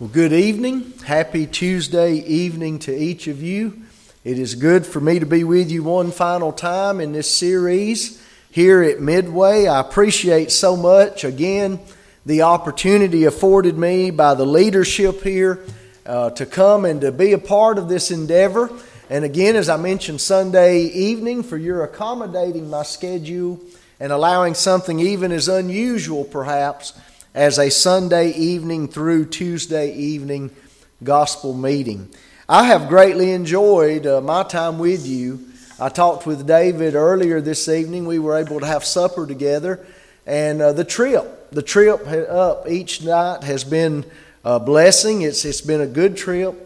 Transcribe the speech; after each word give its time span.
Well, 0.00 0.10
good 0.10 0.32
evening. 0.32 0.92
Happy 1.04 1.44
Tuesday 1.44 2.18
evening 2.18 2.78
to 2.80 2.96
each 2.96 3.26
of 3.26 3.42
you. 3.42 3.82
It 4.22 4.38
is 4.38 4.54
good 4.54 4.86
for 4.86 5.00
me 5.00 5.18
to 5.18 5.26
be 5.26 5.42
with 5.42 5.72
you 5.72 5.82
one 5.82 6.12
final 6.12 6.52
time 6.52 7.00
in 7.00 7.10
this 7.10 7.28
series 7.28 8.22
here 8.48 8.80
at 8.80 9.00
Midway. 9.00 9.66
I 9.66 9.80
appreciate 9.80 10.52
so 10.52 10.76
much, 10.76 11.24
again, 11.24 11.80
the 12.24 12.42
opportunity 12.42 13.24
afforded 13.24 13.76
me 13.76 14.12
by 14.12 14.34
the 14.34 14.46
leadership 14.46 15.24
here 15.24 15.64
uh, 16.06 16.30
to 16.30 16.46
come 16.46 16.84
and 16.84 17.00
to 17.00 17.10
be 17.10 17.32
a 17.32 17.38
part 17.38 17.76
of 17.76 17.88
this 17.88 18.12
endeavor. 18.12 18.70
And 19.10 19.24
again, 19.24 19.56
as 19.56 19.68
I 19.68 19.78
mentioned 19.78 20.20
Sunday 20.20 20.82
evening, 20.82 21.42
for 21.42 21.56
your 21.56 21.82
accommodating 21.82 22.70
my 22.70 22.84
schedule 22.84 23.58
and 23.98 24.12
allowing 24.12 24.54
something 24.54 25.00
even 25.00 25.32
as 25.32 25.48
unusual, 25.48 26.22
perhaps 26.22 26.92
as 27.38 27.56
a 27.56 27.70
Sunday 27.70 28.32
evening 28.32 28.88
through 28.88 29.24
Tuesday 29.24 29.94
evening 29.94 30.50
gospel 31.04 31.54
meeting. 31.54 32.12
I 32.48 32.64
have 32.64 32.88
greatly 32.88 33.30
enjoyed 33.30 34.08
uh, 34.08 34.20
my 34.20 34.42
time 34.42 34.80
with 34.80 35.06
you. 35.06 35.46
I 35.78 35.88
talked 35.88 36.26
with 36.26 36.48
David 36.48 36.96
earlier 36.96 37.40
this 37.40 37.68
evening. 37.68 38.06
We 38.06 38.18
were 38.18 38.36
able 38.36 38.58
to 38.58 38.66
have 38.66 38.84
supper 38.84 39.24
together, 39.24 39.86
and 40.26 40.60
uh, 40.60 40.72
the 40.72 40.82
trip, 40.82 41.52
the 41.52 41.62
trip 41.62 42.08
up 42.08 42.68
each 42.68 43.04
night 43.04 43.44
has 43.44 43.62
been 43.62 44.04
a 44.44 44.58
blessing. 44.58 45.22
It's 45.22 45.44
it's 45.44 45.60
been 45.60 45.80
a 45.80 45.86
good 45.86 46.16
trip, 46.16 46.56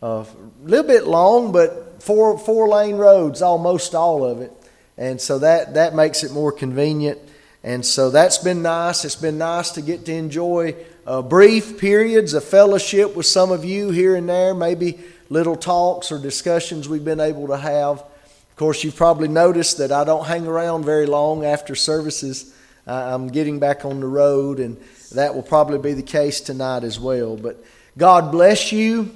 uh, 0.00 0.24
a 0.24 0.26
little 0.62 0.86
bit 0.86 1.08
long, 1.08 1.50
but 1.50 2.04
four 2.04 2.38
four 2.38 2.68
lane 2.68 2.98
roads, 2.98 3.42
almost 3.42 3.96
all 3.96 4.24
of 4.24 4.42
it, 4.42 4.52
and 4.96 5.20
so 5.20 5.40
that 5.40 5.74
that 5.74 5.96
makes 5.96 6.22
it 6.22 6.30
more 6.30 6.52
convenient. 6.52 7.18
And 7.62 7.84
so 7.84 8.10
that's 8.10 8.38
been 8.38 8.62
nice. 8.62 9.04
It's 9.04 9.16
been 9.16 9.36
nice 9.36 9.70
to 9.72 9.82
get 9.82 10.06
to 10.06 10.14
enjoy 10.14 10.74
uh, 11.06 11.20
brief 11.20 11.78
periods 11.78 12.32
of 12.32 12.42
fellowship 12.42 13.14
with 13.14 13.26
some 13.26 13.52
of 13.52 13.64
you 13.64 13.90
here 13.90 14.16
and 14.16 14.28
there, 14.28 14.54
maybe 14.54 14.98
little 15.28 15.56
talks 15.56 16.10
or 16.10 16.18
discussions 16.18 16.88
we've 16.88 17.04
been 17.04 17.20
able 17.20 17.48
to 17.48 17.58
have. 17.58 17.98
Of 17.98 18.56
course, 18.56 18.82
you've 18.82 18.96
probably 18.96 19.28
noticed 19.28 19.78
that 19.78 19.92
I 19.92 20.04
don't 20.04 20.24
hang 20.26 20.46
around 20.46 20.84
very 20.84 21.06
long 21.06 21.44
after 21.44 21.74
services. 21.74 22.54
Uh, 22.86 23.14
I'm 23.14 23.28
getting 23.28 23.58
back 23.58 23.84
on 23.84 24.00
the 24.00 24.06
road, 24.06 24.58
and 24.58 24.78
that 25.12 25.34
will 25.34 25.42
probably 25.42 25.78
be 25.78 25.92
the 25.92 26.02
case 26.02 26.40
tonight 26.40 26.82
as 26.82 26.98
well. 26.98 27.36
But 27.36 27.62
God 27.98 28.32
bless 28.32 28.72
you. 28.72 29.10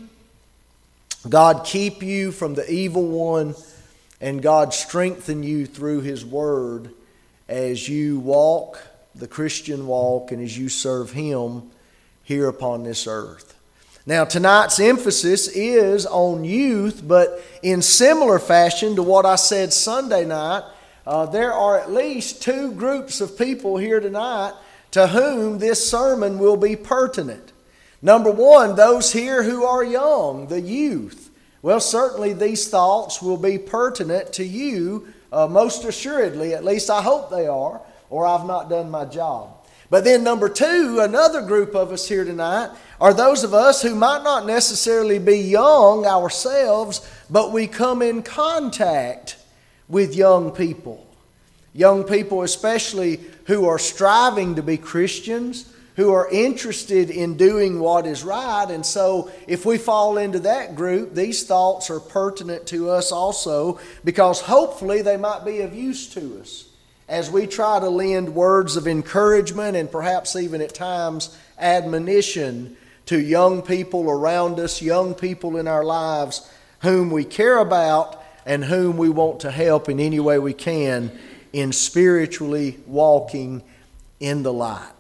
God 1.27 1.65
keep 1.65 2.03
you 2.03 2.31
from 2.31 2.55
the 2.55 2.71
evil 2.71 3.07
one, 3.07 3.55
and 4.21 4.43
God 4.43 4.75
strengthen 4.75 5.43
you 5.43 5.65
through 5.65 6.03
His 6.03 6.27
Word 6.27 6.91
as 7.49 7.89
you 7.89 8.19
walk 8.19 8.81
the 9.15 9.29
Christian 9.29 9.87
walk 9.87 10.33
and 10.33 10.43
as 10.43 10.59
you 10.59 10.69
serve 10.69 11.13
Him 11.13 11.71
here 12.23 12.49
upon 12.49 12.83
this 12.83 13.07
earth. 13.07 13.59
Now, 14.07 14.25
tonight's 14.25 14.81
emphasis 14.81 15.49
is 15.49 16.05
on 16.05 16.45
youth, 16.45 17.03
but 17.07 17.43
in 17.63 17.81
similar 17.81 18.39
fashion 18.39 18.97
to 18.97 19.03
what 19.03 19.25
I 19.25 19.37
said 19.37 19.73
Sunday 19.73 20.27
night, 20.27 20.65
uh, 21.07 21.27
there 21.27 21.53
are 21.53 21.79
at 21.79 21.91
least 21.91 22.43
two 22.43 22.73
groups 22.73 23.21
of 23.21 23.39
people 23.39 23.77
here 23.77 24.01
tonight 24.01 24.53
to 24.91 25.07
whom 25.09 25.59
this 25.59 25.89
sermon 25.89 26.39
will 26.39 26.57
be 26.57 26.77
pertinent. 26.77 27.53
Number 28.03 28.31
one, 28.31 28.77
those 28.77 29.13
here 29.13 29.43
who 29.43 29.65
are 29.65 29.83
young, 29.83 30.49
the 30.49 30.61
youth. 30.61 31.31
Well, 31.63 31.81
certainly 31.81 32.35
these 32.35 32.69
thoughts 32.69 33.23
will 33.23 33.39
be 33.39 33.57
pertinent 33.57 34.35
to 34.35 34.45
you 34.45 35.14
uh, 35.35 35.49
most 35.49 35.85
assuredly, 35.85 36.55
at 36.55 36.65
least 36.65 36.89
I 36.89 37.03
hope 37.03 37.31
they 37.31 37.47
are, 37.47 37.81
or 38.09 38.25
I've 38.25 38.47
not 38.47 38.71
done 38.71 38.91
my 38.91 39.05
job. 39.05 39.51
But 39.91 40.05
then, 40.05 40.25
number 40.25 40.49
two, 40.49 41.01
another 41.01 41.43
group 41.43 41.75
of 41.75 41.93
us 41.93 42.09
here 42.09 42.25
tonight 42.25 42.71
are 43.01 43.13
those 43.13 43.45
of 43.45 43.53
us 43.53 43.83
who 43.83 43.95
might 43.95 44.23
not 44.23 44.47
necessarily 44.47 45.19
be 45.19 45.39
young 45.39 46.07
ourselves, 46.07 47.07
but 47.29 47.53
we 47.53 47.67
come 47.67 48.01
in 48.01 48.23
contact 48.23 49.37
with 49.89 50.15
young 50.15 50.53
people. 50.53 51.07
Young 51.73 52.05
people, 52.05 52.43
especially 52.43 53.21
who 53.47 53.67
are 53.67 53.79
striving 53.79 54.55
to 54.55 54.63
be 54.63 54.77
Christians, 54.77 55.71
who 55.97 56.13
are 56.13 56.29
interested 56.31 57.11
in 57.11 57.37
doing 57.37 57.79
what 57.79 58.07
is 58.07 58.25
right. 58.25 58.67
And 58.69 58.85
so, 58.85 59.31
if 59.47 59.65
we 59.65 59.79
fall 59.79 60.19
into 60.19 60.41
that 60.41 60.75
group, 60.75 61.15
these 61.15 61.45
thoughts 61.45 61.91
are 61.91 62.01
pertinent 62.01 62.67
to 62.69 62.91
us 62.91 63.13
also 63.13 63.79
because 64.05 64.41
hopefully 64.41 65.03
they 65.03 65.17
might 65.17 65.45
be 65.45 65.61
of 65.61 65.75
use 65.75 66.09
to 66.15 66.41
us 66.41 66.69
as 67.09 67.31
we 67.31 67.47
try 67.47 67.79
to 67.79 67.89
lend 67.89 68.35
words 68.35 68.77
of 68.77 68.87
encouragement 68.87 69.77
and 69.77 69.91
perhaps 69.91 70.37
even 70.37 70.61
at 70.61 70.75
times 70.75 71.37
admonition 71.59 72.77
to 73.07 73.21
young 73.21 73.61
people 73.63 74.11
around 74.11 74.59
us, 74.59 74.81
young 74.81 75.15
people 75.15 75.57
in 75.57 75.69
our 75.69 75.85
lives 75.85 76.51
whom 76.81 77.11
we 77.11 77.25
care 77.25 77.59
about 77.59 78.23
and 78.47 78.65
whom 78.65 78.97
we 78.97 79.09
want 79.09 79.41
to 79.41 79.51
help 79.51 79.89
in 79.89 80.01
any 80.01 80.21
way 80.21 80.39
we 80.39 80.55
can 80.55 81.11
in 81.53 81.73
spiritually 81.73 82.79
walking 82.87 83.63
in 84.21 84.43
the 84.43 84.53
light. 84.53 84.94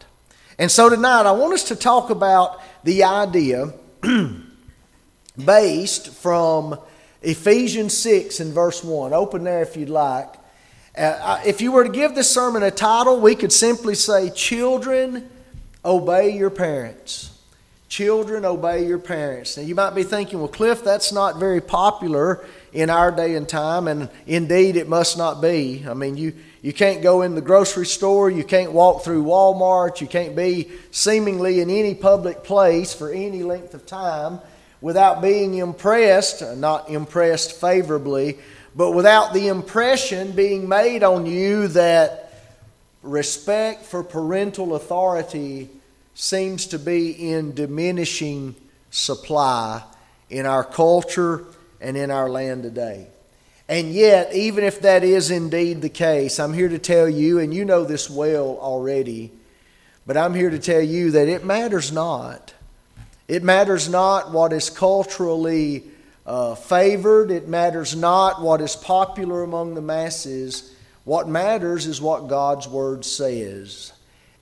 And 0.59 0.70
so 0.70 0.88
tonight 0.88 1.26
I 1.26 1.32
want 1.32 1.53
us 1.53 1.65
to 1.65 1.76
talk 1.76 2.10
about 2.10 2.62
the 2.84 3.03
idea 3.04 3.72
based 5.44 6.15
from 6.15 6.78
Ephesians 7.22 7.97
6 7.97 8.38
and 8.38 8.53
verse 8.53 8.84
1. 8.84 9.12
Open 9.12 9.43
there 9.43 9.62
if 9.62 9.76
you'd 9.76 9.88
like. 9.88 10.32
Uh, 10.97 11.41
if 11.44 11.60
you 11.60 11.72
were 11.72 11.82
to 11.82 11.91
give 11.91 12.14
this 12.14 12.31
sermon 12.31 12.62
a 12.62 12.70
title, 12.70 13.19
we 13.20 13.34
could 13.34 13.53
simply 13.53 13.97
say, 13.97 14.31
Children, 14.31 15.28
obey 15.84 16.31
your 16.31 16.50
parents. 16.50 17.34
Children, 17.94 18.44
obey 18.44 18.88
your 18.88 18.99
parents. 18.99 19.56
Now, 19.56 19.62
you 19.62 19.77
might 19.77 19.94
be 19.94 20.03
thinking, 20.03 20.41
well, 20.41 20.49
Cliff, 20.49 20.82
that's 20.82 21.12
not 21.12 21.38
very 21.38 21.60
popular 21.60 22.44
in 22.72 22.91
our 22.91 23.12
day 23.12 23.37
and 23.37 23.49
time, 23.49 23.87
and 23.87 24.10
indeed 24.27 24.75
it 24.75 24.88
must 24.88 25.16
not 25.16 25.41
be. 25.41 25.84
I 25.88 25.94
mean, 25.94 26.16
you, 26.16 26.34
you 26.60 26.72
can't 26.72 27.05
go 27.05 27.22
in 27.22 27.37
the 27.37 27.41
grocery 27.41 27.87
store. 27.87 28.28
You 28.28 28.43
can't 28.43 28.72
walk 28.72 29.05
through 29.05 29.22
Walmart. 29.22 30.00
You 30.00 30.09
can't 30.09 30.34
be 30.34 30.72
seemingly 30.91 31.60
in 31.60 31.71
any 31.71 31.94
public 31.94 32.43
place 32.43 32.93
for 32.93 33.12
any 33.12 33.44
length 33.44 33.75
of 33.75 33.87
time 33.87 34.41
without 34.81 35.22
being 35.22 35.55
impressed, 35.55 36.43
not 36.56 36.91
impressed 36.91 37.53
favorably, 37.61 38.38
but 38.75 38.91
without 38.91 39.32
the 39.32 39.47
impression 39.47 40.32
being 40.32 40.69
made 40.69 41.05
on 41.05 41.26
you 41.26 41.69
that 41.69 42.32
respect 43.05 43.84
for 43.84 44.03
parental 44.03 44.75
authority 44.75 45.71
seems 46.14 46.66
to 46.69 46.78
be 46.78 47.10
in 47.10 47.54
diminishing 47.54 48.54
supply 48.91 49.82
in 50.30 50.47
our 50.47 50.64
culture 50.64 51.44
and 51.80 51.97
in 51.97 52.10
our 52.10 52.30
land 52.30 52.62
today. 52.62 53.08
And 53.69 53.92
yet, 53.92 54.34
even 54.34 54.62
if 54.62 54.80
that 54.82 55.02
is 55.02 55.30
indeed 55.30 55.80
the 55.80 55.88
case, 55.88 56.38
I'm 56.38 56.52
here 56.52 56.69
to 56.69 56.78
tell 56.78 57.08
you, 57.08 57.38
and 57.38 57.52
you 57.52 57.64
know 57.64 57.84
this 57.84 58.10
well 58.10 58.58
already, 58.60 59.32
but 60.06 60.16
I'm 60.16 60.34
here 60.34 60.50
to 60.50 60.58
tell 60.58 60.82
you 60.82 61.12
that 61.12 61.28
it 61.28 61.44
matters 61.44 61.91
not. 61.91 62.52
It 63.26 63.42
matters 63.42 63.88
not 63.88 64.32
what 64.32 64.52
is 64.52 64.69
culturally 64.69 65.84
uh, 66.26 66.54
favored, 66.54 67.31
it 67.31 67.48
matters 67.48 67.96
not 67.96 68.42
what 68.42 68.60
is 68.60 68.76
popular 68.76 69.42
among 69.42 69.75
the 69.75 69.82
masses. 69.82 70.75
What 71.04 71.28
matters 71.28 71.86
is 71.86 72.00
what 72.00 72.28
God's 72.28 72.66
Word 72.66 73.04
says. 73.04 73.94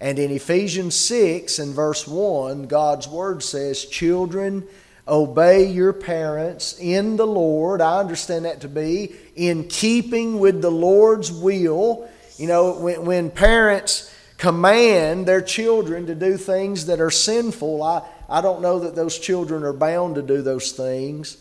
And 0.02 0.18
in 0.18 0.32
Ephesians 0.32 0.96
6 0.96 1.60
and 1.60 1.72
verse 1.72 2.08
1, 2.08 2.66
God's 2.66 3.06
Word 3.06 3.40
says, 3.40 3.84
Children, 3.84 4.66
obey 5.06 5.66
your 5.66 5.92
parents 5.92 6.76
in 6.80 7.16
the 7.16 7.26
Lord. 7.26 7.80
I 7.80 8.00
understand 8.00 8.44
that 8.44 8.62
to 8.62 8.68
be 8.68 9.14
in 9.36 9.68
keeping 9.68 10.40
with 10.40 10.60
the 10.60 10.72
Lord's 10.72 11.30
will. 11.30 12.08
You 12.36 12.48
know, 12.48 12.80
when, 12.80 13.04
when 13.04 13.30
parents 13.30 14.12
command 14.38 15.26
their 15.26 15.40
children 15.40 16.06
to 16.06 16.16
do 16.16 16.36
things 16.36 16.86
that 16.86 17.00
are 17.00 17.12
sinful, 17.12 17.80
I, 17.80 18.02
I 18.28 18.40
don't 18.40 18.60
know 18.60 18.80
that 18.80 18.96
those 18.96 19.16
children 19.16 19.62
are 19.62 19.72
bound 19.72 20.16
to 20.16 20.22
do 20.22 20.42
those 20.42 20.72
things. 20.72 21.36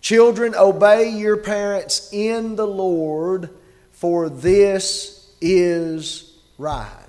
Children, 0.00 0.54
obey 0.54 1.10
your 1.10 1.36
parents 1.36 2.08
in 2.14 2.56
the 2.56 2.66
Lord, 2.66 3.50
for 3.92 4.30
this 4.30 5.30
is 5.42 6.32
right. 6.56 6.99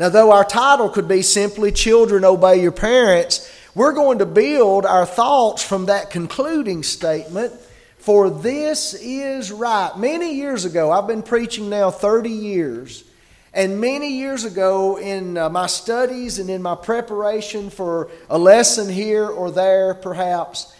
Now, 0.00 0.08
though 0.08 0.32
our 0.32 0.46
title 0.46 0.88
could 0.88 1.08
be 1.08 1.20
simply 1.20 1.72
Children, 1.72 2.24
Obey 2.24 2.62
Your 2.62 2.72
Parents, 2.72 3.46
we're 3.74 3.92
going 3.92 4.20
to 4.20 4.24
build 4.24 4.86
our 4.86 5.04
thoughts 5.04 5.62
from 5.62 5.86
that 5.86 6.08
concluding 6.08 6.82
statement, 6.82 7.52
for 7.98 8.30
this 8.30 8.94
is 8.94 9.52
right. 9.52 9.92
Many 9.98 10.36
years 10.36 10.64
ago, 10.64 10.90
I've 10.90 11.06
been 11.06 11.22
preaching 11.22 11.68
now 11.68 11.90
30 11.90 12.30
years, 12.30 13.04
and 13.52 13.78
many 13.78 14.14
years 14.14 14.46
ago 14.46 14.96
in 14.98 15.36
uh, 15.36 15.50
my 15.50 15.66
studies 15.66 16.38
and 16.38 16.48
in 16.48 16.62
my 16.62 16.76
preparation 16.76 17.68
for 17.68 18.10
a 18.30 18.38
lesson 18.38 18.88
here 18.88 19.26
or 19.26 19.50
there, 19.50 19.92
perhaps, 19.92 20.74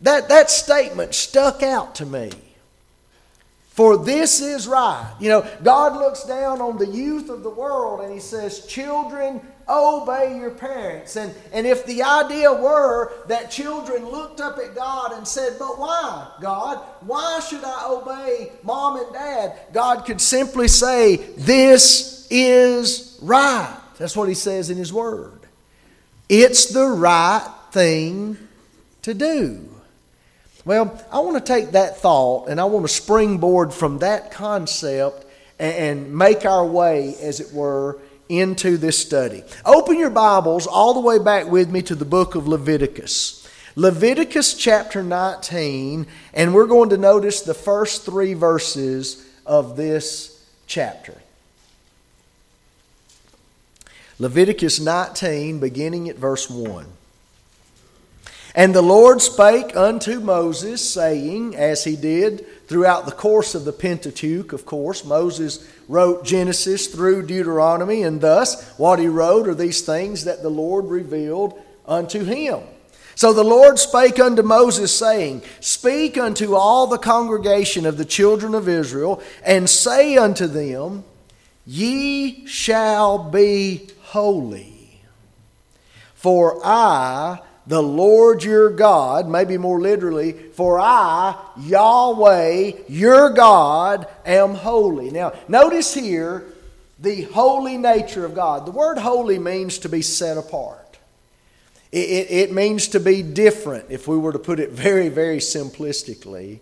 that, 0.00 0.28
that 0.28 0.50
statement 0.50 1.14
stuck 1.14 1.62
out 1.62 1.94
to 1.94 2.04
me. 2.04 2.32
For 3.76 3.98
this 3.98 4.40
is 4.40 4.66
right. 4.66 5.14
You 5.20 5.28
know, 5.28 5.46
God 5.62 5.96
looks 5.96 6.24
down 6.24 6.62
on 6.62 6.78
the 6.78 6.86
youth 6.86 7.28
of 7.28 7.42
the 7.42 7.50
world 7.50 8.00
and 8.00 8.10
He 8.10 8.20
says, 8.20 8.64
Children, 8.64 9.42
obey 9.68 10.38
your 10.38 10.52
parents. 10.52 11.16
And, 11.16 11.34
and 11.52 11.66
if 11.66 11.84
the 11.84 12.02
idea 12.02 12.50
were 12.50 13.12
that 13.26 13.50
children 13.50 14.08
looked 14.08 14.40
up 14.40 14.56
at 14.56 14.74
God 14.74 15.12
and 15.12 15.28
said, 15.28 15.58
But 15.58 15.78
why, 15.78 16.26
God? 16.40 16.78
Why 17.02 17.38
should 17.40 17.64
I 17.64 17.86
obey 17.90 18.52
mom 18.62 18.96
and 18.96 19.12
dad? 19.12 19.58
God 19.74 20.06
could 20.06 20.22
simply 20.22 20.68
say, 20.68 21.16
This 21.36 22.26
is 22.30 23.18
right. 23.20 23.78
That's 23.98 24.16
what 24.16 24.30
He 24.30 24.34
says 24.34 24.70
in 24.70 24.78
His 24.78 24.90
Word. 24.90 25.40
It's 26.30 26.72
the 26.72 26.86
right 26.86 27.46
thing 27.72 28.38
to 29.02 29.12
do. 29.12 29.75
Well, 30.66 31.00
I 31.12 31.20
want 31.20 31.36
to 31.36 31.52
take 31.52 31.70
that 31.70 31.98
thought 31.98 32.48
and 32.48 32.60
I 32.60 32.64
want 32.64 32.84
to 32.84 32.92
springboard 32.92 33.72
from 33.72 34.00
that 34.00 34.32
concept 34.32 35.24
and 35.60 36.12
make 36.12 36.44
our 36.44 36.66
way, 36.66 37.14
as 37.22 37.38
it 37.38 37.52
were, 37.52 38.00
into 38.28 38.76
this 38.76 38.98
study. 38.98 39.44
Open 39.64 39.96
your 39.96 40.10
Bibles 40.10 40.66
all 40.66 40.92
the 40.92 41.00
way 41.00 41.20
back 41.20 41.46
with 41.46 41.70
me 41.70 41.82
to 41.82 41.94
the 41.94 42.04
book 42.04 42.34
of 42.34 42.48
Leviticus. 42.48 43.48
Leviticus 43.76 44.54
chapter 44.54 45.04
19, 45.04 46.04
and 46.34 46.52
we're 46.52 46.66
going 46.66 46.90
to 46.90 46.96
notice 46.96 47.42
the 47.42 47.54
first 47.54 48.04
three 48.04 48.34
verses 48.34 49.24
of 49.46 49.76
this 49.76 50.44
chapter. 50.66 51.14
Leviticus 54.18 54.80
19, 54.80 55.60
beginning 55.60 56.08
at 56.08 56.16
verse 56.16 56.50
1. 56.50 56.86
And 58.56 58.74
the 58.74 58.80
Lord 58.80 59.20
spake 59.20 59.76
unto 59.76 60.18
Moses, 60.18 60.82
saying, 60.88 61.54
as 61.54 61.84
he 61.84 61.94
did 61.94 62.46
throughout 62.66 63.04
the 63.04 63.12
course 63.12 63.54
of 63.54 63.66
the 63.66 63.72
Pentateuch, 63.72 64.54
of 64.54 64.64
course, 64.64 65.04
Moses 65.04 65.70
wrote 65.88 66.24
Genesis 66.24 66.86
through 66.86 67.26
Deuteronomy, 67.26 68.02
and 68.02 68.18
thus 68.18 68.66
what 68.78 68.98
he 68.98 69.08
wrote 69.08 69.46
are 69.46 69.54
these 69.54 69.82
things 69.82 70.24
that 70.24 70.42
the 70.42 70.48
Lord 70.48 70.86
revealed 70.86 71.62
unto 71.84 72.24
him. 72.24 72.60
So 73.14 73.34
the 73.34 73.44
Lord 73.44 73.78
spake 73.78 74.18
unto 74.18 74.42
Moses, 74.42 74.90
saying, 74.98 75.42
Speak 75.60 76.16
unto 76.16 76.54
all 76.54 76.86
the 76.86 76.96
congregation 76.96 77.84
of 77.84 77.98
the 77.98 78.06
children 78.06 78.54
of 78.54 78.70
Israel, 78.70 79.22
and 79.44 79.68
say 79.68 80.16
unto 80.16 80.46
them, 80.46 81.04
Ye 81.66 82.46
shall 82.46 83.18
be 83.18 83.90
holy, 84.00 85.02
for 86.14 86.58
I 86.64 87.40
the 87.66 87.82
Lord 87.82 88.44
your 88.44 88.70
God, 88.70 89.28
maybe 89.28 89.58
more 89.58 89.80
literally, 89.80 90.32
for 90.32 90.78
I, 90.78 91.34
Yahweh, 91.58 92.72
your 92.88 93.30
God, 93.30 94.06
am 94.24 94.54
holy. 94.54 95.10
Now, 95.10 95.32
notice 95.48 95.92
here 95.92 96.44
the 96.98 97.22
holy 97.22 97.76
nature 97.76 98.24
of 98.24 98.34
God. 98.34 98.66
The 98.66 98.70
word 98.70 98.98
holy 98.98 99.38
means 99.38 99.78
to 99.80 99.88
be 99.88 100.02
set 100.02 100.36
apart. 100.36 100.98
It, 101.90 102.08
it, 102.10 102.30
it 102.30 102.52
means 102.52 102.88
to 102.88 103.00
be 103.00 103.22
different, 103.22 103.86
if 103.88 104.06
we 104.06 104.16
were 104.16 104.32
to 104.32 104.38
put 104.38 104.60
it 104.60 104.70
very, 104.72 105.08
very 105.08 105.38
simplistically. 105.38 106.60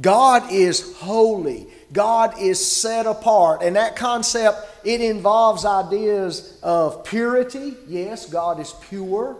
God 0.00 0.52
is 0.52 0.96
holy. 0.98 1.66
God 1.92 2.38
is 2.38 2.64
set 2.64 3.06
apart. 3.06 3.62
And 3.62 3.76
that 3.76 3.96
concept, 3.96 4.58
it 4.84 5.00
involves 5.00 5.64
ideas 5.64 6.58
of 6.62 7.02
purity. 7.04 7.74
Yes, 7.88 8.26
God 8.26 8.60
is 8.60 8.74
pure. 8.88 9.36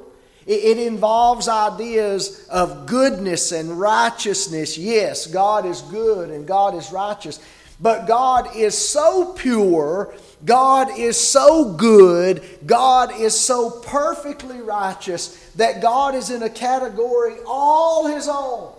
It 0.48 0.78
involves 0.78 1.46
ideas 1.46 2.48
of 2.48 2.86
goodness 2.86 3.52
and 3.52 3.78
righteousness. 3.78 4.78
Yes, 4.78 5.26
God 5.26 5.66
is 5.66 5.82
good 5.82 6.30
and 6.30 6.46
God 6.46 6.74
is 6.74 6.90
righteous. 6.90 7.38
But 7.78 8.06
God 8.06 8.56
is 8.56 8.76
so 8.76 9.34
pure, 9.34 10.14
God 10.46 10.98
is 10.98 11.18
so 11.18 11.74
good, 11.74 12.42
God 12.64 13.20
is 13.20 13.38
so 13.38 13.82
perfectly 13.82 14.62
righteous 14.62 15.36
that 15.56 15.82
God 15.82 16.14
is 16.14 16.30
in 16.30 16.42
a 16.42 16.48
category 16.50 17.36
all 17.46 18.06
His 18.06 18.26
own. 18.26 18.72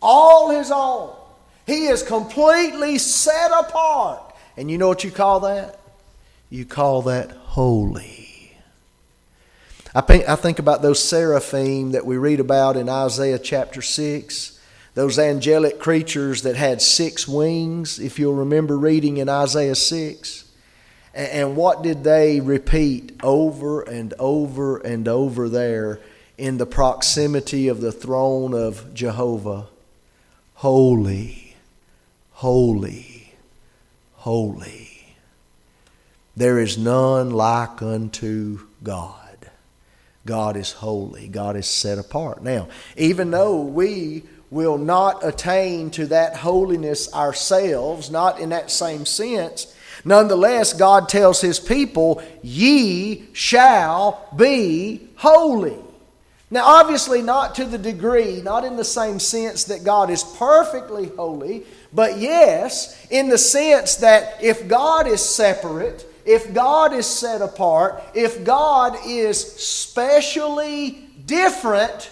All 0.00 0.48
His 0.48 0.70
own. 0.70 1.14
He 1.66 1.86
is 1.86 2.02
completely 2.02 2.96
set 2.96 3.50
apart. 3.50 4.22
And 4.56 4.70
you 4.70 4.78
know 4.78 4.88
what 4.88 5.04
you 5.04 5.10
call 5.10 5.40
that? 5.40 5.78
You 6.48 6.64
call 6.64 7.02
that 7.02 7.30
holy. 7.30 8.19
I 9.94 10.00
think, 10.00 10.28
I 10.28 10.36
think 10.36 10.60
about 10.60 10.82
those 10.82 11.02
seraphim 11.02 11.92
that 11.92 12.06
we 12.06 12.16
read 12.16 12.38
about 12.38 12.76
in 12.76 12.88
Isaiah 12.88 13.40
chapter 13.40 13.82
6, 13.82 14.60
those 14.94 15.18
angelic 15.18 15.80
creatures 15.80 16.42
that 16.42 16.54
had 16.54 16.80
six 16.80 17.26
wings, 17.26 17.98
if 17.98 18.18
you'll 18.18 18.34
remember 18.34 18.78
reading 18.78 19.16
in 19.16 19.28
Isaiah 19.28 19.74
6. 19.74 20.44
And, 21.12 21.28
and 21.30 21.56
what 21.56 21.82
did 21.82 22.04
they 22.04 22.40
repeat 22.40 23.18
over 23.22 23.82
and 23.82 24.14
over 24.18 24.78
and 24.78 25.08
over 25.08 25.48
there 25.48 26.00
in 26.38 26.58
the 26.58 26.66
proximity 26.66 27.66
of 27.66 27.80
the 27.80 27.92
throne 27.92 28.54
of 28.54 28.94
Jehovah? 28.94 29.66
Holy, 30.54 31.56
holy, 32.32 33.34
holy. 34.14 35.16
There 36.36 36.60
is 36.60 36.78
none 36.78 37.30
like 37.30 37.82
unto 37.82 38.60
God. 38.84 39.29
God 40.30 40.56
is 40.56 40.70
holy, 40.70 41.26
God 41.26 41.56
is 41.56 41.66
set 41.66 41.98
apart. 41.98 42.40
Now, 42.40 42.68
even 42.96 43.32
though 43.32 43.62
we 43.62 44.22
will 44.48 44.78
not 44.78 45.26
attain 45.26 45.90
to 45.90 46.06
that 46.06 46.36
holiness 46.36 47.12
ourselves, 47.12 48.12
not 48.12 48.38
in 48.38 48.50
that 48.50 48.70
same 48.70 49.04
sense, 49.06 49.74
nonetheless, 50.04 50.72
God 50.72 51.08
tells 51.08 51.40
His 51.40 51.58
people, 51.58 52.22
Ye 52.44 53.26
shall 53.32 54.24
be 54.36 55.08
holy. 55.16 55.76
Now, 56.48 56.64
obviously, 56.64 57.22
not 57.22 57.56
to 57.56 57.64
the 57.64 57.76
degree, 57.76 58.40
not 58.40 58.64
in 58.64 58.76
the 58.76 58.84
same 58.84 59.18
sense 59.18 59.64
that 59.64 59.82
God 59.82 60.10
is 60.10 60.22
perfectly 60.22 61.08
holy, 61.08 61.64
but 61.92 62.18
yes, 62.18 63.04
in 63.10 63.30
the 63.30 63.38
sense 63.38 63.96
that 63.96 64.40
if 64.40 64.68
God 64.68 65.08
is 65.08 65.20
separate, 65.20 66.06
if 66.24 66.52
God 66.52 66.92
is 66.92 67.06
set 67.06 67.42
apart, 67.42 68.02
if 68.14 68.44
God 68.44 68.96
is 69.06 69.40
specially 69.40 71.08
different, 71.24 72.10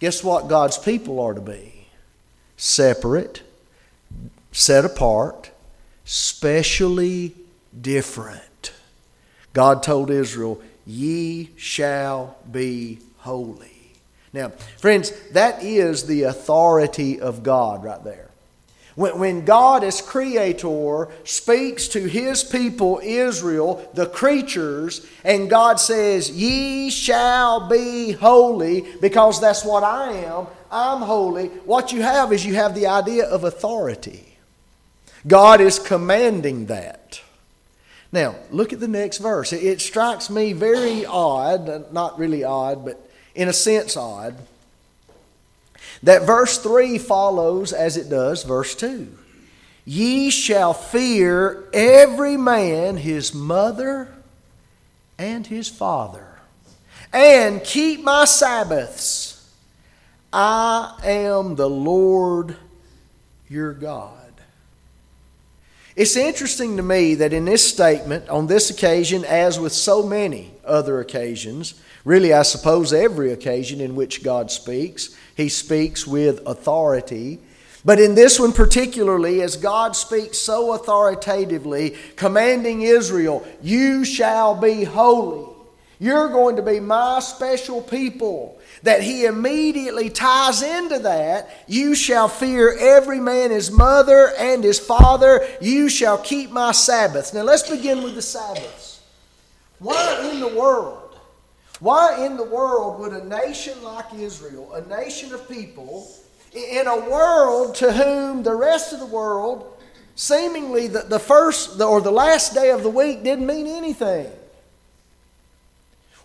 guess 0.00 0.22
what 0.24 0.48
God's 0.48 0.78
people 0.78 1.20
are 1.20 1.34
to 1.34 1.40
be? 1.40 1.86
Separate, 2.56 3.42
set 4.52 4.84
apart, 4.84 5.50
specially 6.04 7.34
different. 7.80 8.72
God 9.52 9.82
told 9.82 10.10
Israel, 10.10 10.60
Ye 10.86 11.50
shall 11.56 12.36
be 12.50 12.98
holy. 13.18 13.68
Now, 14.32 14.48
friends, 14.78 15.12
that 15.30 15.62
is 15.62 16.06
the 16.06 16.24
authority 16.24 17.20
of 17.20 17.42
God 17.42 17.84
right 17.84 18.02
there. 18.02 18.31
When, 18.94 19.18
when 19.18 19.44
God, 19.44 19.84
as 19.84 20.02
Creator, 20.02 21.08
speaks 21.24 21.88
to 21.88 22.06
His 22.06 22.44
people, 22.44 23.00
Israel, 23.02 23.88
the 23.94 24.06
creatures, 24.06 25.06
and 25.24 25.48
God 25.48 25.80
says, 25.80 26.30
Ye 26.30 26.90
shall 26.90 27.68
be 27.68 28.12
holy, 28.12 28.86
because 29.00 29.40
that's 29.40 29.64
what 29.64 29.82
I 29.82 30.12
am, 30.12 30.46
I'm 30.70 31.02
holy, 31.02 31.48
what 31.64 31.92
you 31.92 32.02
have 32.02 32.32
is 32.32 32.44
you 32.44 32.54
have 32.54 32.74
the 32.74 32.86
idea 32.86 33.26
of 33.26 33.44
authority. 33.44 34.38
God 35.26 35.60
is 35.60 35.78
commanding 35.78 36.66
that. 36.66 37.20
Now, 38.10 38.34
look 38.50 38.72
at 38.72 38.80
the 38.80 38.88
next 38.88 39.18
verse. 39.18 39.52
It 39.52 39.80
strikes 39.80 40.28
me 40.28 40.52
very 40.52 41.06
odd, 41.06 41.92
not 41.92 42.18
really 42.18 42.44
odd, 42.44 42.84
but 42.84 43.08
in 43.34 43.48
a 43.48 43.52
sense 43.52 43.96
odd 43.96 44.36
that 46.02 46.22
verse 46.22 46.58
3 46.58 46.98
follows 46.98 47.72
as 47.72 47.96
it 47.96 48.08
does 48.08 48.42
verse 48.42 48.74
2. 48.74 49.18
Ye 49.84 50.30
shall 50.30 50.74
fear 50.74 51.68
every 51.72 52.36
man 52.36 52.96
his 52.96 53.34
mother 53.34 54.08
and 55.18 55.46
his 55.46 55.68
father, 55.68 56.26
and 57.12 57.62
keep 57.62 58.02
my 58.02 58.24
Sabbaths. 58.24 59.50
I 60.32 60.98
am 61.04 61.56
the 61.56 61.68
Lord 61.68 62.56
your 63.48 63.72
God. 63.72 64.18
It's 65.94 66.16
interesting 66.16 66.78
to 66.78 66.82
me 66.82 67.16
that 67.16 67.34
in 67.34 67.44
this 67.44 67.68
statement, 67.68 68.28
on 68.30 68.46
this 68.46 68.70
occasion, 68.70 69.24
as 69.26 69.60
with 69.60 69.72
so 69.72 70.02
many 70.02 70.52
other 70.64 71.00
occasions, 71.00 71.74
really, 72.04 72.32
I 72.32 72.42
suppose 72.42 72.92
every 72.92 73.32
occasion 73.32 73.80
in 73.80 73.94
which 73.94 74.22
God 74.22 74.50
speaks, 74.50 75.16
he 75.36 75.48
speaks 75.48 76.06
with 76.06 76.40
authority. 76.46 77.38
But 77.84 77.98
in 77.98 78.14
this 78.14 78.38
one 78.38 78.52
particularly, 78.52 79.42
as 79.42 79.56
God 79.56 79.96
speaks 79.96 80.38
so 80.38 80.72
authoritatively, 80.72 81.96
commanding 82.16 82.82
Israel, 82.82 83.46
You 83.60 84.04
shall 84.04 84.54
be 84.54 84.84
holy. 84.84 85.48
You're 85.98 86.30
going 86.30 86.56
to 86.56 86.62
be 86.62 86.80
my 86.80 87.20
special 87.20 87.80
people. 87.80 88.58
That 88.82 89.02
he 89.02 89.24
immediately 89.24 90.10
ties 90.10 90.60
into 90.60 90.98
that. 91.00 91.48
You 91.68 91.94
shall 91.94 92.26
fear 92.26 92.76
every 92.76 93.20
man 93.20 93.52
his 93.52 93.70
mother 93.70 94.32
and 94.36 94.64
his 94.64 94.80
father. 94.80 95.46
You 95.60 95.88
shall 95.88 96.18
keep 96.18 96.50
my 96.50 96.72
Sabbaths. 96.72 97.32
Now 97.32 97.42
let's 97.42 97.70
begin 97.70 98.02
with 98.02 98.16
the 98.16 98.22
Sabbaths. 98.22 99.00
Why 99.78 100.28
in 100.32 100.40
the 100.40 100.48
world? 100.48 101.01
Why 101.82 102.24
in 102.24 102.36
the 102.36 102.44
world 102.44 103.00
would 103.00 103.12
a 103.12 103.24
nation 103.24 103.82
like 103.82 104.14
Israel, 104.14 104.72
a 104.72 104.86
nation 104.86 105.34
of 105.34 105.48
people, 105.48 106.08
in 106.54 106.86
a 106.86 107.10
world 107.10 107.74
to 107.76 107.92
whom 107.92 108.44
the 108.44 108.54
rest 108.54 108.92
of 108.92 109.00
the 109.00 109.06
world, 109.06 109.82
seemingly 110.14 110.86
the, 110.86 111.00
the 111.00 111.18
first 111.18 111.80
or 111.80 112.00
the 112.00 112.12
last 112.12 112.54
day 112.54 112.70
of 112.70 112.84
the 112.84 112.88
week 112.88 113.24
didn't 113.24 113.48
mean 113.48 113.66
anything? 113.66 114.30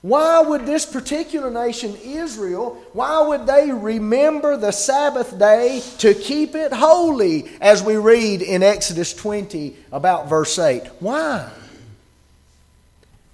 Why 0.03 0.41
would 0.41 0.67
this 0.67 0.85
particular 0.85 1.49
nation, 1.49 1.97
Israel, 2.03 2.79
why 2.93 3.19
would 3.21 3.47
they 3.47 3.71
remember 3.71 4.57
the 4.57 4.71
Sabbath 4.71 5.39
day 5.39 5.81
to 5.97 6.13
keep 6.13 6.53
it 6.53 6.71
holy, 6.71 7.49
as 7.59 7.81
we 7.81 7.97
read 7.97 8.43
in 8.43 8.61
Exodus 8.61 9.11
20 9.11 9.75
about 9.91 10.29
verse 10.29 10.59
8? 10.59 10.83
Why? 10.99 11.49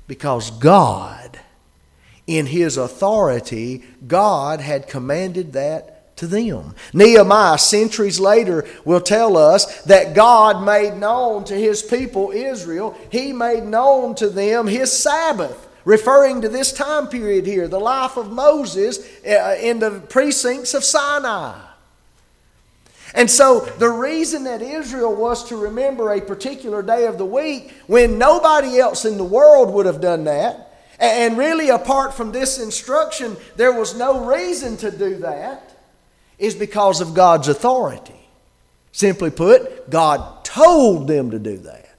Because 0.07 0.51
God, 0.51 1.37
in 2.27 2.45
His 2.45 2.77
authority, 2.77 3.83
God 4.07 4.61
had 4.61 4.87
commanded 4.87 5.53
that 5.53 6.15
to 6.17 6.27
them. 6.27 6.75
Nehemiah, 6.93 7.57
centuries 7.57 8.19
later, 8.19 8.65
will 8.85 9.01
tell 9.01 9.35
us 9.35 9.81
that 9.83 10.15
God 10.15 10.63
made 10.63 10.95
known 10.97 11.43
to 11.45 11.55
His 11.55 11.81
people, 11.81 12.31
Israel, 12.31 12.97
He 13.11 13.33
made 13.33 13.63
known 13.63 14.15
to 14.15 14.29
them 14.29 14.67
His 14.67 14.91
Sabbath 14.91 15.69
referring 15.85 16.41
to 16.41 16.49
this 16.49 16.71
time 16.71 17.07
period 17.07 17.45
here, 17.45 17.67
the 17.67 17.79
life 17.79 18.17
of 18.17 18.31
Moses 18.31 18.99
uh, 19.25 19.57
in 19.59 19.79
the 19.79 19.99
precincts 20.09 20.73
of 20.73 20.83
Sinai. 20.83 21.59
And 23.15 23.29
so, 23.29 23.59
the 23.59 23.89
reason 23.89 24.45
that 24.45 24.61
Israel 24.61 25.15
was 25.15 25.47
to 25.49 25.55
remember 25.55 26.11
a 26.11 26.21
particular 26.21 26.81
day 26.81 27.05
of 27.05 27.19
the 27.19 27.25
week 27.25 27.71
when 27.85 28.17
nobody 28.17 28.79
else 28.79 29.05
in 29.05 29.17
the 29.17 29.23
world 29.23 29.71
would 29.73 29.85
have 29.85 30.01
done 30.01 30.23
that, 30.23 30.72
and 31.03 31.37
really 31.37 31.69
apart 31.69 32.13
from 32.13 32.31
this 32.31 32.59
instruction, 32.59 33.35
there 33.55 33.77
was 33.77 33.95
no 33.95 34.25
reason 34.25 34.77
to 34.77 34.89
do 34.91 35.17
that, 35.17 35.77
is 36.39 36.55
because 36.55 37.01
of 37.01 37.13
God's 37.13 37.47
authority. 37.47 38.13
Simply 38.91 39.29
put, 39.29 39.89
God 39.89 40.45
told 40.45 41.07
them 41.07 41.31
to 41.31 41.39
do 41.39 41.57
that. 41.57 41.95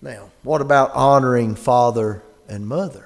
Now, 0.00 0.30
what 0.42 0.60
about 0.60 0.92
honoring 0.92 1.54
father 1.54 2.22
and 2.48 2.66
mother? 2.66 3.03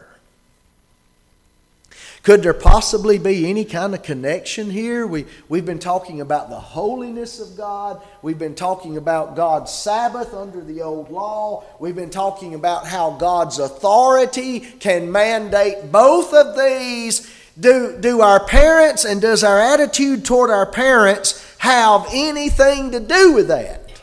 Could 2.29 2.43
there 2.43 2.53
possibly 2.53 3.17
be 3.17 3.49
any 3.49 3.65
kind 3.65 3.95
of 3.95 4.03
connection 4.03 4.69
here? 4.69 5.07
We, 5.07 5.25
we've 5.49 5.65
been 5.65 5.79
talking 5.79 6.21
about 6.21 6.51
the 6.51 6.61
holiness 6.61 7.41
of 7.41 7.57
God. 7.57 8.03
We've 8.21 8.39
been 8.39 8.55
talking 8.55 8.99
about 8.99 9.35
God's 9.35 9.73
Sabbath 9.73 10.35
under 10.35 10.61
the 10.61 10.83
old 10.83 11.11
law. 11.11 11.65
We've 11.81 11.97
been 11.97 12.11
talking 12.11 12.53
about 12.53 12.87
how 12.87 13.13
God's 13.13 13.59
authority 13.59 14.61
can 14.61 15.11
mandate 15.11 15.91
both 15.91 16.35
of 16.35 16.55
these. 16.55 17.35
Do, 17.59 17.97
do 17.99 18.21
our 18.21 18.45
parents 18.45 19.07
and 19.07 19.23
does 19.23 19.43
our 19.43 19.59
attitude 19.59 20.27
toward 20.27 20.51
our 20.51 20.67
parents 20.71 21.57
have 21.57 22.07
anything 22.13 22.91
to 22.91 23.01
do 23.01 23.33
with 23.33 23.49
that? 23.49 24.03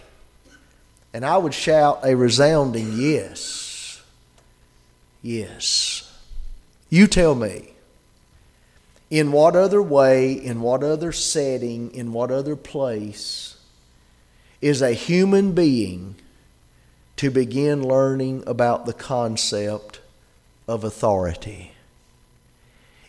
And 1.14 1.24
I 1.24 1.38
would 1.38 1.54
shout 1.54 2.00
a 2.04 2.16
resounding 2.16 2.92
yes. 2.94 4.02
Yes. 5.22 6.12
You 6.90 7.06
tell 7.06 7.36
me. 7.36 7.74
In 9.10 9.32
what 9.32 9.56
other 9.56 9.82
way, 9.82 10.34
in 10.34 10.62
what 10.62 10.84
other 10.84 11.12
setting, 11.12 11.94
in 11.94 12.12
what 12.12 12.32
other 12.32 12.56
place 12.56 13.58
is 14.62 14.82
a 14.82 14.94
human 14.94 15.54
being 15.54 16.16
to 17.18 17.30
begin 17.30 17.88
learning 17.88 18.44
about 18.48 18.86
the 18.86 18.94
concept 18.94 20.02
of 20.68 20.84
authority? 20.84 21.72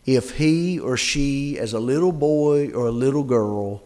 If 0.05 0.37
he 0.37 0.79
or 0.79 0.97
she, 0.97 1.59
as 1.59 1.73
a 1.73 1.81
little 1.81 2.13
boy 2.13 2.71
or 2.71 2.87
a 2.87 2.93
little 2.93 3.25
girl, 3.25 3.83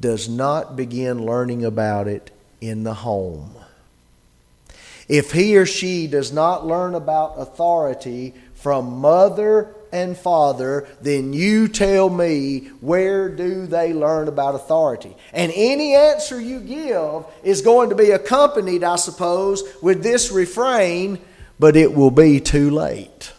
does 0.00 0.28
not 0.28 0.76
begin 0.76 1.24
learning 1.24 1.64
about 1.64 2.08
it 2.08 2.30
in 2.60 2.82
the 2.82 2.94
home. 2.94 3.52
If 5.08 5.32
he 5.32 5.56
or 5.56 5.64
she 5.64 6.06
does 6.06 6.32
not 6.32 6.66
learn 6.66 6.94
about 6.94 7.34
authority 7.38 8.34
from 8.54 9.00
mother 9.00 9.74
and 9.92 10.16
father, 10.16 10.88
then 11.00 11.32
you 11.32 11.68
tell 11.68 12.08
me 12.08 12.70
where 12.80 13.28
do 13.28 13.66
they 13.66 13.92
learn 13.92 14.26
about 14.26 14.54
authority? 14.54 15.14
And 15.32 15.52
any 15.54 15.94
answer 15.94 16.40
you 16.40 16.60
give 16.60 17.24
is 17.44 17.62
going 17.62 17.90
to 17.90 17.94
be 17.94 18.10
accompanied, 18.10 18.82
I 18.82 18.96
suppose, 18.96 19.62
with 19.82 20.02
this 20.02 20.32
refrain, 20.32 21.18
but 21.58 21.76
it 21.76 21.94
will 21.94 22.10
be 22.10 22.40
too 22.40 22.70
late. 22.70 23.32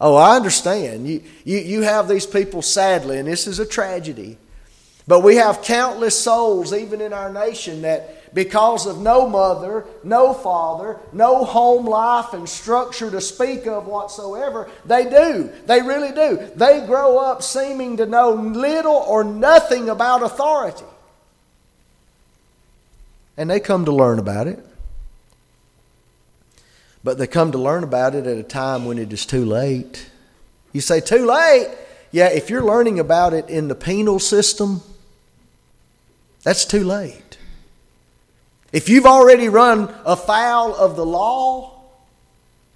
Oh, 0.00 0.16
I 0.16 0.36
understand. 0.36 1.06
You, 1.06 1.22
you, 1.44 1.58
you 1.58 1.82
have 1.82 2.08
these 2.08 2.26
people, 2.26 2.62
sadly, 2.62 3.18
and 3.18 3.28
this 3.28 3.46
is 3.46 3.58
a 3.58 3.66
tragedy. 3.66 4.38
But 5.06 5.20
we 5.20 5.36
have 5.36 5.62
countless 5.62 6.18
souls, 6.18 6.72
even 6.72 7.00
in 7.00 7.12
our 7.12 7.32
nation, 7.32 7.82
that 7.82 8.19
because 8.32 8.86
of 8.86 9.00
no 9.00 9.28
mother, 9.28 9.84
no 10.04 10.32
father, 10.32 10.98
no 11.12 11.44
home 11.44 11.86
life 11.86 12.32
and 12.32 12.48
structure 12.48 13.10
to 13.10 13.20
speak 13.20 13.66
of 13.66 13.86
whatsoever, 13.86 14.70
they 14.84 15.04
do. 15.08 15.50
They 15.66 15.82
really 15.82 16.12
do. 16.12 16.50
They 16.54 16.84
grow 16.86 17.18
up 17.18 17.42
seeming 17.42 17.96
to 17.96 18.06
know 18.06 18.32
little 18.32 18.94
or 18.94 19.24
nothing 19.24 19.88
about 19.88 20.22
authority. 20.22 20.84
And 23.36 23.48
they 23.50 23.60
come 23.60 23.84
to 23.86 23.92
learn 23.92 24.18
about 24.18 24.46
it. 24.46 24.64
But 27.02 27.18
they 27.18 27.26
come 27.26 27.52
to 27.52 27.58
learn 27.58 27.82
about 27.82 28.14
it 28.14 28.26
at 28.26 28.36
a 28.36 28.42
time 28.42 28.84
when 28.84 28.98
it 28.98 29.12
is 29.12 29.24
too 29.24 29.44
late. 29.44 30.10
You 30.72 30.80
say, 30.80 31.00
too 31.00 31.26
late? 31.26 31.68
Yeah, 32.12 32.28
if 32.28 32.50
you're 32.50 32.64
learning 32.64 32.98
about 32.98 33.32
it 33.32 33.48
in 33.48 33.68
the 33.68 33.74
penal 33.74 34.18
system, 34.18 34.82
that's 36.42 36.64
too 36.64 36.84
late. 36.84 37.29
If 38.72 38.88
you've 38.88 39.06
already 39.06 39.48
run 39.48 39.92
afoul 40.04 40.74
of 40.74 40.96
the 40.96 41.06
law, 41.06 41.80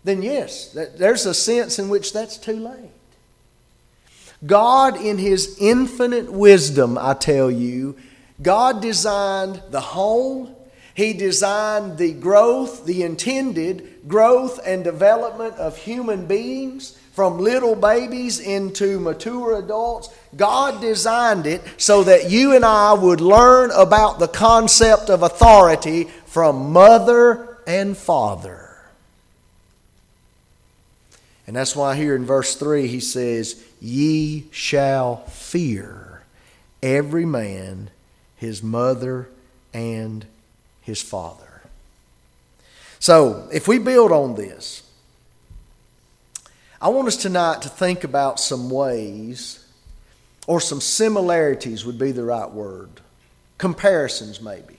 then 0.03 0.23
yes, 0.23 0.77
there's 0.97 1.25
a 1.25 1.35
sense 1.35 1.79
in 1.79 1.89
which 1.89 2.13
that's 2.13 2.37
too 2.37 2.57
late. 2.57 2.91
God, 4.45 5.01
in 5.01 5.19
His 5.19 5.57
infinite 5.61 6.31
wisdom, 6.31 6.99
I 6.99 7.15
tell 7.15 7.51
you, 7.51 7.97
God 8.43 8.83
designed 8.83 9.63
the 9.71 9.81
home, 9.81 10.55
He 10.95 11.13
designed 11.13 11.99
the 11.99 12.13
growth, 12.13 12.87
the 12.87 13.03
intended 13.03 14.07
growth 14.07 14.61
and 14.65 14.85
development 14.85 15.55
of 15.57 15.77
human 15.77 16.27
beings 16.27 16.97
from 17.13 17.39
little 17.39 17.75
babies 17.75 18.41
into 18.41 18.99
mature 19.01 19.59
adults. 19.59 20.09
God 20.37 20.81
designed 20.81 21.47
it 21.47 21.63
so 21.77 22.05
that 22.05 22.31
you 22.31 22.55
and 22.55 22.65
I 22.65 22.93
would 22.93 23.21
learn 23.21 23.71
about 23.73 24.19
the 24.19 24.29
concept 24.29 25.11
of 25.11 25.23
authority 25.23 26.05
from 26.27 26.73
mother 26.73 27.59
and 27.67 27.97
father. 27.97 28.65
And 31.47 31.57
that's 31.57 31.77
why 31.77 31.97
here 31.97 32.17
in 32.17 32.25
verse 32.25 32.57
3 32.57 32.87
he 32.87 33.01
says, 33.01 33.63
Ye 33.81 34.47
shall 34.51 35.17
fear 35.27 36.23
every 36.83 37.27
man 37.27 37.91
his 38.37 38.63
mother 38.63 39.29
and 39.73 40.27
his 40.85 41.03
father. 41.03 41.63
So, 43.01 43.49
if 43.53 43.67
we 43.69 43.79
build 43.79 44.13
on 44.13 44.35
this, 44.35 44.83
I 46.81 46.89
want 46.89 47.09
us 47.09 47.17
tonight 47.17 47.63
to 47.63 47.69
think 47.69 48.05
about 48.05 48.39
some 48.39 48.71
ways, 48.71 49.67
or 50.47 50.61
some 50.61 50.81
similarities 50.81 51.85
would 51.85 51.99
be 51.99 52.13
the 52.13 52.25
right 52.25 52.51
word. 52.51 52.91
Comparisons, 53.59 54.41
maybe. 54.41 54.77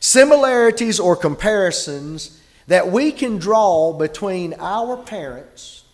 Similarities 0.00 1.00
or 1.00 1.16
comparisons 1.16 2.40
that 2.66 2.90
we 2.90 3.12
can 3.12 3.38
draw 3.38 3.92
between 3.92 4.54
our 4.58 4.96
parents 4.98 5.84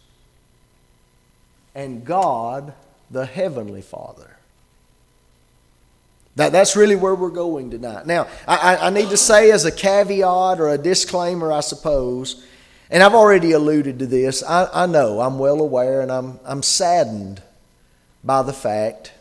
and 1.74 2.04
God, 2.04 2.72
the 3.10 3.26
Heavenly 3.26 3.82
Father. 3.82 4.31
That, 6.36 6.52
that's 6.52 6.76
really 6.76 6.96
where 6.96 7.14
we're 7.14 7.30
going 7.30 7.70
tonight. 7.70 8.06
Now, 8.06 8.26
I, 8.48 8.76
I 8.76 8.90
need 8.90 9.10
to 9.10 9.16
say 9.16 9.50
as 9.50 9.64
a 9.64 9.72
caveat 9.72 10.60
or 10.60 10.68
a 10.68 10.78
disclaimer, 10.78 11.52
I 11.52 11.60
suppose, 11.60 12.44
and 12.90 13.02
I've 13.02 13.14
already 13.14 13.52
alluded 13.52 13.98
to 13.98 14.06
this. 14.06 14.42
I, 14.42 14.68
I 14.72 14.86
know, 14.86 15.20
I'm 15.20 15.38
well 15.38 15.60
aware, 15.60 16.00
and 16.00 16.10
I'm, 16.10 16.40
I'm 16.44 16.62
saddened 16.62 17.42
by 18.24 18.42
the 18.42 18.52
fact 18.52 19.12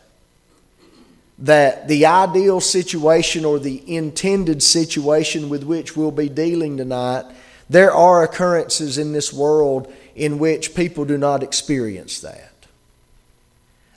that 1.38 1.88
the 1.88 2.06
ideal 2.06 2.60
situation 2.60 3.44
or 3.44 3.58
the 3.58 3.82
intended 3.94 4.62
situation 4.62 5.48
with 5.48 5.64
which 5.64 5.96
we'll 5.96 6.12
be 6.12 6.28
dealing 6.28 6.76
tonight, 6.76 7.24
there 7.68 7.92
are 7.92 8.22
occurrences 8.22 8.96
in 8.96 9.12
this 9.12 9.32
world 9.32 9.92
in 10.14 10.38
which 10.38 10.74
people 10.74 11.04
do 11.04 11.18
not 11.18 11.42
experience 11.42 12.20
that. 12.20 12.52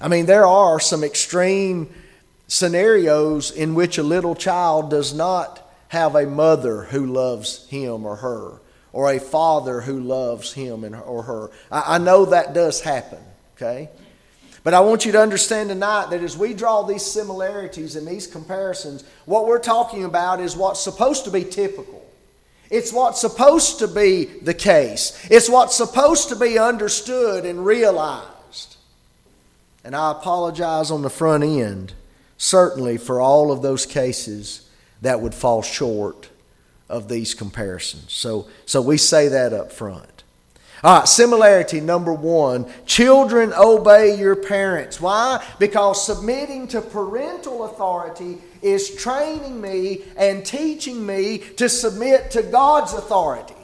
I 0.01 0.07
mean, 0.07 0.25
there 0.25 0.45
are 0.45 0.79
some 0.79 1.03
extreme 1.03 1.93
scenarios 2.47 3.51
in 3.51 3.75
which 3.75 3.97
a 3.97 4.03
little 4.03 4.35
child 4.35 4.89
does 4.89 5.13
not 5.13 5.61
have 5.89 6.15
a 6.15 6.25
mother 6.25 6.83
who 6.83 7.05
loves 7.05 7.67
him 7.67 8.05
or 8.05 8.17
her, 8.17 8.59
or 8.91 9.11
a 9.11 9.19
father 9.19 9.81
who 9.81 9.99
loves 9.99 10.53
him 10.53 10.83
or 10.83 11.23
her. 11.23 11.49
I, 11.71 11.97
know 11.97 12.25
that 12.25 12.53
does 12.53 12.81
happen, 12.81 13.19
okay? 13.55 13.89
But 14.63 14.73
I 14.73 14.79
want 14.79 15.05
you 15.05 15.11
to 15.11 15.21
understand 15.21 15.69
tonight 15.69 16.09
that 16.09 16.23
as 16.23 16.37
we 16.37 16.53
draw 16.53 16.81
these 16.81 17.05
similarities 17.05 17.95
and 17.95 18.07
these 18.07 18.25
comparisons, 18.25 19.03
what 19.25 19.47
we're 19.47 19.59
talking 19.59 20.05
about 20.05 20.39
is 20.39 20.55
what's 20.55 20.81
supposed 20.81 21.25
to 21.25 21.31
be 21.31 21.43
typical. 21.43 22.03
It's 22.71 22.91
what's 22.91 23.21
supposed 23.21 23.79
to 23.79 23.87
be 23.87 24.25
the 24.25 24.55
case. 24.55 25.27
It's 25.29 25.47
what's 25.47 25.75
supposed 25.75 26.29
to 26.29 26.35
be 26.35 26.57
understood 26.57 27.45
and 27.45 27.63
realized. 27.63 28.77
And 29.83 29.95
I 29.95 30.11
apologize 30.11 30.89
on 30.89 31.03
the 31.03 31.11
front 31.11 31.43
end, 31.43 31.93
certainly, 32.37 32.97
for 32.97 33.21
all 33.21 33.51
of 33.51 33.61
those 33.61 33.85
cases 33.85 34.69
that 35.01 35.21
would 35.21 35.33
fall 35.33 35.61
short 35.61 36.29
of 36.89 37.07
these 37.07 37.33
comparisons. 37.33 38.13
So, 38.13 38.47
so 38.65 38.81
we 38.81 38.97
say 38.97 39.27
that 39.29 39.53
up 39.53 39.71
front. 39.71 40.23
All 40.83 40.99
right, 40.99 41.07
similarity 41.07 41.81
number 41.81 42.13
one 42.13 42.71
children 42.85 43.53
obey 43.57 44.19
your 44.19 44.35
parents. 44.35 45.01
Why? 45.01 45.43
Because 45.57 46.05
submitting 46.05 46.67
to 46.69 46.81
parental 46.81 47.65
authority 47.65 48.37
is 48.61 48.95
training 48.95 49.59
me 49.59 50.03
and 50.17 50.45
teaching 50.45 51.05
me 51.05 51.39
to 51.57 51.69
submit 51.69 52.29
to 52.31 52.43
God's 52.43 52.93
authority. 52.93 53.55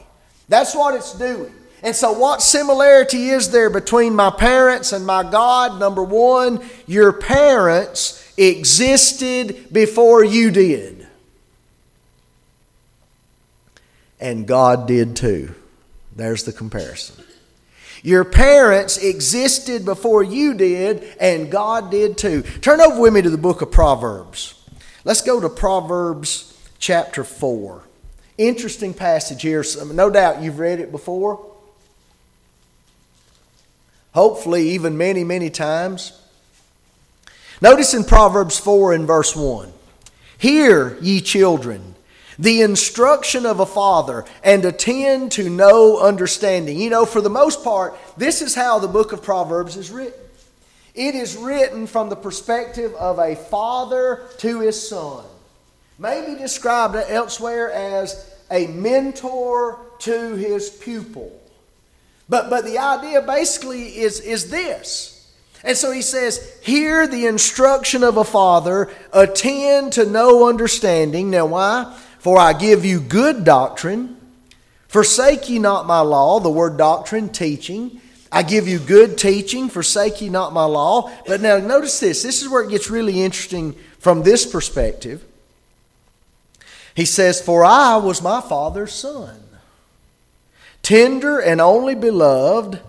That's 0.47 0.73
what 0.73 0.95
it's 0.95 1.13
doing. 1.17 1.53
And 1.83 1.95
so, 1.95 2.11
what 2.11 2.41
similarity 2.41 3.29
is 3.29 3.51
there 3.51 3.69
between 3.69 4.15
my 4.15 4.29
parents 4.29 4.93
and 4.93 5.05
my 5.05 5.23
God? 5.29 5.79
Number 5.79 6.03
one, 6.03 6.63
your 6.87 7.11
parents 7.13 8.30
existed 8.41 9.67
before 9.71 10.23
you 10.23 10.51
did. 10.51 11.07
And 14.19 14.47
God 14.47 14.87
did 14.87 15.15
too. 15.15 15.55
There's 16.15 16.43
the 16.43 16.53
comparison. 16.53 17.23
Your 18.03 18.23
parents 18.25 18.97
existed 18.97 19.85
before 19.85 20.23
you 20.23 20.53
did, 20.53 21.03
and 21.19 21.51
God 21.51 21.91
did 21.91 22.17
too. 22.17 22.41
Turn 22.41 22.81
over 22.81 22.99
with 22.99 23.13
me 23.13 23.21
to 23.21 23.29
the 23.29 23.37
book 23.37 23.61
of 23.61 23.71
Proverbs. 23.71 24.55
Let's 25.03 25.21
go 25.21 25.39
to 25.39 25.49
Proverbs 25.49 26.57
chapter 26.79 27.23
4. 27.23 27.83
Interesting 28.37 28.93
passage 28.93 29.43
here. 29.43 29.63
No 29.85 30.09
doubt 30.09 30.41
you've 30.41 30.59
read 30.59 30.79
it 30.79 30.91
before. 30.91 31.45
Hopefully, 34.13 34.69
even 34.71 34.97
many, 34.97 35.23
many 35.23 35.49
times. 35.49 36.19
Notice 37.61 37.93
in 37.93 38.03
Proverbs 38.03 38.57
4 38.57 38.93
and 38.93 39.05
verse 39.05 39.35
1 39.35 39.71
Hear, 40.39 40.97
ye 40.99 41.21
children, 41.21 41.93
the 42.39 42.61
instruction 42.61 43.45
of 43.45 43.59
a 43.59 43.65
father 43.67 44.25
and 44.43 44.65
attend 44.65 45.31
to 45.33 45.47
know 45.47 45.99
understanding. 45.99 46.79
You 46.79 46.89
know, 46.89 47.05
for 47.05 47.21
the 47.21 47.29
most 47.29 47.63
part, 47.63 47.95
this 48.17 48.41
is 48.41 48.55
how 48.55 48.79
the 48.79 48.87
book 48.87 49.11
of 49.11 49.21
Proverbs 49.21 49.77
is 49.77 49.91
written. 49.91 50.19
It 50.95 51.13
is 51.13 51.37
written 51.37 51.85
from 51.85 52.09
the 52.09 52.15
perspective 52.15 52.95
of 52.95 53.19
a 53.19 53.35
father 53.35 54.23
to 54.39 54.59
his 54.61 54.89
son. 54.89 55.23
Maybe 55.99 56.37
described 56.37 56.95
elsewhere 56.95 57.71
as 57.71 58.33
a 58.49 58.67
mentor 58.67 59.79
to 59.99 60.35
his 60.35 60.69
pupil. 60.69 61.31
But, 62.27 62.49
but 62.49 62.65
the 62.65 62.79
idea 62.79 63.21
basically 63.21 63.99
is, 63.99 64.19
is 64.19 64.49
this. 64.49 65.10
And 65.63 65.77
so 65.77 65.91
he 65.91 66.01
says, 66.01 66.57
Hear 66.63 67.07
the 67.07 67.25
instruction 67.25 68.03
of 68.03 68.17
a 68.17 68.23
father, 68.23 68.89
attend 69.13 69.93
to 69.93 70.05
know 70.05 70.47
understanding. 70.47 71.29
Now, 71.29 71.45
why? 71.45 71.97
For 72.19 72.37
I 72.37 72.53
give 72.53 72.85
you 72.85 72.99
good 72.99 73.43
doctrine. 73.43 74.17
Forsake 74.87 75.49
ye 75.49 75.57
not 75.57 75.87
my 75.87 76.01
law, 76.01 76.39
the 76.39 76.49
word 76.49 76.77
doctrine, 76.77 77.29
teaching. 77.29 78.01
I 78.31 78.43
give 78.43 78.67
you 78.67 78.79
good 78.79 79.17
teaching, 79.17 79.69
forsake 79.69 80.21
ye 80.21 80.29
not 80.29 80.53
my 80.53 80.65
law. 80.65 81.11
But 81.27 81.41
now 81.41 81.57
notice 81.57 81.99
this. 81.99 82.23
This 82.23 82.41
is 82.41 82.49
where 82.49 82.63
it 82.63 82.69
gets 82.69 82.89
really 82.89 83.21
interesting 83.21 83.75
from 83.99 84.23
this 84.23 84.45
perspective. 84.45 85.23
He 86.95 87.05
says, 87.05 87.41
For 87.41 87.63
I 87.63 87.97
was 87.97 88.21
my 88.21 88.41
father's 88.41 88.93
son, 88.93 89.43
tender 90.81 91.39
and 91.39 91.61
only 91.61 91.95
beloved 91.95 92.79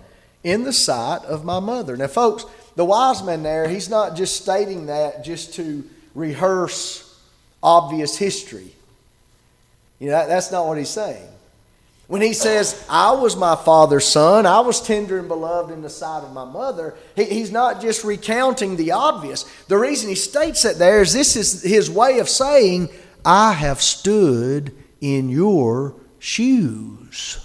in 0.43 0.63
the 0.63 0.73
sight 0.73 1.23
of 1.25 1.45
my 1.45 1.59
mother. 1.59 1.95
Now, 1.95 2.07
folks, 2.07 2.45
the 2.75 2.85
wise 2.85 3.23
man 3.23 3.43
there, 3.43 3.67
he's 3.67 3.89
not 3.89 4.15
just 4.15 4.41
stating 4.41 4.87
that 4.87 5.23
just 5.23 5.53
to 5.55 5.83
rehearse 6.15 7.19
obvious 7.61 8.17
history. 8.17 8.71
You 9.99 10.07
know, 10.07 10.13
that, 10.13 10.27
that's 10.27 10.51
not 10.51 10.67
what 10.67 10.77
he's 10.77 10.89
saying. 10.89 11.27
When 12.07 12.21
he 12.21 12.33
says, 12.33 12.85
I 12.89 13.11
was 13.11 13.35
my 13.35 13.55
father's 13.55 14.05
son, 14.05 14.45
I 14.45 14.59
was 14.59 14.81
tender 14.81 15.17
and 15.19 15.27
beloved 15.27 15.71
in 15.71 15.81
the 15.81 15.89
sight 15.89 16.23
of 16.23 16.33
my 16.33 16.43
mother, 16.43 16.95
he, 17.15 17.23
he's 17.23 17.51
not 17.51 17.81
just 17.81 18.03
recounting 18.03 18.75
the 18.75 18.91
obvious. 18.91 19.43
The 19.67 19.77
reason 19.77 20.09
he 20.09 20.15
states 20.15 20.63
that 20.63 20.77
there 20.77 21.01
is 21.01 21.13
this 21.13 21.35
is 21.35 21.63
his 21.63 21.89
way 21.89 22.19
of 22.19 22.27
saying, 22.27 22.89
I 23.23 23.53
have 23.53 23.81
stood 23.81 24.75
in 24.99 25.29
your 25.29 25.95
shoes. 26.19 27.39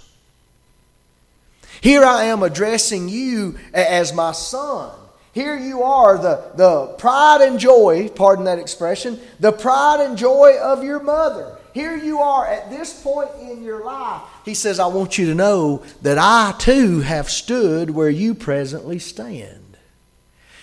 Here 1.81 2.05
I 2.05 2.25
am 2.25 2.43
addressing 2.43 3.09
you 3.09 3.59
as 3.73 4.13
my 4.13 4.33
son. 4.33 4.91
Here 5.33 5.59
you 5.59 5.83
are, 5.83 6.19
the, 6.19 6.53
the 6.57 6.95
pride 6.99 7.43
and 7.43 7.59
joy, 7.59 8.09
pardon 8.09 8.47
that 8.47 8.59
expression, 8.59 9.21
the 9.39 9.53
pride 9.53 10.01
and 10.01 10.17
joy 10.17 10.57
of 10.61 10.83
your 10.83 11.01
mother. 11.01 11.57
Here 11.75 11.97
you 11.97 12.19
are 12.21 12.47
at 12.47 12.71
this 12.71 13.03
point 13.03 13.31
in 13.41 13.63
your 13.63 13.85
life. 13.85 14.23
He 14.45 14.55
says, 14.55 14.81
I 14.81 14.87
want 14.87 15.19
you 15.19 15.27
to 15.27 15.35
know 15.35 15.85
that 16.03 16.19
I 16.19 16.55
too 16.59 17.01
have 17.01 17.31
stood 17.31 17.91
where 17.91 18.11
you 18.11 18.35
presently 18.35 18.99
stand. 18.99 19.77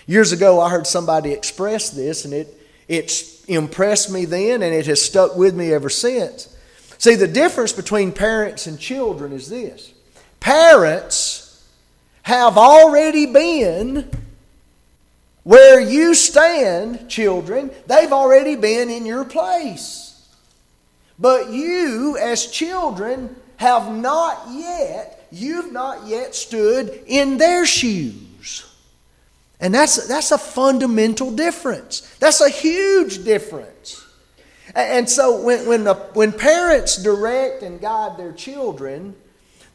Years 0.06 0.32
ago, 0.32 0.60
I 0.60 0.70
heard 0.70 0.86
somebody 0.86 1.32
express 1.32 1.90
this, 1.90 2.24
and 2.24 2.34
it, 2.34 2.60
it 2.86 3.12
impressed 3.48 4.10
me 4.10 4.24
then, 4.24 4.62
and 4.62 4.74
it 4.74 4.86
has 4.86 5.00
stuck 5.00 5.36
with 5.36 5.54
me 5.54 5.72
ever 5.72 5.88
since. 5.88 6.54
See, 6.98 7.14
the 7.14 7.28
difference 7.28 7.72
between 7.72 8.12
parents 8.12 8.66
and 8.66 8.78
children 8.78 9.32
is 9.32 9.48
this 9.48 9.92
parents 10.40 11.66
have 12.22 12.56
already 12.58 13.26
been 13.26 14.10
where 15.46 15.78
you 15.78 16.12
stand, 16.12 17.08
children, 17.08 17.70
they've 17.86 18.12
already 18.12 18.56
been 18.56 18.90
in 18.90 19.06
your 19.06 19.24
place. 19.24 20.28
But 21.20 21.50
you, 21.50 22.18
as 22.20 22.50
children, 22.50 23.36
have 23.58 23.94
not 23.94 24.48
yet, 24.50 25.24
you've 25.30 25.70
not 25.70 26.08
yet 26.08 26.34
stood 26.34 27.00
in 27.06 27.38
their 27.38 27.64
shoes. 27.64 28.66
And 29.60 29.72
that's, 29.72 30.08
that's 30.08 30.32
a 30.32 30.38
fundamental 30.38 31.30
difference. 31.30 32.00
That's 32.18 32.40
a 32.40 32.50
huge 32.50 33.22
difference. 33.22 34.04
And 34.74 35.08
so 35.08 35.40
when, 35.42 35.68
when, 35.68 35.84
the, 35.84 35.94
when 36.14 36.32
parents 36.32 37.00
direct 37.00 37.62
and 37.62 37.80
guide 37.80 38.16
their 38.16 38.32
children, 38.32 39.14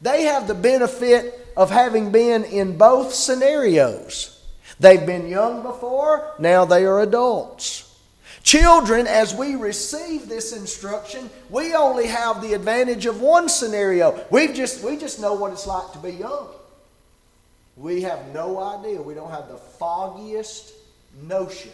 they 0.02 0.24
have 0.24 0.48
the 0.48 0.54
benefit 0.54 1.48
of 1.56 1.70
having 1.70 2.12
been 2.12 2.44
in 2.44 2.76
both 2.76 3.14
scenarios. 3.14 4.31
They've 4.80 5.04
been 5.04 5.28
young 5.28 5.62
before, 5.62 6.34
now 6.38 6.64
they 6.64 6.84
are 6.84 7.00
adults. 7.00 7.88
Children, 8.42 9.06
as 9.06 9.34
we 9.34 9.54
receive 9.54 10.28
this 10.28 10.52
instruction, 10.52 11.30
we 11.48 11.74
only 11.74 12.08
have 12.08 12.42
the 12.42 12.54
advantage 12.54 13.06
of 13.06 13.20
one 13.20 13.48
scenario. 13.48 14.24
we 14.30 14.48
just, 14.48 14.82
we 14.82 14.96
just 14.96 15.20
know 15.20 15.34
what 15.34 15.52
it's 15.52 15.66
like 15.66 15.92
to 15.92 15.98
be 15.98 16.10
young. 16.10 16.48
We 17.76 18.02
have 18.02 18.34
no 18.34 18.60
idea. 18.60 19.00
We 19.00 19.14
don't 19.14 19.30
have 19.30 19.48
the 19.48 19.56
foggiest 19.56 20.72
notion 21.22 21.70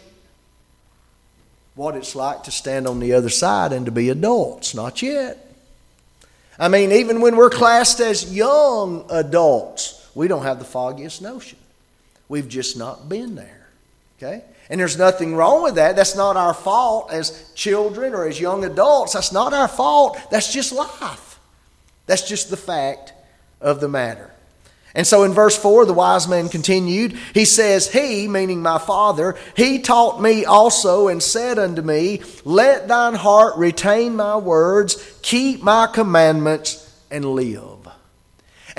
what 1.79 1.95
it's 1.95 2.13
like 2.13 2.43
to 2.43 2.51
stand 2.51 2.85
on 2.87 2.99
the 2.99 3.13
other 3.13 3.29
side 3.29 3.71
and 3.71 3.85
to 3.85 3.91
be 3.91 4.09
adults. 4.09 4.75
Not 4.75 5.01
yet. 5.01 5.37
I 6.59 6.67
mean, 6.67 6.91
even 6.91 7.21
when 7.21 7.37
we're 7.37 7.49
classed 7.49 8.01
as 8.01 8.35
young 8.35 9.05
adults, 9.09 10.09
we 10.13 10.27
don't 10.27 10.43
have 10.43 10.59
the 10.59 10.65
foggiest 10.65 11.21
notion. 11.21 11.57
We've 12.29 12.47
just 12.47 12.77
not 12.77 13.09
been 13.09 13.35
there. 13.35 13.67
Okay? 14.17 14.43
And 14.69 14.79
there's 14.79 14.97
nothing 14.97 15.35
wrong 15.35 15.63
with 15.63 15.75
that. 15.75 15.95
That's 15.95 16.15
not 16.15 16.37
our 16.37 16.53
fault 16.53 17.11
as 17.11 17.51
children 17.55 18.13
or 18.13 18.27
as 18.27 18.39
young 18.39 18.63
adults. 18.63 19.13
That's 19.13 19.31
not 19.31 19.51
our 19.51 19.67
fault. 19.67 20.17
That's 20.29 20.53
just 20.53 20.71
life. 20.71 21.39
That's 22.05 22.27
just 22.27 22.49
the 22.49 22.57
fact 22.57 23.13
of 23.59 23.81
the 23.81 23.87
matter. 23.87 24.31
And 24.95 25.05
so 25.05 25.23
in 25.23 25.33
verse 25.33 25.57
4, 25.57 25.85
the 25.85 25.93
wise 25.93 26.27
man 26.27 26.49
continued. 26.49 27.17
He 27.33 27.45
says, 27.45 27.91
He, 27.91 28.27
meaning 28.27 28.61
my 28.61 28.79
father, 28.79 29.35
he 29.55 29.79
taught 29.79 30.21
me 30.21 30.45
also 30.45 31.07
and 31.07 31.21
said 31.21 31.59
unto 31.59 31.81
me, 31.81 32.21
Let 32.43 32.87
thine 32.87 33.13
heart 33.13 33.57
retain 33.57 34.15
my 34.15 34.37
words, 34.37 35.19
keep 35.21 35.61
my 35.61 35.87
commandments, 35.87 36.85
and 37.11 37.25
live. 37.25 37.78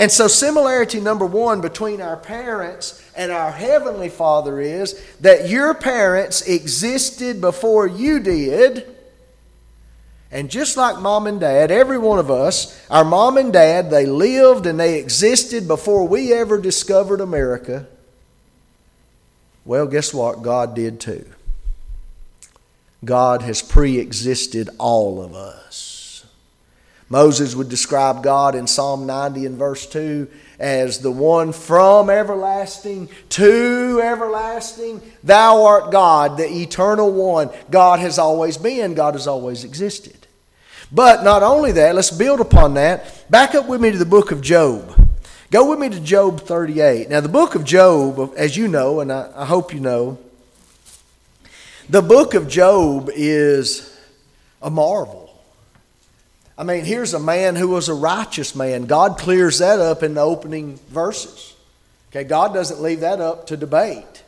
And 0.01 0.11
so, 0.11 0.29
similarity 0.29 0.99
number 0.99 1.27
one 1.27 1.61
between 1.61 2.01
our 2.01 2.17
parents 2.17 3.05
and 3.15 3.31
our 3.31 3.53
Heavenly 3.53 4.09
Father 4.09 4.59
is 4.59 4.99
that 5.21 5.51
your 5.51 5.75
parents 5.75 6.41
existed 6.41 7.43
before 7.43 7.87
you 7.87 8.19
did. 8.19 8.87
And 10.31 10.51
just 10.51 10.79
like 10.79 10.99
mom 11.01 11.27
and 11.27 11.39
dad, 11.39 11.71
every 11.71 11.99
one 11.99 12.19
of 12.19 12.31
us, 12.31 12.81
our 12.89 13.05
mom 13.05 13.37
and 13.37 13.53
dad, 13.53 13.91
they 13.91 14.07
lived 14.07 14.65
and 14.65 14.81
they 14.81 14.99
existed 14.99 15.69
before 15.69 16.09
we 16.09 16.33
ever 16.33 16.59
discovered 16.59 17.21
America. 17.21 17.87
Well, 19.67 19.87
guess 19.87 20.15
what? 20.15 20.41
God 20.41 20.75
did 20.75 20.99
too. 20.99 21.27
God 23.05 23.43
has 23.43 23.61
pre 23.61 23.99
existed 23.99 24.71
all 24.79 25.23
of 25.23 25.35
us. 25.35 25.90
Moses 27.11 27.57
would 27.57 27.69
describe 27.69 28.23
God 28.23 28.55
in 28.55 28.69
Psalm 28.69 29.05
90 29.05 29.45
and 29.45 29.59
verse 29.59 29.85
2 29.87 30.29
as 30.61 31.01
the 31.01 31.11
one 31.11 31.53
from 31.53 32.09
everlasting 32.09 33.09
to 33.31 34.01
everlasting. 34.01 35.03
Thou 35.25 35.65
art 35.65 35.91
God, 35.91 36.37
the 36.37 36.47
eternal 36.47 37.11
one. 37.11 37.51
God 37.69 37.99
has 37.99 38.19
always 38.19 38.57
been, 38.57 38.95
God 38.95 39.15
has 39.15 39.27
always 39.27 39.65
existed. 39.65 40.29
But 40.93 41.25
not 41.25 41.43
only 41.43 41.73
that, 41.73 41.97
let's 41.97 42.13
build 42.13 42.41
upon 42.41 42.75
that. 42.75 43.29
Back 43.29 43.57
up 43.57 43.67
with 43.67 43.81
me 43.81 43.91
to 43.91 43.99
the 43.99 44.07
book 44.07 44.31
of 44.31 44.41
Job. 44.41 45.09
Go 45.51 45.69
with 45.69 45.81
me 45.81 45.89
to 45.89 46.01
Job 46.01 46.41
38. 46.41 47.11
Now, 47.11 47.21
the 47.21 47.29
book 47.29 47.57
of 47.57 47.65
Job, 47.65 48.35
as 48.37 48.57
you 48.57 48.69
know, 48.69 49.01
and 49.01 49.13
I, 49.13 49.33
I 49.35 49.45
hope 49.47 49.75
you 49.75 49.81
know, 49.81 50.19
the 51.89 52.03
book 52.03 52.35
of 52.35 52.47
Job 52.47 53.11
is 53.13 53.99
a 54.63 54.71
marvel. 54.71 55.30
I 56.61 56.63
mean, 56.63 56.85
here's 56.85 57.15
a 57.15 57.19
man 57.19 57.57
who 57.57 57.69
was 57.69 57.89
a 57.89 57.95
righteous 57.95 58.55
man. 58.55 58.85
God 58.85 59.17
clears 59.17 59.61
that 59.61 59.79
up 59.79 60.03
in 60.03 60.13
the 60.13 60.21
opening 60.21 60.79
verses. 60.89 61.57
Okay, 62.11 62.23
God 62.23 62.53
doesn't 62.53 62.83
leave 62.83 63.01
that 63.01 63.19
up 63.19 63.47
to 63.47 63.57
debate. 63.57 64.25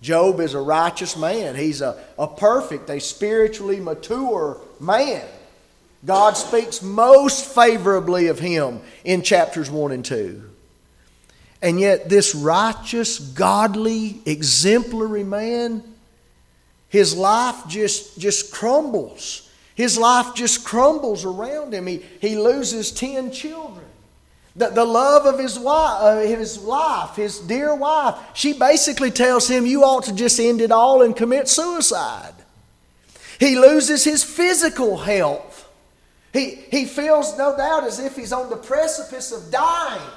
Job 0.00 0.40
is 0.40 0.54
a 0.54 0.58
righteous 0.58 1.18
man. 1.18 1.54
He's 1.54 1.82
a, 1.82 2.02
a 2.18 2.28
perfect, 2.28 2.88
a 2.88 2.98
spiritually 2.98 3.78
mature 3.78 4.58
man. 4.80 5.26
God 6.06 6.38
speaks 6.38 6.80
most 6.80 7.44
favorably 7.54 8.28
of 8.28 8.38
him 8.38 8.80
in 9.04 9.20
chapters 9.20 9.70
1 9.70 9.92
and 9.92 10.02
2. 10.02 10.42
And 11.60 11.78
yet, 11.78 12.08
this 12.08 12.34
righteous, 12.34 13.18
godly, 13.18 14.22
exemplary 14.24 15.24
man 15.24 15.82
his 16.88 17.14
life 17.14 17.68
just, 17.68 18.18
just 18.18 18.50
crumbles. 18.50 19.45
His 19.76 19.98
life 19.98 20.34
just 20.34 20.64
crumbles 20.64 21.24
around 21.24 21.74
him. 21.74 21.86
He, 21.86 22.02
he 22.20 22.36
loses 22.36 22.90
10 22.90 23.30
children. 23.30 23.84
The, 24.56 24.70
the 24.70 24.86
love 24.86 25.26
of 25.26 25.38
his, 25.38 25.58
wife, 25.58 25.98
uh, 26.00 26.20
his 26.20 26.58
life, 26.62 27.14
his 27.14 27.38
dear 27.40 27.74
wife, 27.74 28.16
she 28.32 28.54
basically 28.54 29.10
tells 29.10 29.46
him, 29.46 29.66
You 29.66 29.84
ought 29.84 30.04
to 30.04 30.14
just 30.14 30.40
end 30.40 30.62
it 30.62 30.72
all 30.72 31.02
and 31.02 31.14
commit 31.14 31.46
suicide. 31.46 32.32
He 33.38 33.58
loses 33.58 34.02
his 34.02 34.24
physical 34.24 34.96
health. 34.96 35.68
He, 36.32 36.54
he 36.70 36.86
feels, 36.86 37.36
no 37.36 37.54
doubt, 37.54 37.84
as 37.84 37.98
if 38.00 38.16
he's 38.16 38.32
on 38.32 38.48
the 38.48 38.56
precipice 38.56 39.30
of 39.30 39.50
dying. 39.50 40.10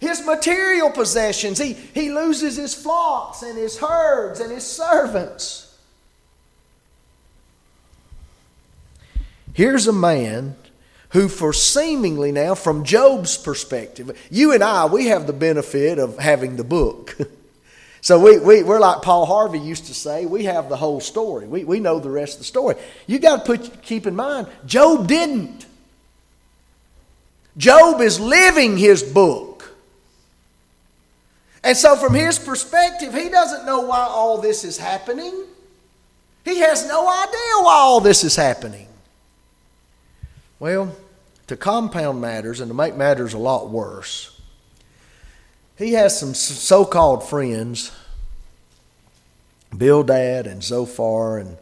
His 0.00 0.26
material 0.26 0.90
possessions, 0.90 1.58
he, 1.58 1.72
he 1.72 2.10
loses 2.10 2.56
his 2.56 2.74
flocks 2.74 3.42
and 3.42 3.56
his 3.56 3.78
herds 3.78 4.40
and 4.40 4.50
his 4.50 4.66
servants. 4.66 5.67
Here's 9.58 9.88
a 9.88 9.92
man 9.92 10.54
who, 11.08 11.26
for 11.26 11.52
seemingly 11.52 12.30
now, 12.30 12.54
from 12.54 12.84
Job's 12.84 13.36
perspective, 13.36 14.16
you 14.30 14.52
and 14.52 14.62
I, 14.62 14.86
we 14.86 15.06
have 15.06 15.26
the 15.26 15.32
benefit 15.32 15.98
of 15.98 16.16
having 16.16 16.54
the 16.54 16.62
book. 16.62 17.18
so 18.00 18.20
we, 18.20 18.38
we, 18.38 18.62
we're 18.62 18.78
like 18.78 19.02
Paul 19.02 19.26
Harvey 19.26 19.58
used 19.58 19.86
to 19.86 19.94
say, 19.94 20.26
we 20.26 20.44
have 20.44 20.68
the 20.68 20.76
whole 20.76 21.00
story. 21.00 21.48
We, 21.48 21.64
we 21.64 21.80
know 21.80 21.98
the 21.98 22.08
rest 22.08 22.34
of 22.34 22.38
the 22.38 22.44
story. 22.44 22.76
You 23.08 23.18
got 23.18 23.44
to 23.44 23.56
put, 23.56 23.82
keep 23.82 24.06
in 24.06 24.14
mind, 24.14 24.46
Job 24.64 25.08
didn't. 25.08 25.66
Job 27.56 28.00
is 28.00 28.20
living 28.20 28.76
his 28.76 29.02
book. 29.02 29.76
And 31.64 31.76
so, 31.76 31.96
from 31.96 32.14
his 32.14 32.38
perspective, 32.38 33.12
he 33.12 33.28
doesn't 33.28 33.66
know 33.66 33.80
why 33.80 34.06
all 34.08 34.40
this 34.40 34.62
is 34.62 34.78
happening. 34.78 35.46
He 36.44 36.60
has 36.60 36.86
no 36.86 37.08
idea 37.08 37.64
why 37.64 37.74
all 37.74 37.98
this 37.98 38.22
is 38.22 38.36
happening. 38.36 38.87
Well, 40.60 40.94
to 41.46 41.56
compound 41.56 42.20
matters 42.20 42.60
and 42.60 42.68
to 42.68 42.74
make 42.74 42.96
matters 42.96 43.34
a 43.34 43.38
lot 43.38 43.70
worse, 43.70 44.38
he 45.76 45.92
has 45.92 46.18
some 46.18 46.34
so 46.34 46.84
called 46.84 47.28
friends, 47.28 47.92
Bildad 49.76 50.46
and 50.46 50.62
Zophar, 50.62 51.38
and 51.38 51.56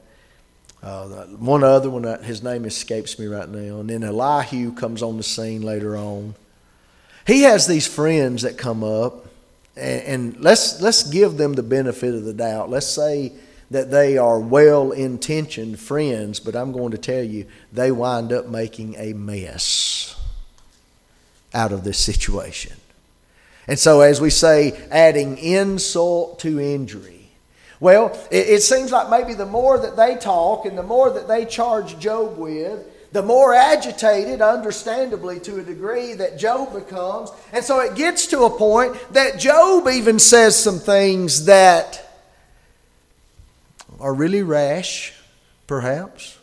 uh, 0.82 1.24
one 1.24 1.62
other 1.62 1.90
one, 1.90 2.04
his 2.22 2.42
name 2.42 2.64
escapes 2.64 3.18
me 3.18 3.26
right 3.26 3.48
now. 3.48 3.80
And 3.80 3.90
then 3.90 4.02
Elihu 4.02 4.72
comes 4.72 5.02
on 5.02 5.16
the 5.16 5.22
scene 5.22 5.62
later 5.62 5.96
on. 5.96 6.35
He 7.26 7.42
has 7.42 7.66
these 7.66 7.87
friends 7.87 8.42
that 8.42 8.56
come 8.56 8.85
up 8.85 9.26
and, 9.76 10.02
and 10.02 10.40
let's 10.40 10.80
let's 10.80 11.02
give 11.02 11.37
them 11.37 11.52
the 11.52 11.62
benefit 11.62 12.14
of 12.14 12.24
the 12.24 12.32
doubt. 12.32 12.70
Let's 12.70 12.87
say 12.87 13.32
that 13.70 13.90
they 13.90 14.16
are 14.16 14.38
well 14.38 14.92
intentioned 14.92 15.79
friends, 15.79 16.40
but 16.40 16.55
I'm 16.55 16.72
going 16.72 16.92
to 16.92 16.98
tell 16.98 17.22
you, 17.22 17.46
they 17.72 17.90
wind 17.90 18.33
up 18.33 18.46
making 18.46 18.94
a 18.96 19.12
mess 19.12 20.14
out 21.52 21.72
of 21.72 21.85
this 21.85 21.98
situation. 21.98 22.74
And 23.68 23.79
so, 23.79 24.00
as 24.00 24.20
we 24.20 24.31
say, 24.31 24.79
adding 24.90 25.38
insult 25.38 26.38
to 26.40 26.61
injury. 26.61 27.29
Well, 27.81 28.16
it, 28.31 28.48
it 28.48 28.62
seems 28.62 28.92
like 28.92 29.11
maybe 29.11 29.35
the 29.35 29.46
more 29.46 29.79
that 29.79 29.96
they 29.96 30.16
talk 30.16 30.66
and 30.66 30.79
the 30.79 30.83
more 30.83 31.11
that 31.11 31.26
they 31.26 31.44
charge 31.44 31.98
Job 31.98 32.38
with, 32.38 32.85
the 33.12 33.22
more 33.22 33.55
agitated, 33.55 34.40
understandably 34.42 35.40
to 35.40 35.59
a 35.59 35.62
degree, 35.62 36.14
that 36.14 36.38
Job 36.38 36.72
becomes. 36.74 37.31
And 37.52 37.64
so 37.64 37.81
it 37.81 37.96
gets 37.96 38.26
to 38.29 38.44
a 38.44 38.50
point 38.50 38.94
that 39.12 39.40
Job 39.40 39.88
even 39.88 40.18
says 40.18 40.59
some 40.59 40.79
things 40.79 41.46
that 41.46 42.05
are 44.00 44.14
really 44.14 44.42
rash, 44.42 45.12
perhaps. 45.66 46.38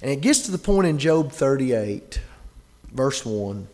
And 0.00 0.10
it 0.10 0.20
gets 0.20 0.40
to 0.40 0.50
the 0.50 0.58
point 0.58 0.86
in 0.86 0.98
Job 0.98 1.32
38, 1.32 2.20
verse 2.92 3.24
1. 3.24 3.66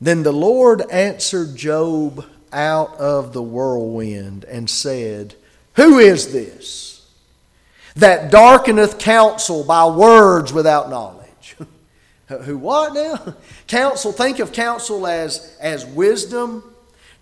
Then 0.00 0.22
the 0.22 0.32
Lord 0.32 0.82
answered 0.90 1.56
Job 1.56 2.24
out 2.52 2.94
of 2.96 3.32
the 3.32 3.42
whirlwind 3.42 4.44
and 4.44 4.68
said, 4.70 5.34
Who 5.74 5.98
is 5.98 6.32
this? 6.32 6.86
that 7.96 8.30
darkeneth 8.30 8.98
counsel 8.98 9.64
by 9.64 9.86
words 9.86 10.52
without 10.52 10.88
knowledge. 10.88 11.56
Who 12.28 12.58
what 12.58 12.94
now? 12.94 13.34
Counsel, 13.66 14.12
think 14.12 14.38
of 14.38 14.52
counsel 14.52 15.06
as, 15.06 15.56
as 15.60 15.84
wisdom. 15.84 16.62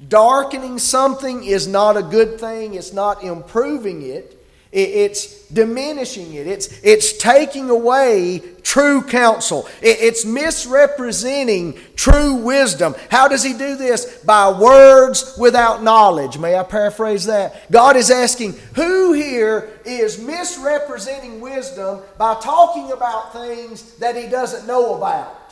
Darkening 0.08 0.78
something 0.78 1.44
is 1.44 1.66
not 1.66 1.96
a 1.96 2.02
good 2.02 2.40
thing, 2.40 2.74
it's 2.74 2.92
not 2.92 3.22
improving 3.22 4.02
it. 4.02 4.40
It's 4.74 5.46
diminishing 5.50 6.34
it. 6.34 6.48
It's, 6.48 6.80
it's 6.82 7.16
taking 7.16 7.70
away 7.70 8.42
true 8.64 9.02
counsel. 9.02 9.68
It's 9.80 10.24
misrepresenting 10.24 11.78
true 11.94 12.34
wisdom. 12.34 12.96
How 13.08 13.28
does 13.28 13.44
he 13.44 13.52
do 13.52 13.76
this? 13.76 14.18
By 14.24 14.50
words 14.50 15.36
without 15.38 15.84
knowledge. 15.84 16.38
May 16.38 16.56
I 16.56 16.64
paraphrase 16.64 17.26
that? 17.26 17.70
God 17.70 17.94
is 17.94 18.10
asking, 18.10 18.54
who 18.74 19.12
here 19.12 19.70
is 19.84 20.18
misrepresenting 20.18 21.40
wisdom 21.40 22.00
by 22.18 22.34
talking 22.42 22.90
about 22.90 23.32
things 23.32 23.94
that 23.98 24.16
he 24.16 24.28
doesn't 24.28 24.66
know 24.66 24.96
about? 24.96 25.43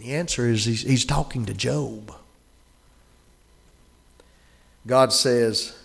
The 0.00 0.14
answer 0.14 0.48
is 0.48 0.64
he's, 0.64 0.82
he's 0.82 1.04
talking 1.04 1.44
to 1.46 1.54
Job. 1.54 2.14
God 4.86 5.12
says, 5.12 5.76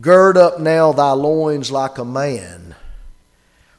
Gird 0.00 0.36
up 0.36 0.60
now 0.60 0.92
thy 0.92 1.12
loins 1.12 1.70
like 1.70 1.98
a 1.98 2.04
man, 2.04 2.76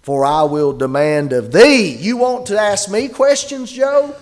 for 0.02 0.26
I 0.26 0.44
will 0.44 0.74
demand 0.74 1.32
of 1.32 1.52
thee. 1.52 1.96
You 1.96 2.18
want 2.18 2.48
to 2.48 2.60
ask 2.60 2.90
me 2.90 3.08
questions, 3.08 3.72
Job? 3.72 4.16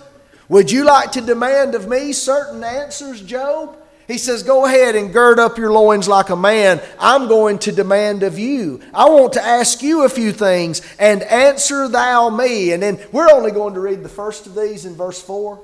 Would 0.48 0.70
you 0.70 0.84
like 0.84 1.12
to 1.12 1.20
demand 1.20 1.74
of 1.74 1.88
me 1.88 2.12
certain 2.12 2.62
answers, 2.62 3.20
Job? 3.20 3.76
He 4.06 4.18
says, 4.18 4.42
Go 4.42 4.66
ahead 4.66 4.94
and 4.94 5.12
gird 5.12 5.38
up 5.38 5.58
your 5.58 5.72
loins 5.72 6.08
like 6.08 6.30
a 6.30 6.36
man. 6.36 6.80
I'm 6.98 7.28
going 7.28 7.58
to 7.60 7.72
demand 7.72 8.22
of 8.22 8.38
you. 8.38 8.80
I 8.94 9.08
want 9.08 9.32
to 9.34 9.42
ask 9.42 9.82
you 9.82 10.04
a 10.04 10.08
few 10.08 10.32
things 10.32 10.82
and 10.98 11.22
answer 11.22 11.88
thou 11.88 12.30
me. 12.30 12.72
And 12.72 12.82
then 12.82 13.00
we're 13.12 13.30
only 13.30 13.50
going 13.50 13.74
to 13.74 13.80
read 13.80 14.02
the 14.02 14.08
first 14.08 14.46
of 14.46 14.54
these 14.54 14.86
in 14.86 14.94
verse 14.94 15.20
4. 15.20 15.58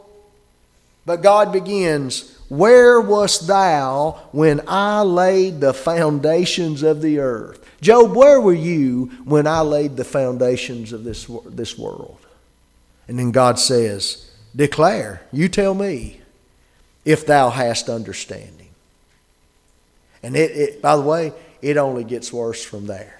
But 1.06 1.22
God 1.22 1.52
begins, 1.52 2.36
Where 2.48 3.00
wast 3.00 3.46
thou 3.46 4.20
when 4.32 4.60
I 4.66 5.02
laid 5.02 5.60
the 5.60 5.74
foundations 5.74 6.82
of 6.82 7.02
the 7.02 7.20
earth? 7.20 7.64
Job, 7.80 8.14
where 8.14 8.40
were 8.40 8.52
you 8.52 9.06
when 9.24 9.46
I 9.46 9.60
laid 9.60 9.96
the 9.96 10.04
foundations 10.04 10.92
of 10.92 11.04
this, 11.04 11.28
this 11.46 11.76
world? 11.76 12.18
And 13.08 13.18
then 13.18 13.32
God 13.32 13.58
says, 13.58 14.30
Declare, 14.54 15.22
you 15.32 15.48
tell 15.48 15.74
me, 15.74 16.21
if 17.04 17.26
thou 17.26 17.50
hast 17.50 17.88
understanding. 17.88 18.68
And 20.22 20.36
it, 20.36 20.50
it 20.52 20.82
by 20.82 20.96
the 20.96 21.02
way, 21.02 21.32
it 21.60 21.76
only 21.76 22.04
gets 22.04 22.32
worse 22.32 22.64
from 22.64 22.86
there. 22.86 23.18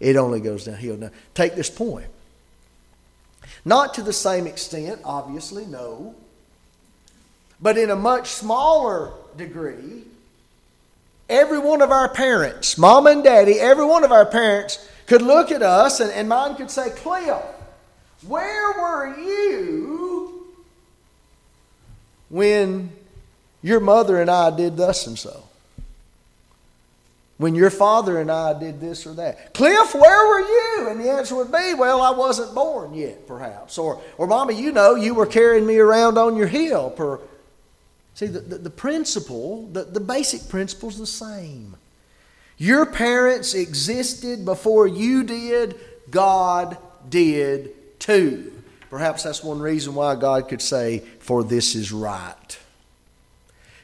It 0.00 0.16
only 0.16 0.40
goes 0.40 0.64
downhill. 0.64 0.96
Now, 0.96 1.10
take 1.34 1.54
this 1.54 1.70
point. 1.70 2.08
Not 3.64 3.94
to 3.94 4.02
the 4.02 4.12
same 4.12 4.46
extent, 4.46 5.00
obviously, 5.04 5.64
no. 5.66 6.14
But 7.60 7.78
in 7.78 7.90
a 7.90 7.96
much 7.96 8.28
smaller 8.28 9.12
degree, 9.36 10.02
every 11.28 11.60
one 11.60 11.80
of 11.80 11.92
our 11.92 12.08
parents, 12.08 12.76
mom 12.76 13.06
and 13.06 13.22
daddy, 13.22 13.60
every 13.60 13.84
one 13.84 14.02
of 14.02 14.10
our 14.10 14.26
parents 14.26 14.88
could 15.06 15.22
look 15.22 15.52
at 15.52 15.62
us 15.62 16.00
and, 16.00 16.10
and 16.10 16.28
mine 16.28 16.56
could 16.56 16.70
say, 16.70 16.90
Cliff, 16.90 17.40
where 18.26 18.72
were 18.72 19.16
you 19.16 20.31
when 22.32 22.90
your 23.60 23.78
mother 23.78 24.18
and 24.20 24.30
I 24.30 24.50
did 24.56 24.78
thus 24.78 25.06
and 25.06 25.18
so? 25.18 25.44
When 27.36 27.54
your 27.54 27.70
father 27.70 28.18
and 28.18 28.30
I 28.30 28.58
did 28.58 28.80
this 28.80 29.06
or 29.06 29.12
that? 29.14 29.52
Cliff, 29.52 29.94
where 29.94 30.26
were 30.28 30.40
you? 30.40 30.86
And 30.88 31.00
the 31.00 31.10
answer 31.10 31.34
would 31.34 31.52
be, 31.52 31.74
well, 31.74 32.00
I 32.00 32.10
wasn't 32.10 32.54
born 32.54 32.94
yet, 32.94 33.26
perhaps. 33.26 33.76
Or, 33.76 34.00
or 34.16 34.26
Mama, 34.26 34.52
you 34.52 34.72
know, 34.72 34.94
you 34.94 35.12
were 35.12 35.26
carrying 35.26 35.66
me 35.66 35.76
around 35.76 36.16
on 36.16 36.36
your 36.36 36.46
hip. 36.46 36.98
Or, 36.98 37.20
see, 38.14 38.26
the, 38.26 38.40
the, 38.40 38.58
the 38.58 38.70
principle, 38.70 39.66
the, 39.66 39.84
the 39.84 40.00
basic 40.00 40.48
principle 40.48 40.88
is 40.88 40.98
the 40.98 41.06
same. 41.06 41.76
Your 42.56 42.86
parents 42.86 43.54
existed 43.54 44.44
before 44.46 44.86
you 44.86 45.24
did, 45.24 45.78
God 46.10 46.78
did 47.10 47.98
too. 47.98 48.51
Perhaps 48.92 49.22
that's 49.22 49.42
one 49.42 49.58
reason 49.58 49.94
why 49.94 50.14
God 50.16 50.50
could 50.50 50.60
say, 50.60 50.98
For 51.20 51.42
this 51.42 51.74
is 51.74 51.92
right. 51.92 52.58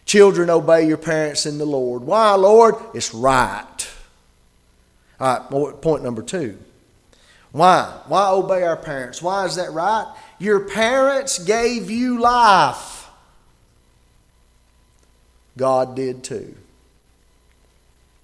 Children, 0.05 0.51
obey 0.51 0.87
your 0.87 0.99
parents 0.99 1.47
in 1.47 1.57
the 1.57 1.65
Lord. 1.65 2.03
Why, 2.03 2.35
Lord? 2.35 2.75
It's 2.93 3.15
right. 3.15 3.89
All 5.19 5.51
right, 5.51 5.81
point 5.81 6.05
number 6.05 6.21
two. 6.21 6.59
Why? 7.53 8.01
Why 8.07 8.29
obey 8.29 8.65
our 8.65 8.77
parents? 8.77 9.23
Why 9.23 9.47
is 9.47 9.57
that 9.57 9.73
right? 9.73 10.15
Your 10.39 10.69
parents 10.69 11.43
gave 11.43 11.91
you 11.91 12.21
life. 12.21 13.09
God 15.57 15.97
did 15.97 16.23
too. 16.23 16.55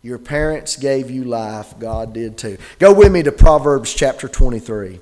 Your 0.03 0.19
parents 0.19 0.77
gave 0.77 1.11
you 1.11 1.25
life. 1.25 1.79
God 1.79 2.13
did 2.13 2.37
too. 2.37 2.59
Go 2.79 2.93
with 2.93 3.11
me 3.11 3.23
to 3.23 3.33
Proverbs 3.33 3.95
chapter 3.95 4.29
23. 4.29 5.01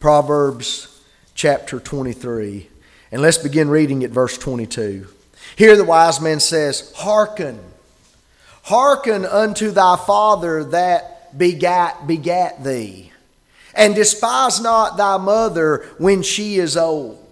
Proverbs 0.00 0.98
chapter 1.34 1.78
23. 1.78 2.68
And 3.12 3.20
let's 3.20 3.36
begin 3.36 3.68
reading 3.68 4.02
at 4.02 4.10
verse 4.10 4.38
22. 4.38 5.06
Here 5.56 5.76
the 5.76 5.84
wise 5.84 6.22
man 6.22 6.40
says, 6.40 6.90
Hearken, 6.96 7.60
hearken 8.62 9.26
unto 9.26 9.70
thy 9.70 9.96
father 9.96 10.64
that 10.64 11.36
begat, 11.36 12.06
begat 12.06 12.64
thee, 12.64 13.12
and 13.74 13.94
despise 13.94 14.58
not 14.58 14.96
thy 14.96 15.18
mother 15.18 15.86
when 15.98 16.22
she 16.22 16.56
is 16.56 16.78
old 16.78 17.29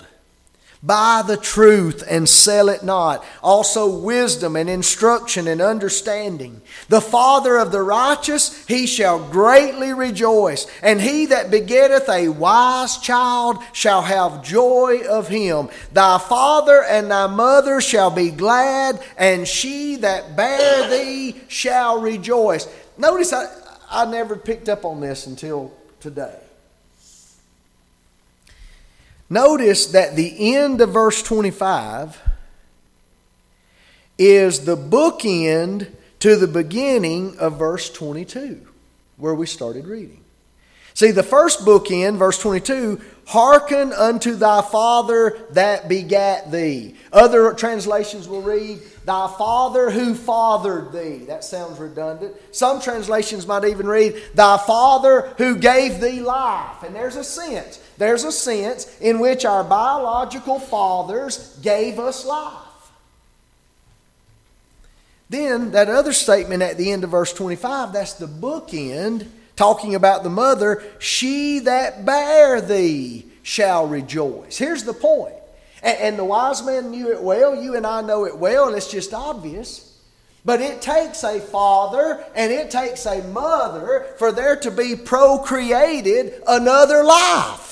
Buy 0.81 1.25
the 1.27 1.37
truth 1.37 2.05
and 2.09 2.29
sell 2.29 2.69
it 2.69 2.85
not. 2.85 3.25
Also, 3.43 3.99
wisdom 3.99 4.55
and 4.55 4.71
instruction 4.71 5.49
and 5.49 5.61
understanding. 5.61 6.63
The 6.89 7.01
father 7.01 7.57
of 7.57 7.73
the 7.73 7.83
righteous, 7.83 8.65
he 8.67 8.87
shall 8.87 9.19
greatly 9.19 9.93
rejoice. 9.93 10.69
And 10.81 11.01
he 11.01 11.27
that 11.27 11.51
begetteth 11.51 12.09
a 12.09 12.29
wise 12.29 12.99
child 12.99 13.59
shall 13.73 14.03
have 14.03 14.45
joy 14.45 15.03
of 15.09 15.27
him. 15.27 15.69
Thy 15.93 16.19
father 16.19 16.85
and 16.85 17.11
thy 17.11 17.27
mother 17.27 17.81
shall 17.81 18.13
be 18.13 18.31
glad, 18.31 19.03
and 19.17 19.49
she 19.49 19.97
that 19.97 20.37
bare 20.37 20.89
thee 20.89 21.41
shall 21.49 22.01
rejoice. 22.01 22.69
Notice 22.97 23.33
I, 23.33 23.53
I 23.91 24.05
never 24.05 24.37
picked 24.37 24.69
up 24.69 24.85
on 24.85 25.01
this 25.01 25.27
until 25.27 25.73
today. 25.99 26.39
Notice 29.31 29.87
that 29.89 30.17
the 30.17 30.55
end 30.55 30.81
of 30.81 30.91
verse 30.91 31.23
25 31.23 32.21
is 34.17 34.65
the 34.65 34.77
bookend 34.77 35.89
to 36.21 36.37
the 36.37 36.49
beginning 36.49 37.39
of 37.39 37.59
verse 37.59 37.91
22, 37.91 38.67
where 39.17 39.35
we 39.35 39.47
started 39.47 39.87
reading. 39.87 40.25
See, 40.95 41.13
the 41.13 41.23
first 41.23 41.61
bookend, 41.61 42.17
verse 42.17 42.41
22, 42.41 43.01
hearken 43.27 43.93
unto 43.93 44.35
thy 44.35 44.63
father 44.63 45.39
that 45.53 45.89
begat 45.89 46.51
thee. 46.51 46.97
Other 47.13 47.53
translations 47.53 48.27
will 48.27 48.43
read, 48.43 48.81
thy 49.05 49.33
father 49.39 49.91
who 49.91 50.17
fathered 50.17 50.91
thee. 50.91 51.19
That 51.27 51.45
sounds 51.45 51.79
redundant. 51.79 52.35
Some 52.51 52.81
translations 52.81 53.47
might 53.47 53.65
even 53.65 53.87
read, 53.87 54.21
thy 54.35 54.57
father 54.57 55.33
who 55.39 55.57
gave 55.57 56.01
thee 56.01 56.21
life. 56.21 56.83
And 56.83 56.97
there's 56.97 57.15
a 57.15 57.23
sense. 57.23 57.81
There's 57.99 58.25
a 58.25 58.33
sense 58.33 58.99
in 59.01 59.19
which 59.19 59.45
our 59.45 59.65
biological 59.65 60.61
fathers 60.61 61.59
gave 61.63 61.99
us 61.99 62.25
life. 62.25 62.55
Then, 65.29 65.73
that 65.73 65.91
other 65.91 66.13
statement 66.13 66.63
at 66.63 66.79
the 66.79 66.91
end 66.91 67.05
of 67.05 67.11
verse 67.11 67.35
25, 67.35 67.93
that's 67.93 68.15
the 68.15 68.27
bookend, 68.27 69.27
talking 69.57 69.95
about 69.95 70.23
the 70.23 70.31
mother, 70.31 70.83
she 70.99 71.59
that 71.61 72.07
bare 72.07 72.61
thee 72.61 73.27
shall 73.43 73.87
rejoice. 73.87 74.57
Here's 74.57 74.85
the 74.85 74.95
point. 74.95 75.35
And, 75.83 75.99
and 75.99 76.19
the 76.19 76.25
wise 76.25 76.65
man 76.65 76.91
knew 76.91 77.13
it 77.13 77.21
well. 77.21 77.55
You 77.61 77.75
and 77.77 77.87
I 77.87 78.01
know 78.01 78.25
it 78.25 78.39
well, 78.39 78.69
and 78.69 78.77
it's 78.77 78.91
just 78.91 79.13
obvious. 79.13 79.85
But 80.45 80.63
it 80.63 80.81
takes 80.81 81.25
a 81.25 81.41
father 81.41 82.25
and 82.35 82.51
it 82.51 82.71
takes 82.71 83.05
a 83.05 83.23
mother 83.25 84.07
for 84.19 84.33
there 84.33 84.57
to 84.57 84.71
be 84.71 84.97
procreated 84.97 86.43
another 86.47 87.05
life. 87.05 87.68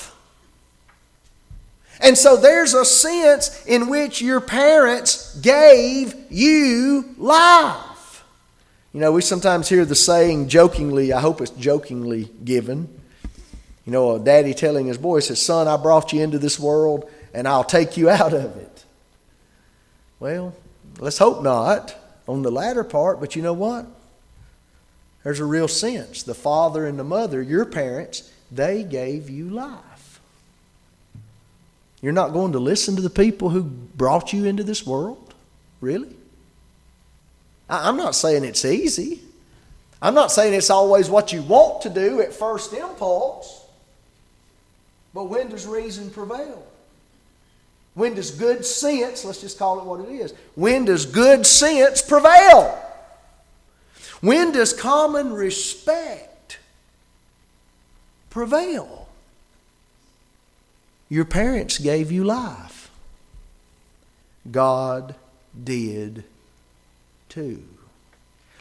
And 2.01 2.17
so 2.17 2.37
there's 2.37 2.73
a 2.73 2.85
sense 2.85 3.65
in 3.65 3.89
which 3.89 4.21
your 4.21 4.39
parents 4.41 5.37
gave 5.39 6.15
you 6.29 7.15
life. 7.17 8.23
You 8.93 9.01
know, 9.01 9.11
we 9.11 9.21
sometimes 9.21 9.69
hear 9.69 9.85
the 9.85 9.95
saying 9.95 10.47
jokingly, 10.49 11.13
I 11.13 11.19
hope 11.21 11.41
it's 11.41 11.51
jokingly 11.51 12.29
given. 12.43 12.87
You 13.85 13.91
know, 13.91 14.15
a 14.15 14.19
daddy 14.19 14.53
telling 14.53 14.87
his 14.87 14.97
boy, 14.97 15.19
says, 15.19 15.41
Son, 15.41 15.67
I 15.67 15.77
brought 15.77 16.13
you 16.13 16.21
into 16.21 16.39
this 16.39 16.59
world 16.59 17.09
and 17.33 17.47
I'll 17.47 17.63
take 17.63 17.97
you 17.97 18.09
out 18.09 18.33
of 18.33 18.57
it. 18.57 18.85
Well, 20.19 20.55
let's 20.99 21.17
hope 21.17 21.43
not 21.43 21.95
on 22.27 22.41
the 22.41 22.51
latter 22.51 22.83
part, 22.83 23.19
but 23.19 23.35
you 23.35 23.41
know 23.41 23.53
what? 23.53 23.85
There's 25.23 25.39
a 25.39 25.45
real 25.45 25.67
sense. 25.67 26.23
The 26.23 26.33
father 26.33 26.85
and 26.85 26.97
the 26.97 27.03
mother, 27.03 27.41
your 27.41 27.65
parents, 27.65 28.31
they 28.51 28.83
gave 28.83 29.29
you 29.29 29.49
life. 29.49 29.96
You're 32.01 32.13
not 32.13 32.33
going 32.33 32.51
to 32.51 32.59
listen 32.59 32.95
to 32.95 33.01
the 33.01 33.09
people 33.09 33.49
who 33.49 33.63
brought 33.63 34.33
you 34.33 34.45
into 34.45 34.63
this 34.63 34.85
world? 34.85 35.33
Really? 35.81 36.15
I'm 37.69 37.97
not 37.97 38.15
saying 38.15 38.43
it's 38.43 38.65
easy. 38.65 39.21
I'm 40.01 40.13
not 40.13 40.31
saying 40.31 40.53
it's 40.53 40.69
always 40.69 41.09
what 41.09 41.33
you 41.33 41.41
want 41.41 41.81
to 41.81 41.89
do 41.89 42.21
at 42.21 42.33
first 42.33 42.73
impulse. 42.73 43.65
But 45.13 45.25
when 45.25 45.49
does 45.49 45.65
reason 45.65 46.11
prevail? 46.11 46.63
When 47.95 48.13
does 48.13 48.29
good 48.29 48.63
sense, 48.63 49.25
let's 49.25 49.41
just 49.41 49.57
call 49.57 49.79
it 49.79 49.85
what 49.85 50.01
it 50.01 50.11
is, 50.11 50.31
when 50.53 50.85
does 50.85 51.07
good 51.07 51.47
sense 51.47 52.03
prevail? 52.03 52.77
When 54.21 54.51
does 54.51 54.71
common 54.71 55.33
respect 55.33 56.59
prevail? 58.29 59.06
Your 61.09 61.25
parents 61.25 61.77
gave 61.77 62.11
you 62.11 62.23
life. 62.23 62.89
God 64.49 65.15
did 65.63 66.23
too. 67.29 67.63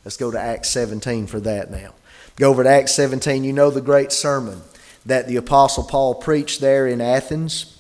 Let's 0.04 0.16
go 0.16 0.30
to 0.30 0.38
Acts 0.38 0.68
17 0.70 1.26
for 1.26 1.40
that 1.40 1.70
now. 1.70 1.94
Go 2.36 2.50
over 2.50 2.62
to 2.62 2.68
Acts 2.68 2.92
17. 2.92 3.44
You 3.44 3.52
know 3.52 3.70
the 3.70 3.80
great 3.80 4.12
sermon 4.12 4.62
that 5.04 5.26
the 5.26 5.36
Apostle 5.36 5.84
Paul 5.84 6.14
preached 6.14 6.60
there 6.60 6.86
in 6.86 7.00
Athens. 7.00 7.72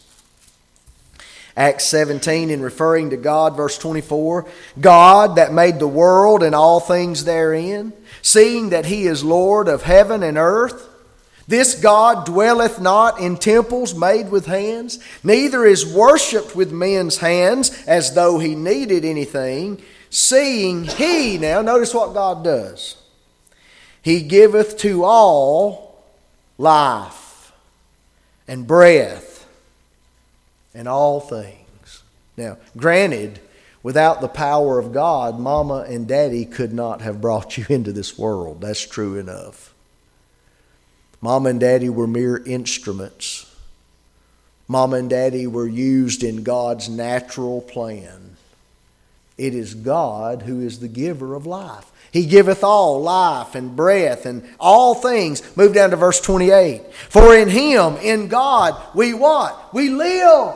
Acts 1.56 1.84
17, 1.84 2.50
in 2.50 2.60
referring 2.60 3.10
to 3.10 3.16
God, 3.16 3.56
verse 3.56 3.78
24 3.78 4.46
God 4.78 5.36
that 5.36 5.54
made 5.54 5.78
the 5.78 5.88
world 5.88 6.42
and 6.42 6.54
all 6.54 6.80
things 6.80 7.24
therein, 7.24 7.94
seeing 8.20 8.70
that 8.70 8.84
He 8.84 9.06
is 9.06 9.24
Lord 9.24 9.66
of 9.66 9.82
heaven 9.82 10.22
and 10.22 10.36
earth 10.36 10.86
this 11.48 11.80
God 11.80 12.26
dwelleth 12.26 12.80
not 12.80 13.20
in 13.20 13.36
temples 13.36 13.94
made 13.94 14.30
with 14.30 14.46
hands, 14.46 14.98
neither 15.22 15.64
is 15.64 15.86
worshipped 15.86 16.56
with 16.56 16.72
men's 16.72 17.18
hands 17.18 17.86
as 17.86 18.14
though 18.14 18.38
he 18.38 18.54
needed 18.54 19.04
anything, 19.04 19.80
seeing 20.10 20.84
he, 20.84 21.38
now 21.38 21.62
notice 21.62 21.94
what 21.94 22.14
God 22.14 22.42
does. 22.42 22.96
He 24.02 24.22
giveth 24.22 24.78
to 24.78 25.04
all 25.04 26.04
life 26.58 27.52
and 28.48 28.66
breath 28.66 29.46
and 30.74 30.88
all 30.88 31.20
things. 31.20 32.02
Now, 32.36 32.58
granted, 32.76 33.40
without 33.82 34.20
the 34.20 34.28
power 34.28 34.78
of 34.78 34.92
God, 34.92 35.38
mama 35.38 35.86
and 35.88 36.08
daddy 36.08 36.44
could 36.44 36.72
not 36.72 37.02
have 37.02 37.20
brought 37.20 37.56
you 37.56 37.66
into 37.68 37.92
this 37.92 38.18
world. 38.18 38.60
That's 38.60 38.84
true 38.84 39.16
enough. 39.16 39.74
Mama 41.20 41.50
and 41.50 41.60
daddy 41.60 41.88
were 41.88 42.06
mere 42.06 42.36
instruments. 42.36 43.46
Mom 44.68 44.92
and 44.94 45.08
daddy 45.08 45.46
were 45.46 45.66
used 45.66 46.24
in 46.24 46.42
God's 46.42 46.88
natural 46.88 47.60
plan. 47.60 48.36
It 49.38 49.54
is 49.54 49.74
God 49.74 50.42
who 50.42 50.60
is 50.60 50.80
the 50.80 50.88
giver 50.88 51.34
of 51.34 51.46
life. 51.46 51.90
He 52.10 52.26
giveth 52.26 52.64
all 52.64 53.02
life 53.02 53.54
and 53.54 53.76
breath 53.76 54.26
and 54.26 54.48
all 54.58 54.94
things. 54.94 55.56
Move 55.56 55.74
down 55.74 55.90
to 55.90 55.96
verse 55.96 56.20
28. 56.20 56.92
For 56.94 57.36
in 57.36 57.48
Him, 57.48 57.96
in 57.96 58.28
God, 58.28 58.80
we 58.94 59.12
what? 59.12 59.74
We 59.74 59.90
live 59.90 60.54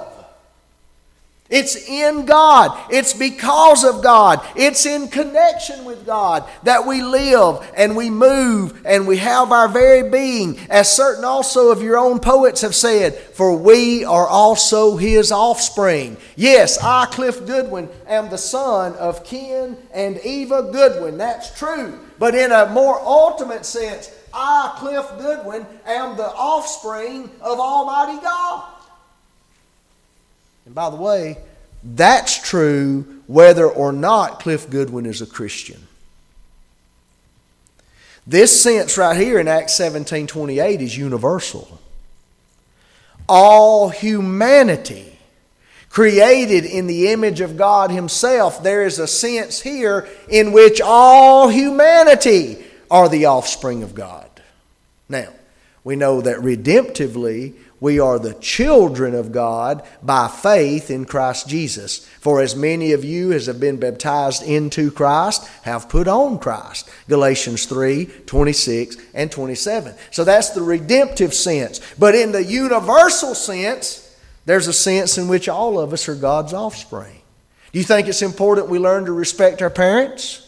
it's 1.50 1.74
in 1.88 2.26
God. 2.26 2.78
It's 2.92 3.12
because 3.12 3.82
of 3.82 4.02
God. 4.02 4.40
It's 4.54 4.86
in 4.86 5.08
connection 5.08 5.84
with 5.84 6.06
God 6.06 6.48
that 6.62 6.86
we 6.86 7.02
live 7.02 7.68
and 7.76 7.96
we 7.96 8.08
move 8.08 8.80
and 8.86 9.06
we 9.06 9.16
have 9.16 9.50
our 9.50 9.68
very 9.68 10.08
being. 10.08 10.58
As 10.70 10.90
certain 10.90 11.24
also 11.24 11.70
of 11.70 11.82
your 11.82 11.98
own 11.98 12.20
poets 12.20 12.60
have 12.60 12.76
said, 12.76 13.14
for 13.14 13.56
we 13.56 14.04
are 14.04 14.28
also 14.28 14.96
his 14.96 15.32
offspring. 15.32 16.16
Yes, 16.36 16.78
I, 16.78 17.06
Cliff 17.06 17.44
Goodwin, 17.44 17.88
am 18.06 18.30
the 18.30 18.38
son 18.38 18.94
of 18.94 19.24
Ken 19.24 19.76
and 19.92 20.18
Eva 20.18 20.70
Goodwin. 20.72 21.18
That's 21.18 21.58
true. 21.58 21.98
But 22.20 22.36
in 22.36 22.52
a 22.52 22.66
more 22.70 23.00
ultimate 23.00 23.66
sense, 23.66 24.14
I, 24.32 24.76
Cliff 24.78 25.06
Goodwin, 25.18 25.66
am 25.84 26.16
the 26.16 26.28
offspring 26.28 27.28
of 27.40 27.58
Almighty 27.58 28.20
God. 28.22 28.79
And 30.70 30.74
by 30.76 30.88
the 30.88 30.94
way, 30.94 31.36
that's 31.82 32.48
true 32.48 33.22
whether 33.26 33.68
or 33.68 33.90
not 33.90 34.38
Cliff 34.38 34.70
Goodwin 34.70 35.04
is 35.04 35.20
a 35.20 35.26
Christian. 35.26 35.88
This 38.24 38.62
sense 38.62 38.96
right 38.96 39.16
here 39.16 39.40
in 39.40 39.48
Acts 39.48 39.74
17 39.74 40.28
28 40.28 40.80
is 40.80 40.96
universal. 40.96 41.80
All 43.28 43.88
humanity 43.88 45.18
created 45.88 46.64
in 46.64 46.86
the 46.86 47.08
image 47.08 47.40
of 47.40 47.56
God 47.56 47.90
Himself, 47.90 48.62
there 48.62 48.84
is 48.84 49.00
a 49.00 49.08
sense 49.08 49.60
here 49.60 50.08
in 50.28 50.52
which 50.52 50.80
all 50.80 51.48
humanity 51.48 52.64
are 52.88 53.08
the 53.08 53.26
offspring 53.26 53.82
of 53.82 53.96
God. 53.96 54.30
Now, 55.08 55.30
we 55.82 55.96
know 55.96 56.20
that 56.20 56.36
redemptively 56.36 57.54
we 57.80 57.98
are 57.98 58.18
the 58.18 58.34
children 58.34 59.14
of 59.14 59.32
God 59.32 59.82
by 60.02 60.28
faith 60.28 60.90
in 60.90 61.06
Christ 61.06 61.48
Jesus. 61.48 62.06
For 62.20 62.42
as 62.42 62.54
many 62.54 62.92
of 62.92 63.04
you 63.04 63.32
as 63.32 63.46
have 63.46 63.58
been 63.58 63.78
baptized 63.78 64.42
into 64.42 64.90
Christ 64.90 65.48
have 65.62 65.88
put 65.88 66.06
on 66.06 66.38
Christ. 66.38 66.90
Galatians 67.08 67.64
3 67.64 68.04
26 68.26 68.96
and 69.14 69.32
27. 69.32 69.94
So 70.10 70.24
that's 70.24 70.50
the 70.50 70.62
redemptive 70.62 71.32
sense. 71.32 71.80
But 71.98 72.14
in 72.14 72.32
the 72.32 72.44
universal 72.44 73.34
sense, 73.34 74.14
there's 74.44 74.68
a 74.68 74.72
sense 74.74 75.16
in 75.16 75.28
which 75.28 75.48
all 75.48 75.78
of 75.78 75.94
us 75.94 76.08
are 76.08 76.14
God's 76.14 76.52
offspring. 76.52 77.22
Do 77.72 77.78
you 77.78 77.84
think 77.84 78.08
it's 78.08 78.22
important 78.22 78.68
we 78.68 78.78
learn 78.78 79.06
to 79.06 79.12
respect 79.12 79.62
our 79.62 79.70
parents? 79.70 80.46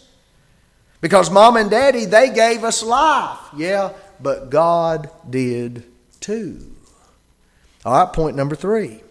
Because 1.00 1.30
mom 1.30 1.56
and 1.56 1.70
daddy, 1.70 2.04
they 2.04 2.30
gave 2.30 2.62
us 2.62 2.82
life. 2.82 3.38
Yeah, 3.56 3.92
but 4.20 4.50
God 4.50 5.10
did 5.28 5.84
too. 6.20 6.71
All 7.84 7.92
right, 8.04 8.12
point 8.12 8.36
number 8.36 8.54
three. 8.54 9.02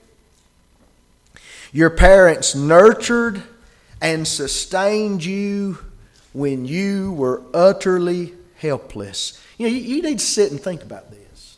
Your 1.74 1.90
parents 1.90 2.56
nurtured 2.56 3.44
and 4.02 4.28
sustained 4.28 5.24
you 5.24 5.78
when 6.34 6.66
you 6.66 7.12
were 7.14 7.44
utterly 7.54 8.34
helpless. 8.58 9.42
You 9.58 9.68
know, 9.68 9.74
you, 9.74 9.96
you 9.96 10.02
need 10.02 10.20
to 10.20 10.26
sit 10.26 10.52
and 10.52 10.60
think 10.60 10.84
about 10.84 11.12
this. 11.12 11.58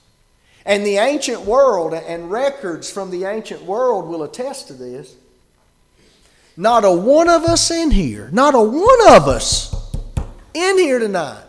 And 0.65 0.85
the 0.85 0.97
ancient 0.97 1.41
world 1.41 1.93
and 1.93 2.31
records 2.31 2.91
from 2.91 3.11
the 3.11 3.25
ancient 3.25 3.63
world 3.63 4.07
will 4.07 4.23
attest 4.23 4.67
to 4.67 4.73
this. 4.73 5.15
Not 6.55 6.85
a 6.85 6.91
one 6.91 7.29
of 7.29 7.43
us 7.43 7.71
in 7.71 7.91
here, 7.91 8.29
not 8.31 8.55
a 8.55 8.61
one 8.61 9.07
of 9.15 9.27
us 9.27 9.75
in 10.53 10.77
here 10.77 10.99
tonight 10.99 11.43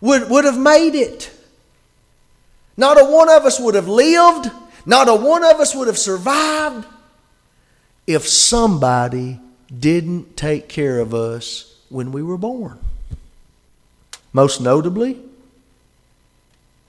would, 0.00 0.28
would 0.28 0.44
have 0.44 0.58
made 0.58 0.94
it. 0.94 1.30
Not 2.76 3.00
a 3.00 3.04
one 3.04 3.30
of 3.30 3.44
us 3.44 3.58
would 3.58 3.74
have 3.74 3.88
lived 3.88 4.50
not 4.86 5.08
a 5.08 5.14
one 5.14 5.44
of 5.44 5.60
us 5.60 5.74
would 5.74 5.88
have 5.88 5.98
survived 5.98 6.86
if 8.06 8.26
somebody 8.28 9.40
didn't 9.76 10.36
take 10.36 10.68
care 10.68 11.00
of 11.00 11.14
us 11.14 11.78
when 11.88 12.12
we 12.12 12.22
were 12.22 12.36
born. 12.36 12.78
Most 14.32 14.60
notably, 14.60 15.20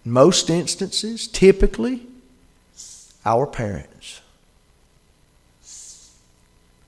most 0.04 0.50
instances, 0.50 1.28
typically, 1.28 2.06
our 3.26 3.48
parents. 3.48 4.22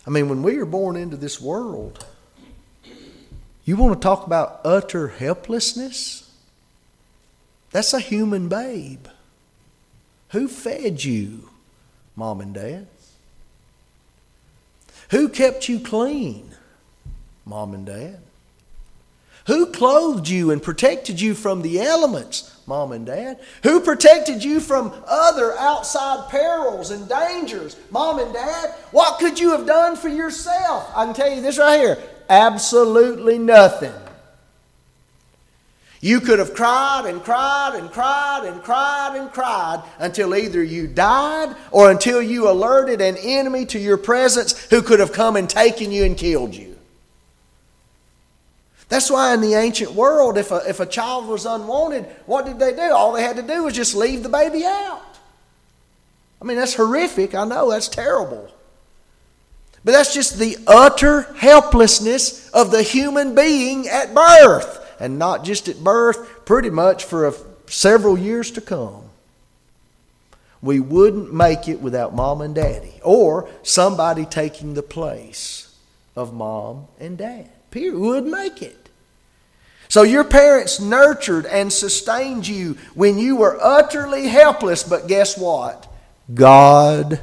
I 0.06 0.10
mean, 0.10 0.30
when 0.30 0.42
we 0.42 0.58
are 0.58 0.66
born 0.66 0.96
into 0.96 1.18
this 1.18 1.42
world, 1.42 2.06
you 3.66 3.76
want 3.76 3.96
to 3.96 4.00
talk 4.00 4.26
about 4.26 4.62
utter 4.64 5.10
helplessness? 5.10 6.32
That's 7.72 7.94
a 7.94 8.00
human 8.00 8.48
babe. 8.48 9.08
Who 10.30 10.48
fed 10.48 11.04
you, 11.04 11.50
mom 12.16 12.42
and 12.42 12.54
dad? 12.54 12.88
Who 15.10 15.30
kept 15.30 15.70
you 15.70 15.80
clean, 15.80 16.52
mom 17.46 17.74
and 17.74 17.86
dad? 17.86 18.20
Who 19.48 19.68
clothed 19.68 20.28
you 20.28 20.52
and 20.52 20.62
protected 20.62 21.22
you 21.22 21.34
from 21.34 21.62
the 21.62 21.80
elements, 21.80 22.60
mom 22.68 22.92
and 22.92 23.06
dad? 23.06 23.40
Who 23.64 23.80
protected 23.80 24.44
you 24.44 24.60
from 24.60 24.94
other 25.08 25.58
outside 25.58 26.30
perils 26.30 26.92
and 26.92 27.08
dangers, 27.08 27.78
mom 27.90 28.20
and 28.20 28.34
dad? 28.34 28.72
What 28.92 29.20
could 29.20 29.40
you 29.40 29.52
have 29.52 29.66
done 29.66 29.96
for 29.96 30.10
yourself? 30.10 30.92
I 30.94 31.06
can 31.06 31.14
tell 31.14 31.34
you 31.34 31.42
this 31.42 31.58
right 31.58 31.80
here 31.80 31.98
absolutely 32.30 33.40
nothing. 33.40 33.94
You 36.08 36.22
could 36.22 36.40
have 36.40 36.54
cried 36.54 37.04
and 37.06 37.22
cried 37.22 37.76
and 37.76 37.92
cried 37.92 38.46
and 38.46 38.64
cried 38.64 39.18
and 39.18 39.30
cried 39.30 39.84
until 40.00 40.38
either 40.38 40.64
you 40.64 40.88
died 40.88 41.54
or 41.70 41.92
until 41.92 42.22
you 42.22 42.50
alerted 42.50 43.02
an 43.02 43.18
enemy 43.18 43.66
to 43.66 43.78
your 43.78 43.98
presence 43.98 44.70
who 44.70 44.82
could 44.82 45.02
have 45.02 45.12
come 45.12 45.36
and 45.36 45.50
taken 45.50 45.92
you 45.92 46.06
and 46.06 46.16
killed 46.16 46.56
you. 46.56 46.78
That's 48.88 49.12
why 49.12 49.34
in 49.34 49.42
the 49.42 49.56
ancient 49.56 49.92
world, 49.92 50.38
if 50.38 50.50
a, 50.52 50.62
if 50.70 50.80
a 50.80 50.86
child 50.86 51.28
was 51.28 51.46
unwanted, 51.46 52.06
what 52.26 52.46
did 52.46 52.58
they 52.58 52.74
do? 52.74 52.94
All 52.94 53.12
they 53.12 53.24
had 53.24 53.36
to 53.36 53.42
do 53.42 53.66
was 53.66 53.74
just 53.74 53.94
leave 53.94 54.24
the 54.24 54.30
baby 54.30 54.64
out. 54.64 55.20
I 56.42 56.46
mean, 56.46 56.56
that's 56.56 56.76
horrific. 56.76 57.36
I 57.36 57.44
know, 57.44 57.70
that's 57.70 57.90
terrible. 57.90 58.50
But 59.84 59.92
that's 59.92 60.14
just 60.14 60.40
the 60.40 60.58
utter 60.68 61.24
helplessness 61.34 62.50
of 62.52 62.72
the 62.72 62.82
human 62.82 63.36
being 63.36 63.90
at 63.90 64.16
birth 64.16 64.86
and 65.00 65.20
not 65.20 65.44
just 65.44 65.68
at 65.68 65.84
birth, 65.84 66.46
pretty 66.46 66.70
much 66.70 67.04
for 67.04 67.28
a, 67.28 67.34
several 67.68 68.18
years 68.18 68.52
to 68.52 68.62
come. 68.62 69.04
We 70.62 70.80
wouldn't 70.80 71.34
make 71.34 71.68
it 71.68 71.82
without 71.82 72.16
mom 72.16 72.42
and 72.42 72.56
daddy 72.56 73.00
or 73.04 73.50
somebody 73.64 74.26
taking 74.26 74.74
the 74.74 74.84
place 74.84 75.76
of 76.16 76.34
mom 76.34 76.88
and 77.00 77.18
dad. 77.18 77.50
Period. 77.70 77.94
We 77.94 78.08
wouldn't 78.08 78.32
make 78.32 78.62
it. 78.62 78.90
So 79.90 80.04
your 80.04 80.24
parents 80.24 80.80
nurtured 80.80 81.46
and 81.46 81.72
sustained 81.72 82.48
you 82.48 82.78
when 82.94 83.18
you 83.18 83.36
were 83.36 83.58
utterly 83.62 84.28
helpless, 84.28 84.84
but 84.84 85.08
guess 85.08 85.38
what? 85.38 85.92
God 86.34 87.20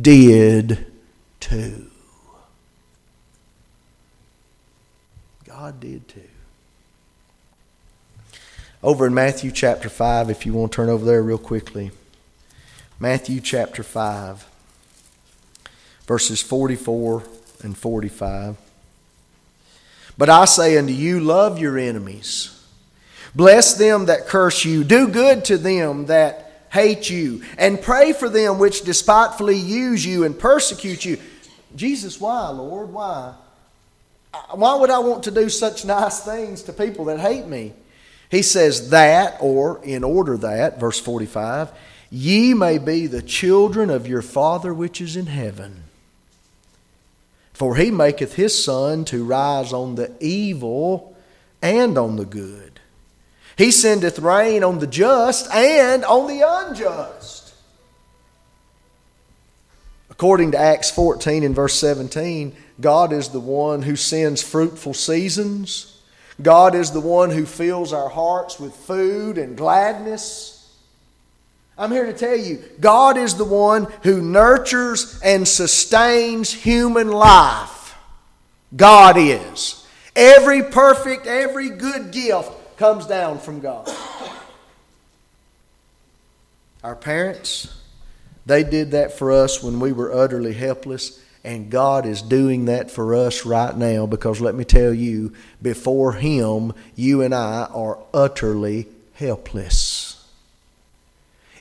did 0.00 0.86
too. 1.40 1.86
God 5.44 5.80
did 5.80 6.06
too. 6.06 6.25
Over 8.86 9.08
in 9.08 9.14
Matthew 9.14 9.50
chapter 9.50 9.88
5, 9.88 10.30
if 10.30 10.46
you 10.46 10.52
want 10.52 10.70
to 10.70 10.76
turn 10.76 10.88
over 10.88 11.04
there 11.04 11.20
real 11.20 11.38
quickly. 11.38 11.90
Matthew 13.00 13.40
chapter 13.40 13.82
5, 13.82 14.48
verses 16.06 16.40
44 16.40 17.24
and 17.64 17.76
45. 17.76 18.56
But 20.16 20.30
I 20.30 20.44
say 20.44 20.78
unto 20.78 20.92
you, 20.92 21.18
love 21.18 21.58
your 21.58 21.76
enemies. 21.76 22.64
Bless 23.34 23.74
them 23.74 24.06
that 24.06 24.28
curse 24.28 24.64
you. 24.64 24.84
Do 24.84 25.08
good 25.08 25.44
to 25.46 25.58
them 25.58 26.06
that 26.06 26.68
hate 26.70 27.10
you. 27.10 27.42
And 27.58 27.82
pray 27.82 28.12
for 28.12 28.28
them 28.28 28.60
which 28.60 28.82
despitefully 28.82 29.56
use 29.56 30.06
you 30.06 30.22
and 30.22 30.38
persecute 30.38 31.04
you. 31.04 31.18
Jesus, 31.74 32.20
why, 32.20 32.50
Lord? 32.50 32.92
Why? 32.92 33.34
why 34.52 34.76
would 34.76 34.90
I 34.90 35.00
want 35.00 35.24
to 35.24 35.32
do 35.32 35.48
such 35.48 35.84
nice 35.84 36.20
things 36.20 36.62
to 36.62 36.72
people 36.72 37.06
that 37.06 37.18
hate 37.18 37.46
me? 37.46 37.72
He 38.30 38.42
says 38.42 38.90
that, 38.90 39.36
or 39.40 39.80
in 39.84 40.02
order 40.04 40.36
that, 40.38 40.80
verse 40.80 40.98
45, 40.98 41.70
ye 42.10 42.54
may 42.54 42.78
be 42.78 43.06
the 43.06 43.22
children 43.22 43.90
of 43.90 44.06
your 44.06 44.22
Father 44.22 44.74
which 44.74 45.00
is 45.00 45.16
in 45.16 45.26
heaven. 45.26 45.84
For 47.52 47.76
he 47.76 47.90
maketh 47.90 48.34
his 48.34 48.62
sun 48.62 49.04
to 49.06 49.24
rise 49.24 49.72
on 49.72 49.94
the 49.94 50.12
evil 50.20 51.16
and 51.62 51.96
on 51.96 52.16
the 52.16 52.26
good. 52.26 52.80
He 53.56 53.70
sendeth 53.70 54.18
rain 54.18 54.62
on 54.62 54.78
the 54.80 54.86
just 54.86 55.50
and 55.50 56.04
on 56.04 56.26
the 56.26 56.46
unjust. 56.46 57.54
According 60.10 60.52
to 60.52 60.58
Acts 60.58 60.90
14 60.90 61.42
and 61.42 61.54
verse 61.54 61.74
17, 61.74 62.54
God 62.80 63.12
is 63.12 63.30
the 63.30 63.40
one 63.40 63.82
who 63.82 63.96
sends 63.96 64.42
fruitful 64.42 64.94
seasons. 64.94 65.95
God 66.40 66.74
is 66.74 66.90
the 66.90 67.00
one 67.00 67.30
who 67.30 67.46
fills 67.46 67.92
our 67.92 68.08
hearts 68.08 68.60
with 68.60 68.74
food 68.74 69.38
and 69.38 69.56
gladness. 69.56 70.52
I'm 71.78 71.90
here 71.90 72.06
to 72.06 72.12
tell 72.12 72.36
you, 72.36 72.62
God 72.80 73.16
is 73.16 73.34
the 73.34 73.44
one 73.44 73.86
who 74.02 74.20
nurtures 74.22 75.20
and 75.22 75.46
sustains 75.46 76.52
human 76.52 77.08
life. 77.08 77.94
God 78.74 79.16
is. 79.18 79.86
Every 80.14 80.62
perfect, 80.62 81.26
every 81.26 81.68
good 81.70 82.10
gift 82.12 82.50
comes 82.78 83.06
down 83.06 83.38
from 83.38 83.60
God. 83.60 83.90
Our 86.82 86.96
parents, 86.96 87.74
they 88.46 88.62
did 88.62 88.92
that 88.92 89.12
for 89.12 89.32
us 89.32 89.62
when 89.62 89.80
we 89.80 89.92
were 89.92 90.12
utterly 90.12 90.54
helpless, 90.54 91.22
and 91.46 91.70
God 91.70 92.06
is 92.06 92.22
doing 92.22 92.64
that 92.64 92.90
for 92.90 93.14
us 93.14 93.46
right 93.46 93.74
now 93.74 94.04
because 94.04 94.40
let 94.40 94.56
me 94.56 94.64
tell 94.64 94.92
you, 94.92 95.32
before 95.62 96.14
Him, 96.14 96.72
you 96.96 97.22
and 97.22 97.32
I 97.32 97.68
are 97.72 98.00
utterly 98.12 98.88
helpless. 99.14 100.28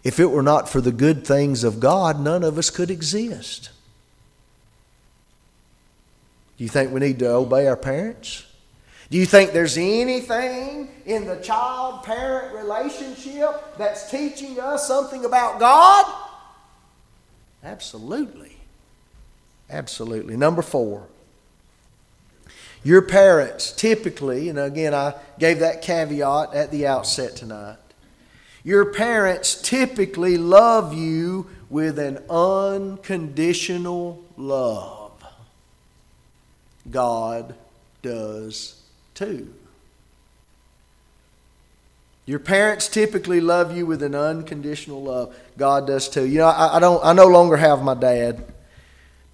If 0.03 0.19
it 0.19 0.31
were 0.31 0.41
not 0.41 0.67
for 0.67 0.81
the 0.81 0.91
good 0.91 1.25
things 1.25 1.63
of 1.63 1.79
God, 1.79 2.19
none 2.19 2.43
of 2.43 2.57
us 2.57 2.71
could 2.71 2.89
exist. 2.89 3.69
Do 6.57 6.63
you 6.63 6.69
think 6.69 6.91
we 6.91 6.99
need 6.99 7.19
to 7.19 7.29
obey 7.29 7.67
our 7.67 7.77
parents? 7.77 8.43
Do 9.11 9.19
you 9.19 9.27
think 9.27 9.51
there's 9.51 9.77
anything 9.77 10.89
in 11.05 11.25
the 11.25 11.35
child 11.37 12.03
parent 12.03 12.55
relationship 12.55 13.77
that's 13.77 14.09
teaching 14.09 14.59
us 14.59 14.87
something 14.87 15.25
about 15.25 15.59
God? 15.59 16.11
Absolutely. 17.63 18.54
Absolutely. 19.69 20.37
Number 20.37 20.61
four. 20.61 21.07
Your 22.83 23.01
parents 23.01 23.71
typically, 23.71 24.47
and 24.47 24.59
again, 24.59 24.93
I 24.93 25.15
gave 25.39 25.59
that 25.59 25.81
caveat 25.81 26.53
at 26.53 26.69
the 26.69 26.85
outset 26.85 27.35
tonight. 27.35 27.77
Your 28.63 28.85
parents 28.85 29.59
typically 29.61 30.37
love 30.37 30.93
you 30.93 31.47
with 31.69 31.97
an 31.97 32.19
unconditional 32.29 34.23
love. 34.37 35.11
God 36.89 37.55
does 38.01 38.81
too. 39.15 39.51
Your 42.27 42.39
parents 42.39 42.87
typically 42.87 43.39
love 43.39 43.75
you 43.75 43.85
with 43.85 44.01
an 44.01 44.15
unconditional 44.15 45.03
love. 45.03 45.35
God 45.57 45.87
does 45.87 46.09
too. 46.09 46.25
You 46.25 46.39
know, 46.39 46.47
I, 46.47 46.77
I, 46.77 46.79
don't. 46.79 47.03
I 47.03 47.13
no 47.13 47.27
longer 47.27 47.57
have 47.57 47.83
my 47.83 47.93
dad. 47.93 48.43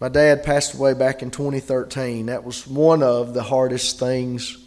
My 0.01 0.09
dad 0.09 0.43
passed 0.43 0.73
away 0.73 0.95
back 0.95 1.21
in 1.21 1.29
2013. 1.29 2.25
That 2.25 2.43
was 2.43 2.65
one 2.65 3.03
of 3.03 3.35
the 3.35 3.43
hardest 3.43 3.99
things 3.99 4.57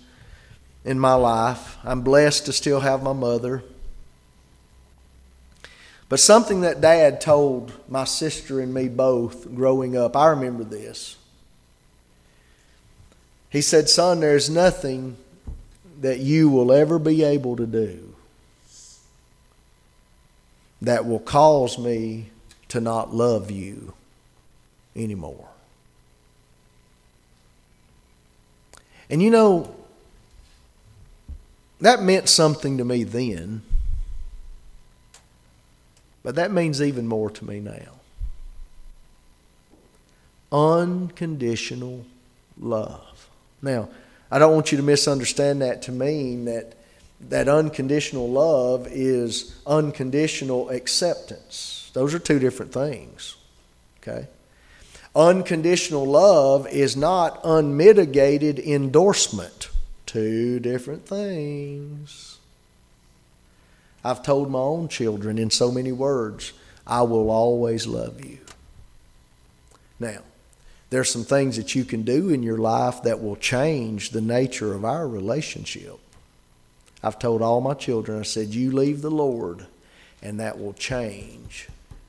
in 0.84 0.96
my 0.96 1.14
life. 1.14 1.76
I'm 1.82 2.02
blessed 2.02 2.46
to 2.46 2.52
still 2.52 2.78
have 2.78 3.02
my 3.02 3.12
mother. 3.12 3.64
But 6.08 6.20
something 6.20 6.60
that 6.60 6.80
Dad 6.80 7.20
told 7.20 7.72
my 7.88 8.04
sister 8.04 8.60
and 8.60 8.72
me 8.72 8.88
both 8.88 9.52
growing 9.52 9.96
up, 9.96 10.16
I 10.16 10.28
remember 10.28 10.62
this. 10.62 11.16
He 13.50 13.60
said, 13.60 13.88
Son, 13.88 14.20
there's 14.20 14.48
nothing 14.48 15.16
that 16.00 16.20
you 16.20 16.48
will 16.48 16.70
ever 16.70 17.00
be 17.00 17.24
able 17.24 17.56
to 17.56 17.66
do 17.66 18.14
that 20.80 21.06
will 21.06 21.18
cause 21.18 21.76
me 21.76 22.30
to 22.68 22.80
not 22.80 23.12
love 23.12 23.50
you 23.50 23.94
anymore. 24.96 25.48
And 29.10 29.22
you 29.22 29.30
know, 29.30 29.74
that 31.80 32.02
meant 32.02 32.28
something 32.28 32.78
to 32.78 32.84
me 32.84 33.04
then. 33.04 33.62
But 36.22 36.36
that 36.36 36.50
means 36.50 36.80
even 36.80 37.06
more 37.06 37.30
to 37.30 37.44
me 37.44 37.60
now. 37.60 38.00
Unconditional 40.50 42.06
love. 42.58 43.28
Now, 43.60 43.88
I 44.30 44.38
don't 44.38 44.54
want 44.54 44.72
you 44.72 44.78
to 44.78 44.82
misunderstand 44.82 45.60
that 45.62 45.82
to 45.82 45.92
mean 45.92 46.46
that 46.46 46.74
that 47.28 47.48
unconditional 47.48 48.30
love 48.30 48.88
is 48.90 49.54
unconditional 49.66 50.70
acceptance. 50.70 51.90
Those 51.92 52.14
are 52.14 52.18
two 52.18 52.38
different 52.38 52.72
things. 52.72 53.36
Okay? 54.00 54.26
Unconditional 55.16 56.04
love 56.04 56.66
is 56.68 56.96
not 56.96 57.40
unmitigated 57.44 58.58
endorsement. 58.58 59.68
Two 60.06 60.58
different 60.58 61.06
things. 61.06 62.38
I've 64.04 64.22
told 64.24 64.50
my 64.50 64.58
own 64.58 64.88
children 64.88 65.38
in 65.38 65.50
so 65.50 65.70
many 65.70 65.92
words, 65.92 66.52
I 66.86 67.02
will 67.02 67.30
always 67.30 67.86
love 67.86 68.24
you. 68.24 68.38
Now, 70.00 70.18
there's 70.90 71.10
some 71.10 71.24
things 71.24 71.56
that 71.56 71.74
you 71.74 71.84
can 71.84 72.02
do 72.02 72.28
in 72.30 72.42
your 72.42 72.58
life 72.58 73.02
that 73.04 73.22
will 73.22 73.36
change 73.36 74.10
the 74.10 74.20
nature 74.20 74.74
of 74.74 74.84
our 74.84 75.08
relationship. 75.08 75.98
I've 77.02 77.18
told 77.18 77.40
all 77.40 77.60
my 77.60 77.74
children, 77.74 78.18
I 78.18 78.24
said, 78.24 78.48
You 78.48 78.72
leave 78.72 79.00
the 79.00 79.10
Lord, 79.10 79.66
and 80.22 80.40
that 80.40 80.58
will 80.58 80.72
change 80.72 81.68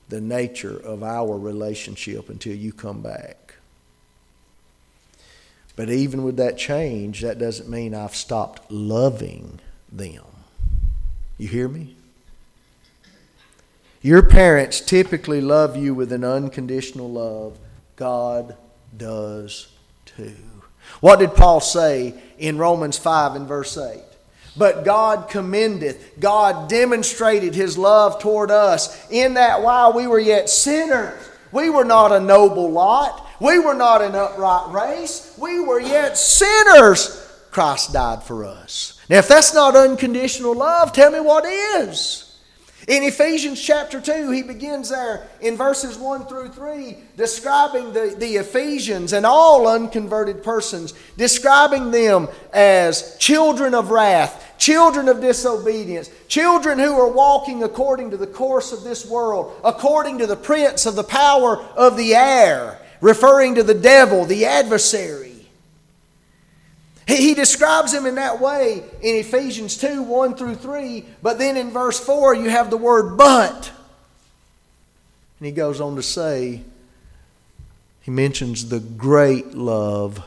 the 0.09 0.21
nature 0.21 0.77
of 0.77 1.03
our 1.03 1.37
relationship 1.37 2.29
until 2.29 2.55
you 2.55 2.71
come 2.71 3.01
back. 3.01 3.55
But 5.75 5.89
even 5.89 6.23
with 6.23 6.37
that 6.37 6.57
change, 6.57 7.21
that 7.21 7.37
doesn't 7.37 7.69
mean 7.69 7.93
I've 7.93 8.15
stopped 8.15 8.71
loving 8.71 9.59
them. 9.91 10.23
You 11.37 11.47
hear 11.47 11.67
me? 11.67 11.95
Your 14.01 14.21
parents 14.21 14.81
typically 14.81 15.41
love 15.41 15.75
you 15.75 15.93
with 15.93 16.11
an 16.11 16.23
unconditional 16.23 17.11
love. 17.11 17.57
God 17.95 18.55
does 18.95 19.69
too. 20.05 20.35
What 21.01 21.19
did 21.19 21.33
Paul 21.33 21.59
say 21.59 22.13
in 22.37 22.57
Romans 22.57 22.97
5 22.97 23.35
and 23.35 23.47
verse 23.47 23.77
8? 23.77 24.01
But 24.57 24.85
God 24.85 25.29
commendeth, 25.29 26.19
God 26.19 26.69
demonstrated 26.69 27.55
his 27.55 27.77
love 27.77 28.21
toward 28.21 28.51
us 28.51 29.09
in 29.11 29.33
that 29.33 29.61
while 29.61 29.91
we 29.93 30.07
were 30.07 30.19
yet 30.19 30.49
sinners, 30.49 31.29
we 31.51 31.69
were 31.69 31.83
not 31.83 32.11
a 32.11 32.19
noble 32.19 32.71
lot, 32.71 33.27
we 33.39 33.59
were 33.59 33.73
not 33.73 34.01
an 34.01 34.15
upright 34.15 34.71
race, 34.71 35.37
we 35.37 35.59
were 35.59 35.79
yet 35.79 36.17
sinners. 36.17 37.21
Christ 37.51 37.93
died 37.93 38.23
for 38.23 38.45
us. 38.45 38.99
Now, 39.09 39.19
if 39.19 39.27
that's 39.27 39.53
not 39.53 39.75
unconditional 39.75 40.55
love, 40.55 40.91
tell 40.91 41.11
me 41.11 41.19
what 41.19 41.45
is. 41.45 42.24
In 42.87 43.01
Ephesians 43.01 43.59
chapter 43.59 43.99
2, 43.99 44.29
he 44.29 44.43
begins 44.43 44.89
there 44.89 45.27
in 45.41 45.57
verses 45.57 45.97
1 45.97 46.27
through 46.27 46.49
3, 46.49 46.95
describing 47.17 47.93
the, 47.93 48.15
the 48.15 48.35
Ephesians 48.35 49.11
and 49.11 49.25
all 49.25 49.67
unconverted 49.67 50.43
persons, 50.43 50.93
describing 51.17 51.89
them 51.89 52.27
as 52.53 53.17
children 53.17 53.73
of 53.73 53.89
wrath, 53.89 54.53
children 54.59 55.07
of 55.07 55.19
disobedience, 55.19 56.11
children 56.27 56.77
who 56.77 56.93
are 56.93 57.11
walking 57.11 57.63
according 57.63 58.11
to 58.11 58.17
the 58.17 58.27
course 58.27 58.71
of 58.71 58.83
this 58.83 59.03
world, 59.03 59.59
according 59.63 60.19
to 60.19 60.27
the 60.27 60.35
prince 60.35 60.85
of 60.85 60.95
the 60.95 61.03
power 61.03 61.57
of 61.75 61.97
the 61.97 62.13
air, 62.13 62.79
referring 63.01 63.55
to 63.55 63.63
the 63.63 63.73
devil, 63.73 64.25
the 64.25 64.45
adversary. 64.45 65.24
He, 67.07 67.17
he 67.17 67.33
describes 67.33 67.93
him 67.93 68.05
in 68.05 68.15
that 68.15 68.39
way 68.39 68.83
in 69.01 69.15
Ephesians 69.15 69.77
2 69.77 70.01
1 70.01 70.35
through 70.35 70.55
3, 70.55 71.05
but 71.21 71.37
then 71.37 71.57
in 71.57 71.71
verse 71.71 71.99
4 71.99 72.35
you 72.35 72.49
have 72.49 72.69
the 72.69 72.77
word 72.77 73.17
but. 73.17 73.71
And 75.39 75.45
he 75.45 75.51
goes 75.51 75.81
on 75.81 75.95
to 75.97 76.03
say, 76.03 76.61
he 78.01 78.11
mentions 78.11 78.69
the 78.69 78.79
great 78.79 79.53
love 79.53 80.23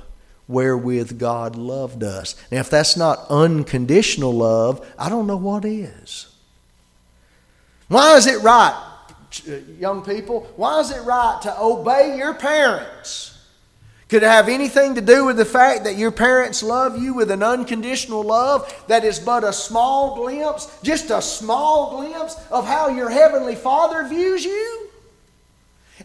wherewith 0.48 1.18
God 1.18 1.56
loved 1.56 2.02
us. 2.02 2.34
Now, 2.50 2.60
if 2.60 2.70
that's 2.70 2.96
not 2.96 3.26
unconditional 3.30 4.32
love, 4.32 4.86
I 4.98 5.08
don't 5.08 5.26
know 5.26 5.36
what 5.36 5.64
is. 5.64 6.26
Why 7.88 8.16
is 8.16 8.26
it 8.26 8.42
right, 8.42 8.96
uh, 9.48 9.52
young 9.78 10.04
people? 10.04 10.50
Why 10.56 10.80
is 10.80 10.90
it 10.90 11.02
right 11.02 11.38
to 11.42 11.60
obey 11.60 12.16
your 12.18 12.34
parents? 12.34 13.37
Could 14.08 14.22
it 14.22 14.26
have 14.26 14.48
anything 14.48 14.94
to 14.94 15.02
do 15.02 15.26
with 15.26 15.36
the 15.36 15.44
fact 15.44 15.84
that 15.84 15.96
your 15.96 16.10
parents 16.10 16.62
love 16.62 17.00
you 17.00 17.12
with 17.12 17.30
an 17.30 17.42
unconditional 17.42 18.22
love 18.22 18.72
that 18.88 19.04
is 19.04 19.18
but 19.18 19.44
a 19.44 19.52
small 19.52 20.14
glimpse, 20.14 20.78
just 20.82 21.10
a 21.10 21.20
small 21.20 21.98
glimpse 21.98 22.34
of 22.50 22.66
how 22.66 22.88
your 22.88 23.10
Heavenly 23.10 23.54
Father 23.54 24.08
views 24.08 24.46
you? 24.46 24.88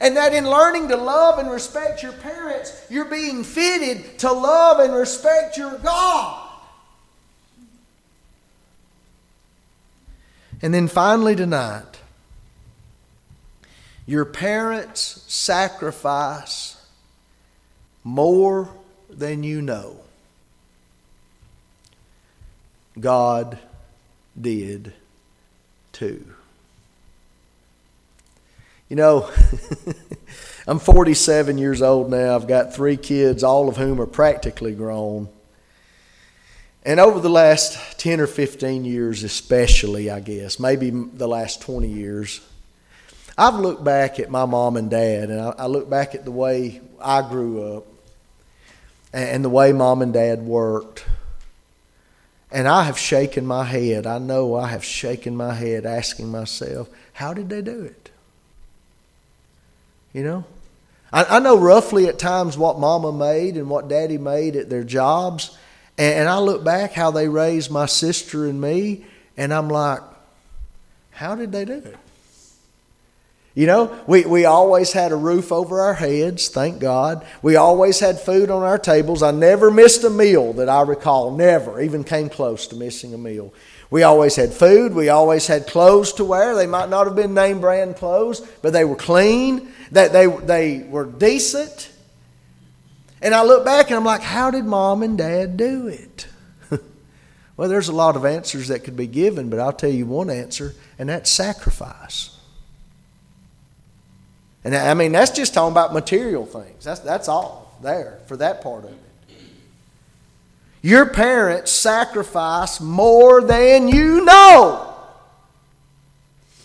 And 0.01 0.17
that 0.17 0.33
in 0.33 0.49
learning 0.49 0.89
to 0.89 0.97
love 0.97 1.39
and 1.39 1.49
respect 1.49 2.03
your 2.03 2.11
parents, 2.11 2.85
you're 2.89 3.05
being 3.05 3.43
fitted 3.43 4.19
to 4.19 4.31
love 4.31 4.79
and 4.79 4.93
respect 4.93 5.55
your 5.55 5.77
God. 5.77 6.49
And 10.61 10.73
then 10.73 10.89
finally, 10.89 11.35
tonight, 11.35 11.99
your 14.05 14.25
parents' 14.25 15.23
sacrifice 15.27 16.82
more 18.03 18.69
than 19.09 19.43
you 19.43 19.61
know. 19.61 19.97
God 22.99 23.57
did 24.39 24.93
too. 25.91 26.25
You 28.89 28.97
know, 28.97 29.31
I'm 30.67 30.79
47 30.79 31.57
years 31.57 31.81
old 31.81 32.11
now. 32.11 32.35
I've 32.35 32.47
got 32.47 32.75
three 32.75 32.97
kids, 32.97 33.43
all 33.43 33.67
of 33.67 33.77
whom 33.77 33.99
are 33.99 34.05
practically 34.05 34.73
grown. 34.73 35.29
And 36.85 36.99
over 36.99 37.19
the 37.19 37.29
last 37.29 37.99
10 37.99 38.19
or 38.19 38.27
15 38.27 38.83
years, 38.85 39.23
especially, 39.23 40.11
I 40.11 40.19
guess, 40.19 40.59
maybe 40.59 40.89
the 40.89 41.27
last 41.27 41.61
20 41.61 41.87
years, 41.87 42.41
I've 43.37 43.55
looked 43.55 43.83
back 43.83 44.19
at 44.19 44.29
my 44.29 44.45
mom 44.45 44.77
and 44.77 44.91
dad, 44.91 45.29
and 45.29 45.39
I, 45.57 45.65
look 45.65 45.89
back 45.89 46.13
at 46.13 46.25
the 46.25 46.31
way 46.31 46.81
I 47.01 47.27
grew 47.27 47.77
up 47.77 47.87
and 49.13 49.45
the 49.45 49.49
way 49.49 49.71
mom 49.71 50.01
and 50.01 50.11
dad 50.11 50.41
worked. 50.41 51.05
And 52.51 52.67
I 52.67 52.83
have 52.83 52.97
shaken 52.97 53.45
my 53.45 53.63
head. 53.63 54.05
I 54.05 54.17
know 54.17 54.55
I 54.55 54.67
have 54.67 54.83
shaken 54.83 55.35
my 55.35 55.53
head 55.53 55.85
asking 55.85 56.29
myself, 56.29 56.89
how 57.13 57.33
did 57.33 57.49
they 57.49 57.61
do 57.61 57.83
it? 57.83 58.11
You 60.13 60.23
know? 60.23 60.45
I, 61.11 61.37
I 61.37 61.39
know 61.39 61.57
roughly 61.57 62.07
at 62.07 62.19
times 62.19 62.57
what 62.57 62.79
mama 62.79 63.11
made 63.11 63.55
and 63.55 63.69
what 63.69 63.87
daddy 63.87 64.17
made 64.17 64.55
at 64.55 64.69
their 64.69 64.83
jobs. 64.83 65.57
And, 65.97 66.21
and 66.21 66.29
I 66.29 66.39
look 66.39 66.63
back 66.63 66.93
how 66.93 67.11
they 67.11 67.27
raised 67.27 67.71
my 67.71 67.85
sister 67.85 68.45
and 68.45 68.59
me, 68.59 69.05
and 69.37 69.53
I'm 69.53 69.69
like, 69.69 70.01
how 71.11 71.35
did 71.35 71.51
they 71.51 71.65
do 71.65 71.73
it? 71.73 71.97
You 73.55 73.67
know, 73.67 74.03
we, 74.07 74.25
we 74.25 74.45
always 74.45 74.93
had 74.93 75.11
a 75.11 75.15
roof 75.15 75.51
over 75.51 75.79
our 75.81 75.93
heads, 75.93 76.49
thank 76.49 76.79
God. 76.79 77.23
We 77.43 77.55
always 77.55 77.99
had 77.99 78.19
food 78.19 78.49
on 78.49 78.63
our 78.63 78.79
tables. 78.79 79.21
I 79.21 79.29
never 79.29 79.69
missed 79.69 80.03
a 80.03 80.09
meal 80.09 80.53
that 80.53 80.69
I 80.69 80.81
recall, 80.81 81.35
never, 81.35 81.79
even 81.79 82.03
came 82.03 82.29
close 82.29 82.65
to 82.67 82.75
missing 82.75 83.13
a 83.13 83.17
meal. 83.17 83.53
We 83.91 84.01
always 84.01 84.35
had 84.35 84.51
food. 84.53 84.95
We 84.95 85.09
always 85.09 85.45
had 85.45 85.67
clothes 85.67 86.13
to 86.13 86.25
wear. 86.25 86.55
They 86.55 86.65
might 86.65 86.89
not 86.89 87.05
have 87.05 87.15
been 87.15 87.35
name 87.35 87.61
brand 87.61 87.95
clothes, 87.95 88.39
but 88.63 88.73
they 88.73 88.85
were 88.85 88.95
clean, 88.95 89.71
that 89.91 90.11
they, 90.11 90.25
they 90.25 90.79
were 90.89 91.05
decent. 91.05 91.91
And 93.21 93.35
I 93.35 93.43
look 93.43 93.63
back 93.63 93.91
and 93.91 93.97
I'm 93.97 94.03
like, 94.03 94.21
how 94.21 94.49
did 94.49 94.65
mom 94.65 95.03
and 95.03 95.15
dad 95.15 95.57
do 95.57 95.85
it? 95.87 96.27
well, 97.55 97.69
there's 97.69 97.87
a 97.87 97.95
lot 97.95 98.15
of 98.15 98.25
answers 98.25 98.69
that 98.69 98.83
could 98.83 98.97
be 98.97 99.05
given, 99.05 99.51
but 99.51 99.59
I'll 99.59 99.71
tell 99.71 99.91
you 99.91 100.07
one 100.07 100.31
answer, 100.31 100.73
and 100.97 101.09
that's 101.09 101.29
sacrifice. 101.29 102.32
And 104.63 104.75
I 104.75 104.93
mean, 104.93 105.11
that's 105.11 105.31
just 105.31 105.53
talking 105.53 105.71
about 105.71 105.93
material 105.93 106.45
things. 106.45 106.83
That's, 106.83 107.01
that's 107.01 107.27
all 107.27 107.77
there 107.81 108.19
for 108.27 108.37
that 108.37 108.61
part 108.61 108.85
of 108.85 108.91
it. 108.91 108.99
Your 110.81 111.05
parents 111.05 111.71
sacrifice 111.71 112.81
more 112.81 113.41
than 113.41 113.87
you 113.87 114.25
know. 114.25 114.93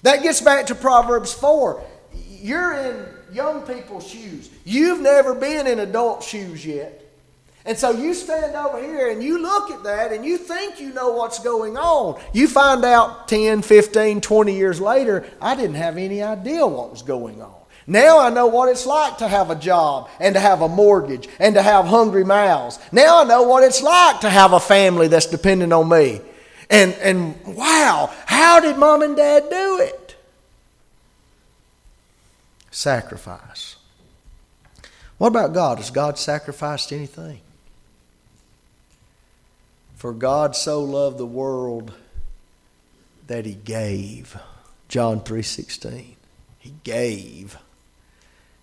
That 0.03 0.23
gets 0.23 0.41
back 0.41 0.67
to 0.67 0.75
Proverbs 0.75 1.33
4. 1.33 1.85
You're 2.41 2.75
in 2.75 3.07
young 3.33 3.63
people's 3.63 4.07
shoes. 4.07 4.51
You've 4.65 5.01
never 5.01 5.35
been 5.35 5.67
in 5.67 5.81
adult 5.81 6.23
shoes 6.23 6.65
yet. 6.65 7.05
And 7.65 7.77
so 7.77 7.91
you 7.91 8.15
stand 8.15 8.57
over 8.57 8.81
here 8.81 9.11
and 9.11 9.23
you 9.23 9.43
look 9.43 9.71
at 9.71 9.85
that 9.85 10.13
and 10.13 10.25
you 10.25 10.39
think 10.39 10.81
you 10.81 10.93
know 10.93 11.11
what's 11.11 11.39
going 11.39 11.77
on. 11.77 12.21
You 12.33 12.49
find 12.49 12.85
out 12.85 13.29
10, 13.29 13.63
15, 13.63 14.21
20 14.21 14.57
years 14.57 14.81
later, 14.81 15.29
I 15.41 15.55
didn't 15.55 15.77
have 15.77 15.99
any 15.99 16.23
idea 16.23 16.67
what 16.67 16.91
was 16.91 17.03
going 17.03 17.43
on. 17.43 17.55
Now 17.89 18.19
I 18.19 18.29
know 18.29 18.47
what 18.47 18.69
it's 18.69 18.85
like 18.85 19.17
to 19.17 19.27
have 19.27 19.51
a 19.51 19.55
job 19.55 20.11
and 20.21 20.35
to 20.35 20.41
have 20.41 20.61
a 20.61 20.69
mortgage 20.69 21.27
and 21.41 21.55
to 21.55 21.63
have 21.63 21.87
hungry 21.87 22.23
mouths. 22.23 22.79
Now 22.93 23.23
I 23.23 23.25
know 23.25 23.45
what 23.45 23.65
it's 23.65 23.83
like 23.83 24.21
to 24.21 24.29
have 24.29 24.53
a 24.53 24.61
family 24.61 25.09
that's 25.09 25.25
dependent 25.25 25.73
on 25.73 25.89
me. 25.89 26.21
And, 26.69 26.93
and 26.97 27.35
wow, 27.47 28.13
how 28.27 28.61
did 28.61 28.77
mom 28.77 29.01
and 29.01 29.17
dad 29.17 29.49
do 29.49 29.79
it? 29.81 30.17
Sacrifice. 32.71 33.77
What 35.17 35.29
about 35.29 35.55
God? 35.55 35.79
Has 35.79 35.91
God 35.91 36.19
sacrificed 36.19 36.93
anything? 36.93 37.41
For 39.97 40.13
God 40.13 40.55
so 40.55 40.85
loved 40.85 41.17
the 41.17 41.27
world 41.27 41.95
that 43.29 43.47
he 43.47 43.55
gave. 43.55 44.39
John 44.89 45.21
3:16. 45.23 46.17
He 46.59 46.75
gave 46.85 47.57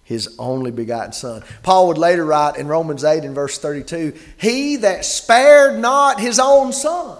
his 0.06 0.36
only 0.38 0.72
begotten 0.72 1.12
Son. 1.12 1.44
Paul 1.64 1.88
would 1.90 1.98
later 1.98 2.24
write 2.24 2.58
in 2.58 2.68
Romans 2.68 3.04
8 3.04 3.26
and 3.26 3.36
verse 3.36 3.58
32 3.58 4.14
He 4.38 4.78
that 4.78 5.04
spared 5.04 5.80
not 5.80 6.20
his 6.20 6.40
own 6.40 6.72
Son. 6.72 7.18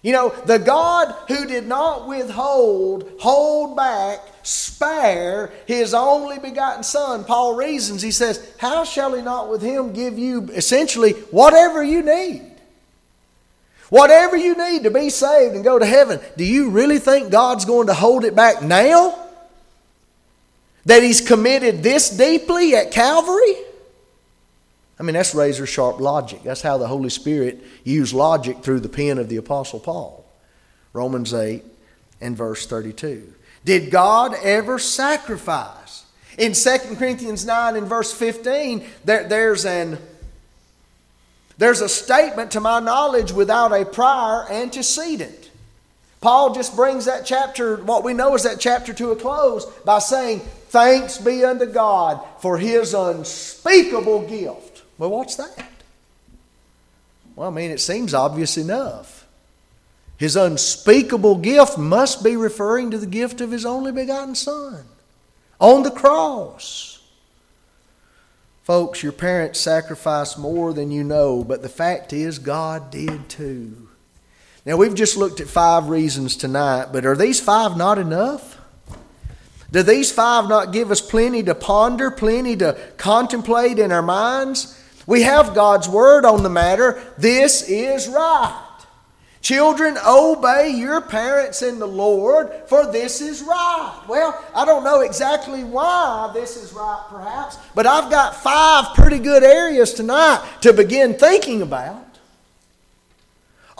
You 0.00 0.12
know, 0.12 0.30
the 0.46 0.58
God 0.58 1.14
who 1.28 1.46
did 1.46 1.68
not 1.68 2.08
withhold, 2.08 3.08
hold 3.20 3.76
back, 3.76 4.18
spare 4.42 5.52
his 5.66 5.94
only 5.94 6.40
begotten 6.40 6.82
Son, 6.82 7.22
Paul 7.22 7.54
reasons, 7.54 8.02
he 8.02 8.10
says, 8.10 8.52
How 8.58 8.82
shall 8.82 9.14
he 9.14 9.22
not 9.22 9.48
with 9.48 9.62
him 9.62 9.92
give 9.92 10.18
you 10.18 10.48
essentially 10.54 11.12
whatever 11.30 11.84
you 11.84 12.02
need? 12.02 12.50
Whatever 13.90 14.38
you 14.38 14.56
need 14.56 14.84
to 14.84 14.90
be 14.90 15.10
saved 15.10 15.54
and 15.54 15.62
go 15.62 15.78
to 15.78 15.84
heaven, 15.84 16.18
do 16.36 16.44
you 16.44 16.70
really 16.70 16.98
think 16.98 17.30
God's 17.30 17.66
going 17.66 17.88
to 17.88 17.94
hold 17.94 18.24
it 18.24 18.34
back 18.34 18.62
now? 18.62 19.21
That 20.84 21.02
he's 21.02 21.20
committed 21.20 21.82
this 21.82 22.10
deeply 22.10 22.74
at 22.74 22.90
Calvary? 22.90 23.54
I 24.98 25.02
mean, 25.02 25.14
that's 25.14 25.34
razor 25.34 25.66
sharp 25.66 26.00
logic. 26.00 26.42
That's 26.42 26.62
how 26.62 26.78
the 26.78 26.86
Holy 26.86 27.10
Spirit 27.10 27.62
used 27.84 28.14
logic 28.14 28.62
through 28.62 28.80
the 28.80 28.88
pen 28.88 29.18
of 29.18 29.28
the 29.28 29.36
Apostle 29.36 29.80
Paul. 29.80 30.24
Romans 30.92 31.32
8 31.32 31.64
and 32.20 32.36
verse 32.36 32.66
32. 32.66 33.32
Did 33.64 33.90
God 33.90 34.34
ever 34.42 34.78
sacrifice? 34.78 36.04
In 36.38 36.52
2 36.52 36.96
Corinthians 36.96 37.44
9 37.44 37.76
and 37.76 37.86
verse 37.86 38.12
15, 38.12 38.84
there, 39.04 39.28
there's 39.28 39.64
an 39.64 39.98
there's 41.58 41.80
a 41.80 41.88
statement 41.88 42.52
to 42.52 42.60
my 42.60 42.80
knowledge 42.80 43.30
without 43.30 43.72
a 43.72 43.84
prior 43.84 44.50
antecedent. 44.50 45.41
Paul 46.22 46.54
just 46.54 46.74
brings 46.76 47.04
that 47.04 47.26
chapter, 47.26 47.76
what 47.76 48.04
we 48.04 48.14
know 48.14 48.34
is 48.34 48.44
that 48.44 48.60
chapter 48.60 48.94
to 48.94 49.10
a 49.10 49.16
close 49.16 49.66
by 49.84 49.98
saying, 49.98 50.40
Thanks 50.68 51.18
be 51.18 51.44
unto 51.44 51.66
God 51.66 52.24
for 52.38 52.56
his 52.56 52.94
unspeakable 52.94 54.26
gift. 54.26 54.82
Well, 54.96 55.10
what's 55.10 55.36
that? 55.36 55.68
Well, 57.36 57.48
I 57.48 57.52
mean, 57.52 57.70
it 57.70 57.80
seems 57.80 58.14
obvious 58.14 58.56
enough. 58.56 59.26
His 60.16 60.36
unspeakable 60.36 61.38
gift 61.38 61.76
must 61.76 62.22
be 62.22 62.36
referring 62.36 62.90
to 62.92 62.98
the 62.98 63.06
gift 63.06 63.40
of 63.40 63.50
his 63.50 63.66
only 63.66 63.92
begotten 63.92 64.34
Son 64.34 64.84
on 65.58 65.82
the 65.82 65.90
cross. 65.90 67.02
Folks, 68.62 69.02
your 69.02 69.12
parents 69.12 69.58
sacrificed 69.58 70.38
more 70.38 70.72
than 70.72 70.92
you 70.92 71.02
know, 71.02 71.42
but 71.42 71.62
the 71.62 71.68
fact 71.68 72.12
is, 72.12 72.38
God 72.38 72.90
did 72.92 73.28
too. 73.28 73.81
Now, 74.64 74.76
we've 74.76 74.94
just 74.94 75.16
looked 75.16 75.40
at 75.40 75.48
five 75.48 75.88
reasons 75.88 76.36
tonight, 76.36 76.88
but 76.92 77.04
are 77.04 77.16
these 77.16 77.40
five 77.40 77.76
not 77.76 77.98
enough? 77.98 78.58
Do 79.72 79.82
these 79.82 80.12
five 80.12 80.48
not 80.48 80.72
give 80.72 80.90
us 80.90 81.00
plenty 81.00 81.42
to 81.44 81.54
ponder, 81.54 82.10
plenty 82.10 82.56
to 82.58 82.78
contemplate 82.96 83.78
in 83.78 83.90
our 83.90 84.02
minds? 84.02 84.78
We 85.06 85.22
have 85.22 85.54
God's 85.54 85.88
word 85.88 86.24
on 86.24 86.42
the 86.42 86.50
matter. 86.50 87.02
This 87.18 87.68
is 87.68 88.06
right. 88.06 88.68
Children, 89.40 89.98
obey 90.06 90.68
your 90.68 91.00
parents 91.00 91.62
in 91.62 91.80
the 91.80 91.88
Lord, 91.88 92.52
for 92.68 92.92
this 92.92 93.20
is 93.20 93.42
right. 93.42 94.04
Well, 94.06 94.40
I 94.54 94.64
don't 94.64 94.84
know 94.84 95.00
exactly 95.00 95.64
why 95.64 96.30
this 96.32 96.56
is 96.56 96.72
right, 96.72 97.04
perhaps, 97.10 97.58
but 97.74 97.84
I've 97.84 98.08
got 98.08 98.36
five 98.36 98.94
pretty 98.94 99.18
good 99.18 99.42
areas 99.42 99.94
tonight 99.94 100.46
to 100.60 100.72
begin 100.72 101.14
thinking 101.14 101.62
about. 101.62 102.11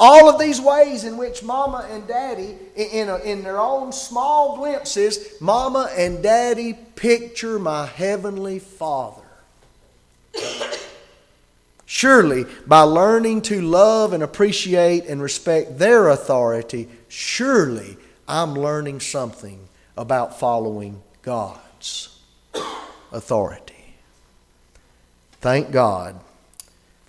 All 0.05 0.29
of 0.29 0.41
these 0.41 0.61
ways 0.61 1.05
in 1.05 1.17
which 1.17 1.45
mama 1.45 1.87
and 1.89 2.09
daddy, 2.09 2.57
in, 2.75 3.09
a, 3.09 3.19
in 3.19 3.45
their 3.45 3.61
own 3.61 3.93
small 3.93 4.57
glimpses, 4.57 5.41
mama 5.41 5.89
and 5.97 6.21
daddy 6.21 6.75
picture 6.75 7.57
my 7.57 7.87
heavenly 7.87 8.59
father. 8.59 9.23
Surely, 11.87 12.47
by 12.67 12.81
learning 12.81 13.43
to 13.43 13.63
love 13.63 14.13
and 14.13 14.25
appreciate 14.25 15.07
and 15.07 15.23
respect 15.23 15.79
their 15.79 16.09
authority, 16.09 16.89
surely 17.07 17.97
I'm 18.27 18.55
learning 18.55 18.99
something 18.99 19.69
about 19.97 20.41
following 20.41 21.01
God's 21.23 22.19
authority. 23.13 23.95
Thank 25.41 25.71
God 25.71 26.19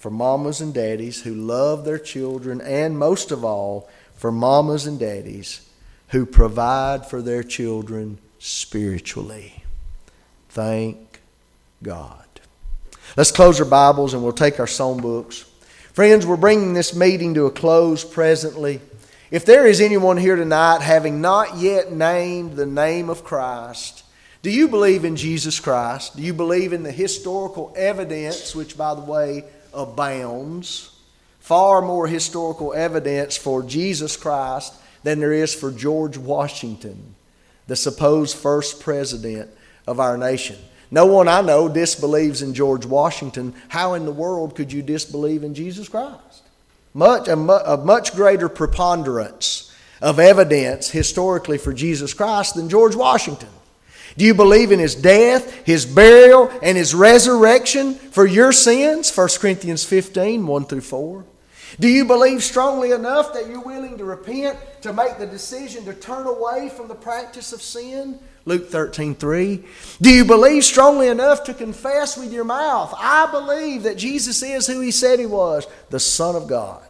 for 0.04 0.10
mamas 0.10 0.60
and 0.60 0.74
daddies 0.74 1.22
who 1.22 1.34
love 1.34 1.86
their 1.86 1.98
children, 1.98 2.60
and 2.60 3.00
most 3.00 3.32
of 3.32 3.46
all, 3.46 3.90
for 4.16 4.34
mamas 4.34 4.86
and 4.86 5.00
daddies 5.00 5.66
who 6.10 6.26
provide 6.26 7.06
for 7.06 7.22
their 7.22 7.42
children 7.42 8.18
spiritually. 8.38 9.64
Thank 10.50 11.22
God. 11.82 12.26
Let's 13.16 13.32
close 13.32 13.62
our 13.62 13.66
Bibles 13.66 14.14
and 14.14 14.22
we'll 14.22 14.34
take 14.34 14.60
our 14.60 14.66
songbooks. 14.66 15.46
Friends, 15.94 16.28
we're 16.28 16.36
bringing 16.36 16.74
this 16.74 16.94
meeting 16.94 17.34
to 17.36 17.46
a 17.46 17.52
close 17.52 18.04
presently. 18.04 18.82
If 19.32 19.46
there 19.46 19.66
is 19.66 19.80
anyone 19.80 20.18
here 20.18 20.36
tonight 20.36 20.82
having 20.82 21.22
not 21.22 21.56
yet 21.56 21.94
named 21.94 22.58
the 22.58 22.66
name 22.66 23.10
of 23.10 23.24
Christ, 23.24 24.04
do 24.42 24.52
you 24.52 24.68
believe 24.68 25.06
in 25.06 25.16
Jesus 25.16 25.62
Christ? 25.62 26.18
Do 26.18 26.24
you 26.24 26.34
believe 26.34 26.74
in 26.74 26.84
the 26.84 26.92
historical 26.92 27.74
evidence, 27.78 28.54
which, 28.54 28.78
by 28.78 28.96
the 28.96 29.00
way, 29.00 29.46
abounds. 29.74 30.90
Far 31.40 31.82
more 31.82 32.08
historical 32.08 32.74
evidence 32.74 33.36
for 33.36 33.64
Jesus 33.64 34.16
Christ 34.16 34.74
than 35.04 35.20
there 35.20 35.34
is 35.34 35.54
for 35.54 35.72
George 35.72 36.18
Washington, 36.18 37.16
the 37.68 37.76
supposed 37.76 38.38
first 38.38 38.80
president 38.82 39.50
of 39.86 40.00
our 40.00 40.18
nation. 40.18 40.58
No 40.90 41.06
one 41.06 41.28
I 41.28 41.42
know 41.42 41.68
disbelieves 41.68 42.42
in 42.42 42.54
George 42.54 42.86
Washington. 42.86 43.54
How 43.70 43.96
in 43.96 44.06
the 44.06 44.12
world 44.12 44.56
could 44.56 44.72
you 44.72 44.82
disbelieve 44.82 45.44
in 45.44 45.56
Jesus 45.56 45.90
Christ? 45.90 46.44
Much, 46.94 47.28
a, 47.28 47.34
a 47.34 47.84
much 47.84 48.16
greater 48.16 48.48
preponderance 48.48 49.74
of 50.02 50.20
evidence 50.20 50.92
historically 50.92 51.58
for 51.58 51.74
Jesus 51.74 52.14
Christ 52.14 52.56
than 52.56 52.70
George 52.70 52.96
Washington. 52.96 53.50
Do 54.18 54.26
you 54.26 54.34
believe 54.34 54.72
in 54.72 54.80
his 54.80 54.96
death, 54.96 55.66
his 55.66 55.86
burial, 55.86 56.52
and 56.62 56.78
his 56.78 56.94
resurrection 56.94 57.96
for 57.96 58.26
your 58.26 58.52
sins? 58.52 59.16
1 59.16 59.30
Corinthians 59.40 59.84
15, 59.84 60.46
1 60.46 60.66
through 60.66 60.82
4. 60.82 61.26
Do 61.80 61.88
you 61.88 62.06
believe 62.06 62.44
strongly 62.44 62.92
enough 62.92 63.34
that 63.34 63.48
you're 63.48 63.64
willing 63.64 63.98
to 63.98 64.06
repent, 64.06 64.60
to 64.82 64.94
make 64.94 65.18
the 65.18 65.26
decision 65.26 65.86
to 65.86 65.94
turn 65.94 66.28
away 66.28 66.70
from 66.70 66.88
the 66.88 66.96
practice 66.96 67.52
of 67.52 67.62
sin? 67.62 68.20
Luke 68.46 68.70
13, 68.70 69.16
3. 69.16 69.64
Do 70.02 70.10
you 70.12 70.26
believe 70.26 70.64
strongly 70.64 71.08
enough 71.08 71.44
to 71.46 71.54
confess 71.54 72.18
with 72.18 72.32
your 72.32 72.44
mouth, 72.44 72.94
I 72.98 73.30
believe 73.32 73.84
that 73.84 73.98
Jesus 73.98 74.44
is 74.44 74.68
who 74.68 74.82
he 74.82 74.92
said 74.92 75.20
he 75.20 75.26
was, 75.26 75.66
the 75.90 76.00
Son 76.00 76.36
of 76.36 76.48
God? 76.48 76.84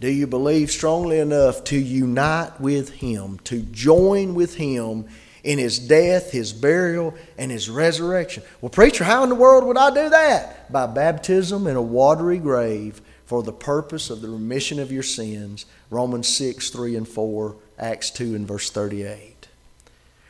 Do 0.00 0.10
you 0.10 0.26
believe 0.26 0.70
strongly 0.70 1.18
enough 1.18 1.64
to 1.64 1.78
unite 1.78 2.60
with 2.60 2.90
Him, 2.90 3.38
to 3.44 3.60
join 3.62 4.34
with 4.34 4.54
Him 4.54 5.06
in 5.42 5.58
His 5.58 5.78
death, 5.78 6.30
His 6.30 6.52
burial, 6.52 7.14
and 7.36 7.50
His 7.50 7.68
resurrection? 7.68 8.44
Well, 8.60 8.70
preacher, 8.70 9.02
how 9.02 9.24
in 9.24 9.28
the 9.28 9.34
world 9.34 9.64
would 9.64 9.76
I 9.76 9.90
do 9.92 10.08
that? 10.08 10.70
By 10.72 10.86
baptism 10.86 11.66
in 11.66 11.74
a 11.74 11.82
watery 11.82 12.38
grave 12.38 13.00
for 13.26 13.42
the 13.42 13.52
purpose 13.52 14.08
of 14.08 14.22
the 14.22 14.28
remission 14.28 14.78
of 14.78 14.92
your 14.92 15.02
sins. 15.02 15.66
Romans 15.90 16.28
6, 16.28 16.70
3 16.70 16.96
and 16.96 17.08
4, 17.08 17.56
Acts 17.78 18.10
2 18.12 18.36
and 18.36 18.46
verse 18.46 18.70
38. 18.70 19.48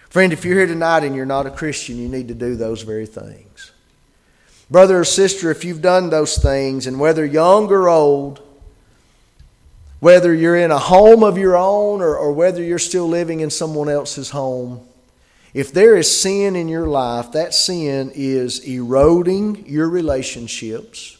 Friend, 0.08 0.32
if 0.32 0.46
you're 0.46 0.56
here 0.56 0.66
tonight 0.66 1.04
and 1.04 1.14
you're 1.14 1.26
not 1.26 1.46
a 1.46 1.50
Christian, 1.50 1.98
you 1.98 2.08
need 2.08 2.28
to 2.28 2.34
do 2.34 2.56
those 2.56 2.80
very 2.82 3.06
things. 3.06 3.72
Brother 4.70 5.00
or 5.00 5.04
sister, 5.04 5.50
if 5.50 5.64
you've 5.64 5.82
done 5.82 6.08
those 6.08 6.38
things, 6.38 6.86
and 6.86 6.98
whether 6.98 7.24
young 7.24 7.68
or 7.68 7.88
old, 7.88 8.42
whether 10.00 10.32
you're 10.32 10.56
in 10.56 10.70
a 10.70 10.78
home 10.78 11.22
of 11.22 11.38
your 11.38 11.56
own 11.56 12.00
or, 12.00 12.16
or 12.16 12.32
whether 12.32 12.62
you're 12.62 12.78
still 12.78 13.08
living 13.08 13.40
in 13.40 13.50
someone 13.50 13.88
else's 13.88 14.30
home, 14.30 14.86
if 15.54 15.72
there 15.72 15.96
is 15.96 16.20
sin 16.20 16.56
in 16.56 16.68
your 16.68 16.86
life, 16.86 17.32
that 17.32 17.54
sin 17.54 18.12
is 18.14 18.60
eroding 18.60 19.66
your 19.66 19.88
relationships. 19.88 21.16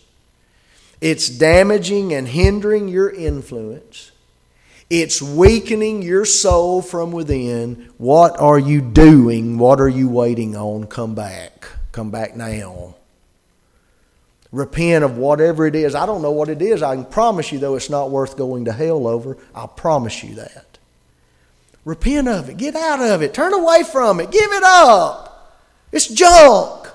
It's 1.00 1.28
damaging 1.28 2.12
and 2.12 2.28
hindering 2.28 2.88
your 2.88 3.10
influence. 3.10 4.12
It's 4.90 5.20
weakening 5.20 6.02
your 6.02 6.24
soul 6.24 6.82
from 6.82 7.12
within. 7.12 7.90
What 7.98 8.38
are 8.38 8.58
you 8.58 8.80
doing? 8.80 9.58
What 9.58 9.80
are 9.80 9.88
you 9.88 10.08
waiting 10.08 10.56
on? 10.56 10.86
Come 10.86 11.14
back. 11.14 11.68
Come 11.92 12.10
back 12.10 12.36
now 12.36 12.97
repent 14.52 15.04
of 15.04 15.18
whatever 15.18 15.66
it 15.66 15.74
is. 15.74 15.94
I 15.94 16.06
don't 16.06 16.22
know 16.22 16.32
what 16.32 16.48
it 16.48 16.62
is. 16.62 16.82
I 16.82 16.94
can 16.94 17.04
promise 17.04 17.52
you, 17.52 17.58
though, 17.58 17.76
it's 17.76 17.90
not 17.90 18.10
worth 18.10 18.36
going 18.36 18.64
to 18.66 18.72
hell 18.72 19.06
over. 19.06 19.36
I 19.54 19.66
promise 19.66 20.22
you 20.24 20.36
that. 20.36 20.78
Repent 21.84 22.28
of 22.28 22.48
it. 22.48 22.56
Get 22.56 22.74
out 22.74 23.00
of 23.00 23.22
it. 23.22 23.34
Turn 23.34 23.54
away 23.54 23.82
from 23.82 24.20
it. 24.20 24.30
Give 24.30 24.52
it 24.52 24.62
up. 24.64 25.62
It's 25.92 26.08
junk. 26.08 26.88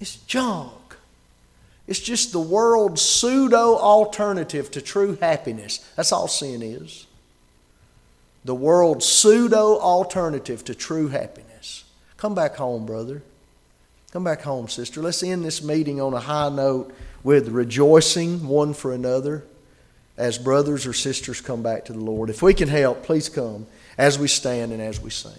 It's 0.00 0.16
junk. 0.16 0.72
It's 1.86 2.00
just 2.00 2.32
the 2.32 2.40
world's 2.40 3.02
pseudo 3.02 3.76
alternative 3.76 4.70
to 4.72 4.80
true 4.80 5.16
happiness. 5.16 5.78
That's 5.96 6.12
all 6.12 6.28
sin 6.28 6.62
is. 6.62 7.06
The 8.44 8.54
world's 8.54 9.06
pseudo 9.06 9.78
alternative 9.78 10.64
to 10.64 10.74
true 10.74 11.08
happiness. 11.08 11.84
Come 12.16 12.34
back 12.34 12.56
home, 12.56 12.86
brother. 12.86 13.22
Come 14.12 14.24
back 14.24 14.42
home, 14.42 14.68
sister. 14.68 15.00
Let's 15.00 15.22
end 15.22 15.42
this 15.42 15.62
meeting 15.62 15.98
on 15.98 16.12
a 16.12 16.20
high 16.20 16.50
note 16.50 16.92
with 17.24 17.48
rejoicing 17.48 18.46
one 18.46 18.74
for 18.74 18.92
another 18.92 19.42
as 20.18 20.36
brothers 20.36 20.86
or 20.86 20.92
sisters 20.92 21.40
come 21.40 21.62
back 21.62 21.86
to 21.86 21.94
the 21.94 21.98
Lord. 21.98 22.28
If 22.28 22.42
we 22.42 22.52
can 22.52 22.68
help, 22.68 23.04
please 23.04 23.30
come 23.30 23.66
as 23.96 24.18
we 24.18 24.28
stand 24.28 24.70
and 24.70 24.82
as 24.82 25.00
we 25.00 25.08
sing. 25.08 25.32